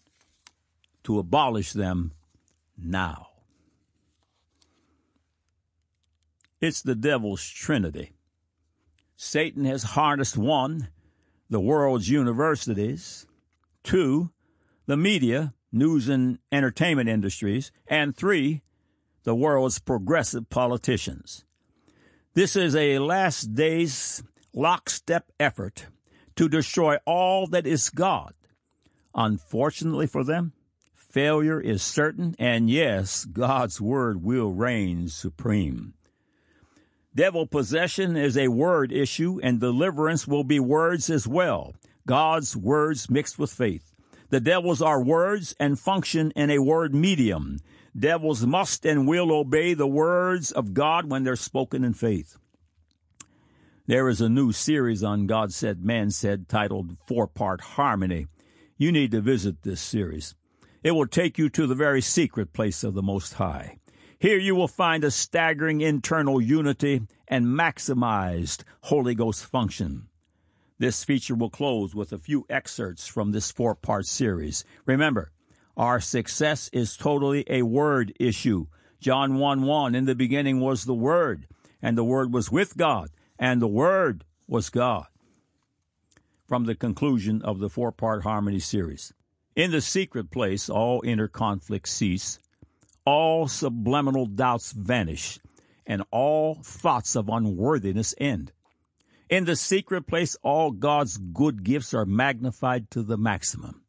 to 1.05 1.17
abolish 1.17 1.73
them 1.73 2.13
now. 2.77 3.29
It's 6.61 6.83
the 6.83 6.93
devil's 6.93 7.43
trinity. 7.43 8.14
Satan 9.17 9.65
has 9.65 9.83
harnessed 9.83 10.37
one, 10.37 10.89
the 11.49 11.59
world's 11.59 12.09
universities, 12.09 13.25
two, 13.83 14.31
the 14.85 14.97
media, 14.97 15.53
news 15.71 16.09
and 16.09 16.39
entertainment 16.51 17.09
industries, 17.09 17.71
and 17.87 18.15
three, 18.15 18.61
the 19.23 19.35
world's 19.35 19.79
progressive 19.79 20.49
politicians. 20.49 21.45
This 22.33 22.55
is 22.55 22.75
a 22.75 22.99
last 22.99 23.55
days 23.55 24.23
lockstep 24.53 25.31
effort 25.39 25.87
to 26.35 26.49
destroy 26.49 26.97
all 27.05 27.47
that 27.47 27.65
is 27.65 27.89
God. 27.89 28.33
Unfortunately 29.13 30.07
for 30.07 30.23
them, 30.23 30.53
failure 30.93 31.61
is 31.61 31.81
certain, 31.81 32.35
and 32.37 32.69
yes, 32.69 33.23
God's 33.23 33.79
word 33.79 34.21
will 34.21 34.51
reign 34.51 35.07
supreme. 35.07 35.93
Devil 37.15 37.47
possession 37.47 38.17
is 38.17 38.37
a 38.37 38.49
word 38.49 38.91
issue, 38.91 39.39
and 39.41 39.61
deliverance 39.61 40.27
will 40.27 40.43
be 40.43 40.59
words 40.59 41.09
as 41.09 41.25
well. 41.25 41.73
God's 42.05 42.57
words 42.57 43.09
mixed 43.09 43.39
with 43.39 43.53
faith. 43.53 43.93
The 44.31 44.41
devils 44.41 44.81
are 44.81 45.01
words 45.01 45.55
and 45.57 45.79
function 45.79 46.31
in 46.31 46.49
a 46.49 46.59
word 46.59 46.93
medium. 46.93 47.59
Devils 47.97 48.45
must 48.45 48.85
and 48.85 49.07
will 49.07 49.31
obey 49.31 49.73
the 49.73 49.87
words 49.87 50.51
of 50.51 50.73
God 50.73 51.09
when 51.09 51.23
they're 51.23 51.37
spoken 51.37 51.85
in 51.85 51.93
faith. 51.93 52.37
There 53.87 54.09
is 54.09 54.19
a 54.19 54.27
new 54.27 54.51
series 54.51 55.01
on 55.01 55.27
God 55.27 55.53
Said, 55.53 55.85
Man 55.85 56.11
Said 56.11 56.49
titled 56.49 56.97
Four 57.07 57.27
Part 57.27 57.61
Harmony. 57.61 58.27
You 58.77 58.91
need 58.91 59.11
to 59.11 59.21
visit 59.21 59.61
this 59.61 59.79
series. 59.79 60.35
It 60.83 60.91
will 60.91 61.07
take 61.07 61.37
you 61.37 61.49
to 61.51 61.65
the 61.65 61.75
very 61.75 62.01
secret 62.01 62.51
place 62.51 62.83
of 62.83 62.93
the 62.93 63.03
Most 63.03 63.35
High. 63.35 63.77
Here 64.25 64.39
you 64.39 64.55
will 64.55 64.67
find 64.67 65.03
a 65.03 65.11
staggering 65.11 65.81
internal 65.81 66.41
unity 66.41 67.03
and 67.27 67.45
maximized 67.45 68.63
Holy 68.81 69.13
Ghost 69.13 69.45
function. 69.45 70.07
This 70.79 71.03
feature 71.03 71.35
will 71.35 71.51
close 71.51 71.93
with 71.93 72.11
a 72.11 72.17
few 72.17 72.43
excerpts 72.49 73.05
from 73.05 73.33
this 73.33 73.51
four 73.51 73.75
part 73.75 74.07
series. 74.07 74.65
Remember, 74.87 75.31
our 75.77 75.99
success 75.99 76.71
is 76.73 76.97
totally 76.97 77.45
a 77.47 77.61
word 77.61 78.13
issue. 78.19 78.65
John 78.99 79.37
1 79.37 79.61
1 79.61 79.93
In 79.93 80.05
the 80.05 80.15
beginning 80.15 80.59
was 80.59 80.85
the 80.85 80.95
Word, 80.95 81.45
and 81.79 81.95
the 81.95 82.03
Word 82.03 82.33
was 82.33 82.51
with 82.51 82.75
God, 82.75 83.11
and 83.37 83.61
the 83.61 83.67
Word 83.67 84.25
was 84.47 84.71
God. 84.71 85.05
From 86.47 86.65
the 86.65 86.73
conclusion 86.73 87.43
of 87.43 87.59
the 87.59 87.69
four 87.69 87.91
part 87.91 88.23
harmony 88.23 88.59
series. 88.59 89.13
In 89.55 89.69
the 89.69 89.81
secret 89.81 90.31
place, 90.31 90.67
all 90.67 91.03
inner 91.05 91.27
conflicts 91.27 91.91
cease, 91.91 92.39
all 93.05 93.47
subliminal 93.47 94.25
doubts 94.25 94.71
vanish, 94.71 95.39
and 95.85 96.03
all 96.11 96.55
thoughts 96.63 97.15
of 97.15 97.29
unworthiness 97.29 98.15
end. 98.17 98.51
In 99.29 99.45
the 99.45 99.55
secret 99.55 100.07
place, 100.07 100.35
all 100.43 100.71
God's 100.71 101.17
good 101.17 101.63
gifts 101.63 101.93
are 101.93 102.05
magnified 102.05 102.91
to 102.91 103.03
the 103.03 103.17
maximum. 103.17 103.81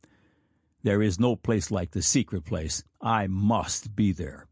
There 0.82 1.02
is 1.02 1.18
no 1.18 1.36
place 1.36 1.70
like 1.70 1.90
the 1.90 2.02
secret 2.02 2.44
place. 2.44 2.84
I 3.00 3.26
must 3.26 3.96
be 3.96 4.12
there. 4.12 4.46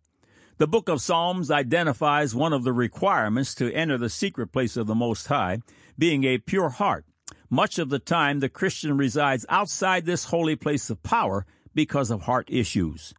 The 0.56 0.66
book 0.66 0.88
of 0.88 1.00
Psalms 1.00 1.50
identifies 1.50 2.34
one 2.34 2.52
of 2.52 2.64
the 2.64 2.72
requirements 2.72 3.54
to 3.56 3.72
enter 3.72 3.98
the 3.98 4.08
secret 4.08 4.48
place 4.48 4.76
of 4.76 4.86
the 4.86 4.94
Most 4.94 5.26
High, 5.26 5.58
being 5.98 6.24
a 6.24 6.38
pure 6.38 6.70
heart. 6.70 7.04
Much 7.50 7.78
of 7.78 7.88
the 7.88 7.98
time, 7.98 8.40
the 8.40 8.48
Christian 8.48 8.96
resides 8.96 9.46
outside 9.48 10.06
this 10.06 10.24
holy 10.24 10.56
place 10.56 10.90
of 10.90 11.02
power 11.02 11.46
because 11.74 12.10
of 12.10 12.22
heart 12.22 12.48
issues. 12.50 13.14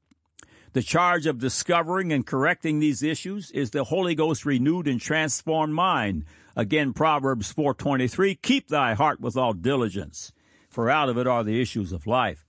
The 0.76 0.84
charge 0.84 1.26
of 1.26 1.40
discovering 1.40 2.12
and 2.12 2.26
correcting 2.26 2.80
these 2.80 3.02
issues 3.02 3.50
is 3.50 3.72
the 3.72 3.86
Holy 3.86 4.14
Ghost 4.14 4.46
renewed 4.46 4.88
and 4.88 5.00
transformed 5.00 5.74
mind. 5.74 6.26
Again, 6.56 6.94
Proverbs 6.94 7.52
4:23, 7.52 8.36
keep 8.36 8.68
thy 8.68 8.94
heart 8.94 9.20
with 9.20 9.36
all 9.36 9.54
diligence, 9.54 10.32
for 10.70 10.90
out 10.90 11.10
of 11.10 11.18
it 11.18 11.28
are 11.28 11.44
the 11.44 11.60
issues 11.60 11.92
of 11.92 12.06
life 12.06 12.46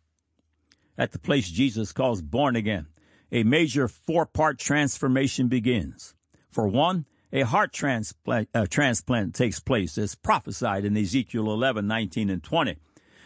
at 0.98 1.12
the 1.12 1.18
place 1.18 1.48
Jesus 1.48 1.92
calls 1.92 2.22
born 2.22 2.56
again, 2.56 2.86
a 3.30 3.42
major 3.42 3.88
four 3.88 4.26
part 4.26 4.58
transformation 4.58 5.48
begins. 5.48 6.14
For 6.50 6.66
one, 6.66 7.06
a 7.32 7.42
heart 7.42 7.72
transplant, 7.72 8.48
uh, 8.54 8.66
transplant 8.66 9.34
takes 9.34 9.60
place 9.60 9.98
as 9.98 10.14
prophesied 10.14 10.84
in 10.84 10.96
Ezekiel 10.96 11.44
11:19 11.44 12.30
and 12.30 12.42
20. 12.42 12.76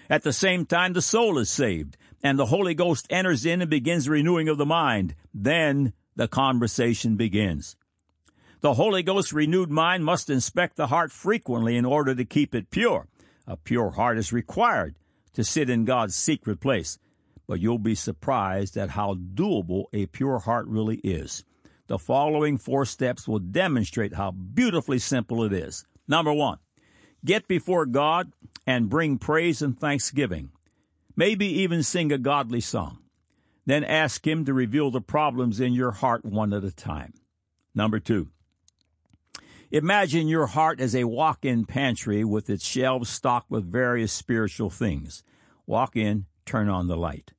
At 0.09 0.23
the 0.23 0.33
same 0.33 0.67
time, 0.67 0.93
the 0.93 1.03
soul 1.03 1.39
is 1.39 1.49
saved, 1.49 1.97
and 2.23 2.39
the 2.39 2.47
Holy 2.47 2.75
Ghost 2.75 3.07
enters 3.11 3.47
in 3.47 3.61
and 3.61 3.71
begins 3.71 4.09
renewing 4.09 4.49
of 4.49 4.59
the 4.59 4.67
mind. 4.67 5.15
Then 5.33 5.93
the 6.17 6.29
conversation 6.29 7.17
begins. 7.17 7.77
The 8.61 8.75
Holy 8.75 9.03
Ghost 9.03 9.33
renewed 9.33 9.71
mind 9.71 10.05
must 10.05 10.29
inspect 10.29 10.77
the 10.77 10.89
heart 10.89 11.13
frequently 11.13 11.77
in 11.77 11.85
order 11.85 12.15
to 12.15 12.25
keep 12.25 12.55
it 12.55 12.71
pure. 12.71 13.07
A 13.47 13.57
pure 13.57 13.93
heart 13.93 14.19
is 14.19 14.33
required 14.33 14.97
to 15.33 15.45
sit 15.45 15.71
in 15.71 15.85
God's 15.85 16.15
secret 16.15 16.61
place 16.61 16.99
but 17.51 17.59
you'll 17.59 17.79
be 17.79 17.97
surprised 17.97 18.77
at 18.77 18.91
how 18.91 19.13
doable 19.13 19.87
a 19.93 20.07
pure 20.07 20.39
heart 20.39 20.69
really 20.69 20.99
is. 20.99 21.43
The 21.89 21.99
following 21.99 22.59
four 22.59 22.85
steps 22.85 23.27
will 23.27 23.41
demonstrate 23.41 24.15
how 24.15 24.31
beautifully 24.31 25.01
simple 25.01 25.43
it 25.43 25.53
is. 25.53 25.85
Number 26.07 26.33
one, 26.33 26.59
get 27.25 27.49
before 27.49 27.87
God 27.87 28.33
and 28.69 28.89
bring 28.89 29.19
praise 29.19 29.63
and 29.63 29.77
thanksgiving. 29.77 30.53
Maybe 31.21 31.61
even 31.61 31.83
sing 31.83 32.13
a 32.13 32.17
godly 32.17 32.63
song. 32.63 33.01
Then 33.67 33.85
ask 33.85 34.27
Him 34.27 34.47
to 34.47 34.55
reveal 34.55 34.91
the 34.91 35.03
problems 35.03 35.61
in 35.61 35.75
your 35.75 35.91
heart 35.91 36.25
one 36.25 36.55
at 36.55 36.65
a 36.65 36.73
time. 36.73 37.13
Number 37.75 38.01
two, 38.01 38.31
imagine 39.71 40.29
your 40.29 40.47
heart 40.47 40.81
as 40.81 40.97
a 40.97 41.05
walk 41.05 41.45
in 41.45 41.67
pantry 41.67 42.25
with 42.25 42.49
its 42.49 42.65
shelves 42.65 43.11
stocked 43.11 43.51
with 43.51 43.71
various 43.71 44.15
spiritual 44.15 44.71
things. 44.71 45.23
Walk 45.67 45.95
in, 45.95 46.25
turn 46.47 46.71
on 46.71 46.87
the 46.87 46.97
light. 46.97 47.33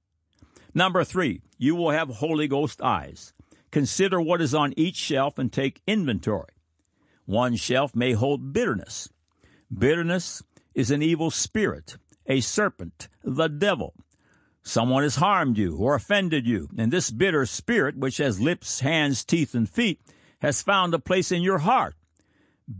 Number 0.75 1.03
three, 1.03 1.41
you 1.57 1.73
will 1.75 1.89
have 1.89 2.09
Holy 2.09 2.47
Ghost 2.47 2.83
eyes. 2.83 3.33
Consider 3.71 4.21
what 4.21 4.41
is 4.41 4.53
on 4.53 4.75
each 4.77 4.95
shelf 4.95 5.39
and 5.39 5.51
take 5.51 5.81
inventory. 5.87 6.53
One 7.25 7.55
shelf 7.55 7.95
may 7.95 8.11
hold 8.11 8.53
bitterness. 8.53 9.09
Bitterness 9.75 10.43
is 10.75 10.91
an 10.91 11.01
evil 11.01 11.31
spirit, 11.31 11.97
a 12.25 12.41
serpent, 12.41 13.07
the 13.23 13.47
devil. 13.47 13.93
Someone 14.63 15.03
has 15.03 15.15
harmed 15.15 15.57
you 15.57 15.77
or 15.77 15.95
offended 15.95 16.45
you, 16.45 16.69
and 16.77 16.91
this 16.91 17.09
bitter 17.09 17.45
spirit, 17.45 17.97
which 17.97 18.17
has 18.17 18.39
lips, 18.39 18.81
hands, 18.81 19.23
teeth, 19.23 19.55
and 19.55 19.67
feet, 19.67 19.99
has 20.39 20.61
found 20.61 20.93
a 20.93 20.99
place 20.99 21.31
in 21.31 21.41
your 21.41 21.59
heart. 21.59 21.95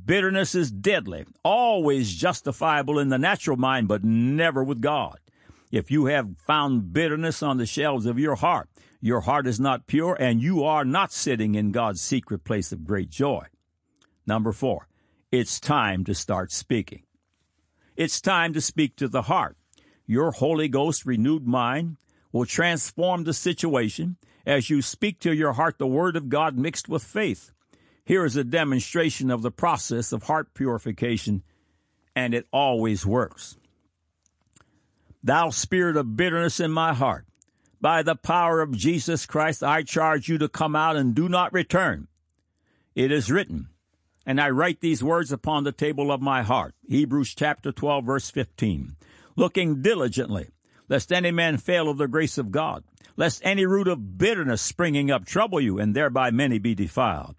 Bitterness 0.06 0.56
is 0.56 0.72
deadly, 0.72 1.26
always 1.44 2.14
justifiable 2.14 3.00
in 3.00 3.10
the 3.10 3.18
natural 3.18 3.58
mind, 3.58 3.88
but 3.88 4.04
never 4.04 4.64
with 4.64 4.80
God. 4.80 5.20
If 5.72 5.90
you 5.90 6.06
have 6.06 6.38
found 6.38 6.94
bitterness 6.94 7.42
on 7.42 7.58
the 7.58 7.66
shelves 7.66 8.06
of 8.06 8.20
your 8.20 8.36
heart, 8.36 8.70
your 9.00 9.22
heart 9.22 9.48
is 9.48 9.60
not 9.60 9.88
pure 9.88 10.16
and 10.20 10.42
you 10.42 10.64
are 10.64 10.86
not 10.86 11.12
sitting 11.12 11.56
in 11.56 11.72
God's 11.72 12.02
secret 12.02 12.44
place 12.44 12.72
of 12.72 12.86
great 12.86 13.10
joy. 13.10 13.48
Number 14.28 14.52
four, 14.52 14.88
it's 15.32 15.60
time 15.60 16.04
to 16.06 16.14
start 16.14 16.52
speaking. 16.52 17.04
It's 18.02 18.20
time 18.20 18.54
to 18.54 18.62
speak 18.62 18.96
to 18.96 19.08
the 19.08 19.22
heart. 19.22 19.58
Your 20.08 20.32
Holy 20.32 20.68
Ghost 20.68 21.06
renewed 21.06 21.46
mind 21.46 21.98
will 22.32 22.48
transform 22.48 23.26
the 23.26 23.32
situation 23.32 24.18
as 24.44 24.72
you 24.72 24.82
speak 24.82 25.20
to 25.20 25.32
your 25.32 25.54
heart 25.54 25.78
the 25.78 25.86
Word 25.86 26.16
of 26.16 26.28
God 26.28 26.58
mixed 26.58 26.90
with 26.90 27.04
faith. 27.04 27.52
Here 28.04 28.26
is 28.26 28.36
a 28.36 28.44
demonstration 28.44 29.30
of 29.30 29.44
the 29.44 29.52
process 29.52 30.12
of 30.12 30.24
heart 30.24 30.56
purification, 30.56 31.44
and 32.16 32.34
it 32.34 32.48
always 32.52 33.06
works. 33.06 33.56
Thou 35.24 35.52
spirit 35.52 35.96
of 35.96 36.18
bitterness 36.18 36.60
in 36.60 36.72
my 36.72 36.96
heart, 36.96 37.28
by 37.80 38.02
the 38.02 38.16
power 38.16 38.62
of 38.62 38.76
Jesus 38.76 39.28
Christ, 39.28 39.62
I 39.62 39.84
charge 39.84 40.28
you 40.28 40.40
to 40.40 40.50
come 40.50 40.76
out 40.76 40.96
and 40.96 41.14
do 41.14 41.30
not 41.30 41.54
return. 41.54 42.08
It 42.96 43.12
is 43.12 43.32
written, 43.32 43.68
and 44.26 44.40
I 44.40 44.50
write 44.50 44.82
these 44.82 45.04
words 45.04 45.32
upon 45.32 45.64
the 45.64 45.72
table 45.72 46.12
of 46.12 46.22
my 46.22 46.44
heart. 46.44 46.76
Hebrews 46.88 47.34
chapter 47.36 47.72
12, 47.72 48.06
verse 48.06 48.30
15. 48.30 48.96
Looking 49.36 49.82
diligently, 49.82 50.50
lest 50.90 51.12
any 51.12 51.32
man 51.32 51.58
fail 51.58 51.90
of 51.90 51.98
the 51.98 52.08
grace 52.08 52.38
of 52.38 52.52
God, 52.52 52.84
lest 53.18 53.42
any 53.44 53.66
root 53.66 53.88
of 53.88 54.18
bitterness 54.18 54.62
springing 54.62 55.10
up 55.10 55.26
trouble 55.26 55.60
you, 55.60 55.80
and 55.80 55.96
thereby 55.96 56.32
many 56.32 56.60
be 56.60 56.76
defiled. 56.76 57.36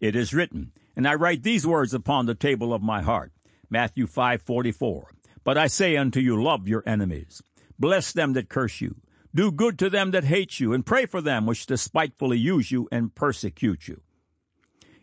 It 0.00 0.16
is 0.16 0.34
written, 0.34 0.72
and 0.96 1.06
I 1.06 1.14
write 1.14 1.42
these 1.42 1.66
words 1.66 1.94
upon 1.94 2.26
the 2.26 2.34
table 2.34 2.72
of 2.74 2.82
my 2.82 3.02
heart. 3.02 3.32
Matthew 3.68 4.06
5, 4.06 4.42
44. 4.42 5.12
But 5.44 5.56
I 5.56 5.68
say 5.68 5.96
unto 5.96 6.20
you, 6.20 6.42
love 6.42 6.68
your 6.68 6.82
enemies. 6.86 7.42
Bless 7.78 8.12
them 8.12 8.32
that 8.34 8.48
curse 8.48 8.80
you. 8.80 8.96
Do 9.34 9.52
good 9.52 9.78
to 9.78 9.88
them 9.88 10.10
that 10.10 10.24
hate 10.24 10.58
you, 10.58 10.72
and 10.72 10.84
pray 10.84 11.06
for 11.06 11.20
them 11.20 11.46
which 11.46 11.66
despitefully 11.66 12.38
use 12.38 12.70
you 12.72 12.88
and 12.90 13.14
persecute 13.14 13.86
you. 13.86 14.00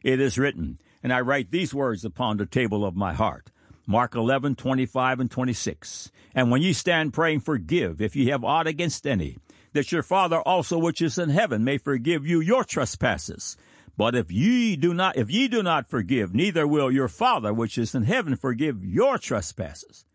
It 0.03 0.19
is 0.19 0.37
written, 0.37 0.79
and 1.03 1.13
I 1.13 1.21
write 1.21 1.51
these 1.51 1.73
words 1.73 2.03
upon 2.03 2.37
the 2.37 2.45
table 2.45 2.85
of 2.85 2.95
my 2.95 3.13
heart. 3.13 3.51
Mark 3.85 4.15
11, 4.15 4.55
25 4.55 5.19
and 5.21 5.31
26. 5.31 6.11
And 6.35 6.51
when 6.51 6.61
ye 6.61 6.73
stand 6.73 7.13
praying, 7.13 7.39
forgive 7.39 8.01
if 8.01 8.15
ye 8.15 8.27
have 8.27 8.43
aught 8.43 8.67
against 8.67 9.07
any, 9.07 9.37
that 9.73 9.91
your 9.91 10.03
Father 10.03 10.41
also 10.41 10.77
which 10.77 11.01
is 11.01 11.17
in 11.17 11.29
heaven 11.29 11.63
may 11.63 11.77
forgive 11.77 12.27
you 12.27 12.41
your 12.41 12.63
trespasses. 12.63 13.55
But 13.95 14.13
if 14.13 14.31
ye 14.31 14.75
do 14.75 14.93
not, 14.93 15.17
if 15.17 15.31
ye 15.31 15.47
do 15.47 15.63
not 15.63 15.89
forgive, 15.89 16.35
neither 16.35 16.67
will 16.67 16.91
your 16.91 17.07
Father 17.07 17.53
which 17.53 17.77
is 17.77 17.95
in 17.95 18.03
heaven 18.03 18.35
forgive 18.35 18.85
your 18.85 19.17
trespasses. 19.17 20.05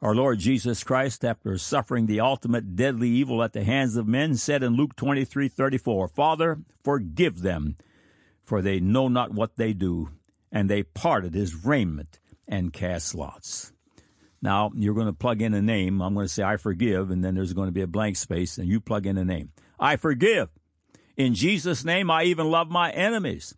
Our 0.00 0.14
Lord 0.14 0.40
Jesus 0.40 0.82
Christ, 0.82 1.24
after 1.24 1.56
suffering 1.58 2.06
the 2.06 2.20
ultimate 2.20 2.74
deadly 2.76 3.08
evil 3.08 3.42
at 3.42 3.52
the 3.52 3.64
hands 3.64 3.96
of 3.96 4.06
men, 4.06 4.36
said 4.36 4.62
in 4.62 4.74
Luke 4.74 4.94
23 4.96 5.48
34, 5.48 6.08
Father, 6.08 6.58
forgive 6.82 7.42
them, 7.42 7.76
for 8.52 8.60
they 8.60 8.80
know 8.80 9.08
not 9.08 9.32
what 9.32 9.56
they 9.56 9.72
do. 9.72 10.10
And 10.52 10.68
they 10.68 10.82
parted 10.82 11.32
his 11.32 11.64
raiment 11.64 12.20
and 12.46 12.70
cast 12.70 13.14
lots. 13.14 13.72
Now, 14.42 14.70
you're 14.74 14.92
going 14.92 15.06
to 15.06 15.14
plug 15.14 15.40
in 15.40 15.54
a 15.54 15.62
name. 15.62 16.02
I'm 16.02 16.12
going 16.12 16.26
to 16.26 16.30
say, 16.30 16.42
I 16.42 16.58
forgive, 16.58 17.10
and 17.10 17.24
then 17.24 17.34
there's 17.34 17.54
going 17.54 17.68
to 17.68 17.72
be 17.72 17.80
a 17.80 17.86
blank 17.86 18.16
space, 18.16 18.58
and 18.58 18.68
you 18.68 18.78
plug 18.78 19.06
in 19.06 19.16
a 19.16 19.24
name. 19.24 19.52
I 19.80 19.96
forgive. 19.96 20.50
In 21.16 21.32
Jesus' 21.32 21.82
name, 21.82 22.10
I 22.10 22.24
even 22.24 22.50
love 22.50 22.68
my 22.68 22.90
enemies. 22.90 23.54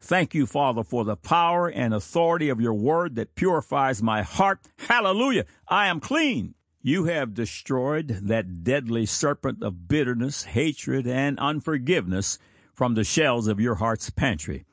Thank 0.00 0.32
you, 0.32 0.46
Father, 0.46 0.84
for 0.84 1.04
the 1.04 1.16
power 1.16 1.66
and 1.68 1.92
authority 1.92 2.48
of 2.48 2.60
your 2.60 2.74
word 2.74 3.16
that 3.16 3.34
purifies 3.34 4.00
my 4.00 4.22
heart. 4.22 4.60
Hallelujah. 4.78 5.46
I 5.66 5.88
am 5.88 5.98
clean. 5.98 6.54
You 6.82 7.06
have 7.06 7.34
destroyed 7.34 8.20
that 8.22 8.62
deadly 8.62 9.06
serpent 9.06 9.64
of 9.64 9.88
bitterness, 9.88 10.44
hatred, 10.44 11.08
and 11.08 11.36
unforgiveness 11.40 12.38
from 12.76 12.94
the 12.94 13.04
shelves 13.04 13.48
of 13.48 13.58
your 13.58 13.76
heart's 13.76 14.10
pantry. 14.10 14.66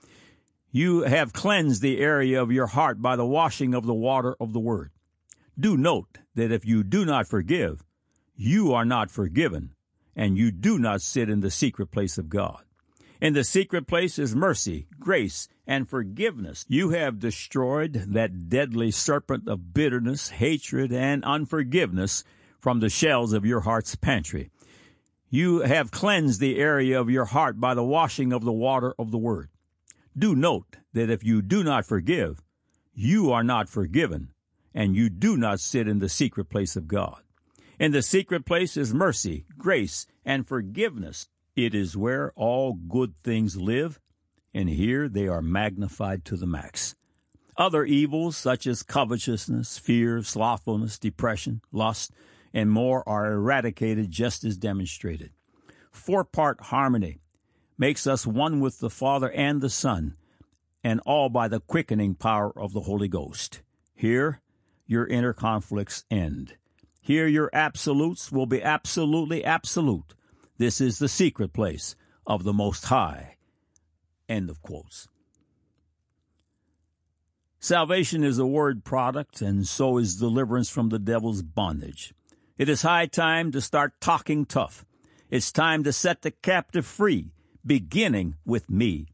You 0.71 1.03
have 1.03 1.31
cleansed 1.31 1.81
the 1.81 1.99
area 1.99 2.41
of 2.41 2.51
your 2.51 2.67
heart 2.67 3.01
by 3.01 3.15
the 3.15 3.25
washing 3.25 3.73
of 3.73 3.85
the 3.85 3.93
water 3.93 4.35
of 4.41 4.51
the 4.51 4.59
word. 4.59 4.91
Do 5.57 5.77
note 5.77 6.17
that 6.35 6.51
if 6.51 6.65
you 6.65 6.83
do 6.83 7.05
not 7.05 7.27
forgive, 7.27 7.85
you 8.35 8.73
are 8.73 8.83
not 8.83 9.09
forgiven, 9.09 9.73
and 10.15 10.37
you 10.37 10.51
do 10.51 10.77
not 10.77 11.01
sit 11.01 11.29
in 11.29 11.39
the 11.39 11.49
secret 11.49 11.91
place 11.91 12.17
of 12.17 12.27
God. 12.27 12.63
In 13.21 13.33
the 13.33 13.45
secret 13.45 13.87
place 13.87 14.19
is 14.19 14.35
mercy, 14.35 14.87
grace, 14.99 15.47
and 15.65 15.87
forgiveness. 15.87 16.65
You 16.67 16.89
have 16.89 17.19
destroyed 17.19 17.93
that 18.09 18.49
deadly 18.49 18.91
serpent 18.91 19.47
of 19.47 19.73
bitterness, 19.73 20.29
hatred, 20.29 20.91
and 20.91 21.23
unforgiveness 21.23 22.25
from 22.59 22.81
the 22.81 22.89
shells 22.89 23.31
of 23.31 23.45
your 23.45 23.61
heart's 23.61 23.95
pantry. 23.95 24.49
You 25.33 25.61
have 25.61 25.89
cleansed 25.89 26.39
the 26.39 26.59
area 26.59 27.01
of 27.01 27.09
your 27.09 27.25
heart 27.25 27.59
by 27.59 27.73
the 27.73 27.83
washing 27.83 28.31
of 28.31 28.43
the 28.45 28.53
water 28.53 28.93
of 28.99 29.09
the 29.09 29.17
Word. 29.17 29.49
Do 30.15 30.35
note 30.35 30.77
that 30.93 31.09
if 31.09 31.23
you 31.23 31.41
do 31.41 31.63
not 31.63 31.87
forgive, 31.87 32.43
you 32.93 33.31
are 33.31 33.43
not 33.43 33.67
forgiven, 33.67 34.29
and 34.75 34.95
you 34.95 35.09
do 35.09 35.35
not 35.35 35.59
sit 35.59 35.87
in 35.87 35.97
the 35.97 36.07
secret 36.07 36.51
place 36.51 36.75
of 36.75 36.87
God. 36.87 37.23
In 37.79 37.93
the 37.93 38.03
secret 38.03 38.45
place 38.45 38.77
is 38.77 38.93
mercy, 38.93 39.47
grace, 39.57 40.05
and 40.23 40.47
forgiveness. 40.47 41.29
It 41.55 41.73
is 41.73 41.97
where 41.97 42.31
all 42.35 42.73
good 42.73 43.15
things 43.23 43.57
live, 43.57 43.99
and 44.53 44.69
here 44.69 45.09
they 45.09 45.27
are 45.27 45.41
magnified 45.41 46.25
to 46.25 46.37
the 46.37 46.45
max. 46.45 46.93
Other 47.57 47.85
evils, 47.85 48.37
such 48.37 48.67
as 48.67 48.83
covetousness, 48.83 49.79
fear, 49.79 50.21
slothfulness, 50.21 50.99
depression, 50.99 51.61
lust, 51.71 52.11
and 52.53 52.71
more 52.71 53.07
are 53.07 53.31
eradicated 53.31 54.11
just 54.11 54.43
as 54.43 54.57
demonstrated. 54.57 55.31
Four 55.91 56.23
part 56.23 56.61
harmony 56.61 57.19
makes 57.77 58.05
us 58.05 58.27
one 58.27 58.59
with 58.59 58.79
the 58.79 58.89
Father 58.89 59.31
and 59.31 59.61
the 59.61 59.69
Son, 59.69 60.15
and 60.83 60.99
all 61.05 61.29
by 61.29 61.47
the 61.47 61.59
quickening 61.59 62.15
power 62.15 62.51
of 62.57 62.73
the 62.73 62.81
Holy 62.81 63.07
Ghost. 63.07 63.61
Here, 63.95 64.41
your 64.85 65.07
inner 65.07 65.33
conflicts 65.33 66.03
end. 66.11 66.55
Here, 67.01 67.27
your 67.27 67.49
absolutes 67.53 68.31
will 68.31 68.45
be 68.45 68.61
absolutely 68.61 69.43
absolute. 69.43 70.13
This 70.57 70.79
is 70.79 70.99
the 70.99 71.09
secret 71.09 71.53
place 71.53 71.95
of 72.25 72.43
the 72.43 72.53
Most 72.53 72.85
High. 72.85 73.37
End 74.29 74.49
of 74.49 74.61
quotes. 74.61 75.07
Salvation 77.59 78.23
is 78.23 78.39
a 78.39 78.45
word 78.45 78.83
product, 78.83 79.41
and 79.41 79.67
so 79.67 79.97
is 79.97 80.15
deliverance 80.15 80.69
from 80.69 80.89
the 80.89 80.99
devil's 80.99 81.41
bondage. 81.41 82.13
It 82.55 82.69
is 82.69 82.83
high 82.83 83.07
time 83.07 83.51
to 83.53 83.61
start 83.61 83.99
talking 83.99 84.45
tough. 84.45 84.85
It's 85.31 85.51
time 85.51 85.83
to 85.85 85.91
set 85.91 86.21
the 86.21 86.29
captive 86.29 86.85
free, 86.85 87.31
beginning 87.65 88.35
with 88.45 88.69
me. 88.69 89.07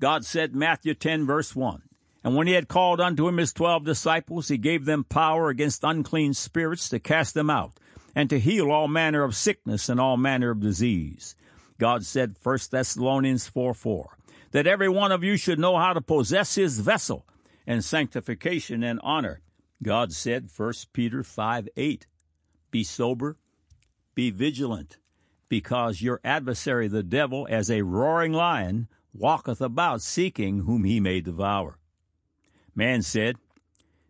God 0.00 0.24
said, 0.24 0.54
Matthew 0.54 0.94
10, 0.94 1.26
verse 1.26 1.54
1, 1.54 1.82
And 2.24 2.34
when 2.34 2.46
he 2.46 2.54
had 2.54 2.68
called 2.68 2.98
unto 2.98 3.28
him 3.28 3.36
his 3.36 3.52
twelve 3.52 3.84
disciples, 3.84 4.48
he 4.48 4.56
gave 4.56 4.86
them 4.86 5.04
power 5.04 5.50
against 5.50 5.84
unclean 5.84 6.32
spirits 6.32 6.88
to 6.88 6.98
cast 6.98 7.34
them 7.34 7.50
out, 7.50 7.72
and 8.14 8.30
to 8.30 8.40
heal 8.40 8.70
all 8.70 8.88
manner 8.88 9.22
of 9.22 9.36
sickness 9.36 9.90
and 9.90 10.00
all 10.00 10.16
manner 10.16 10.50
of 10.50 10.60
disease. 10.60 11.34
God 11.78 12.06
said, 12.06 12.36
1 12.42 12.58
Thessalonians 12.70 13.46
4, 13.48 13.74
4, 13.74 14.16
that 14.52 14.66
every 14.66 14.88
one 14.88 15.12
of 15.12 15.22
you 15.22 15.36
should 15.36 15.58
know 15.58 15.76
how 15.76 15.92
to 15.92 16.00
possess 16.00 16.54
his 16.54 16.80
vessel 16.80 17.26
and 17.66 17.84
sanctification 17.84 18.82
and 18.82 18.98
honor. 19.02 19.42
God 19.82 20.14
said, 20.14 20.48
1 20.56 20.72
Peter 20.94 21.22
5 21.22 21.68
8, 21.76 22.06
Be 22.70 22.84
sober, 22.84 23.36
be 24.14 24.30
vigilant, 24.30 24.98
because 25.48 26.02
your 26.02 26.20
adversary 26.22 26.88
the 26.88 27.02
devil, 27.02 27.46
as 27.50 27.70
a 27.70 27.82
roaring 27.82 28.32
lion, 28.32 28.88
walketh 29.12 29.60
about 29.60 30.02
seeking 30.02 30.60
whom 30.60 30.84
he 30.84 31.00
may 31.00 31.20
devour. 31.20 31.78
Man 32.74 33.02
said, 33.02 33.36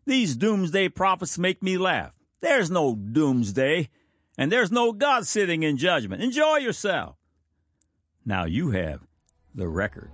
These 0.04 0.36
doomsday 0.36 0.88
prophets 0.90 1.38
make 1.38 1.62
me 1.62 1.78
laugh. 1.78 2.12
There's 2.40 2.70
no 2.70 2.94
doomsday, 2.94 3.88
and 4.36 4.52
there's 4.52 4.72
no 4.72 4.92
God 4.92 5.26
sitting 5.26 5.62
in 5.62 5.76
judgment. 5.76 6.22
Enjoy 6.22 6.56
yourself. 6.56 7.16
Now 8.24 8.44
you 8.44 8.70
have 8.70 9.06
the 9.54 9.68
record. 9.68 10.10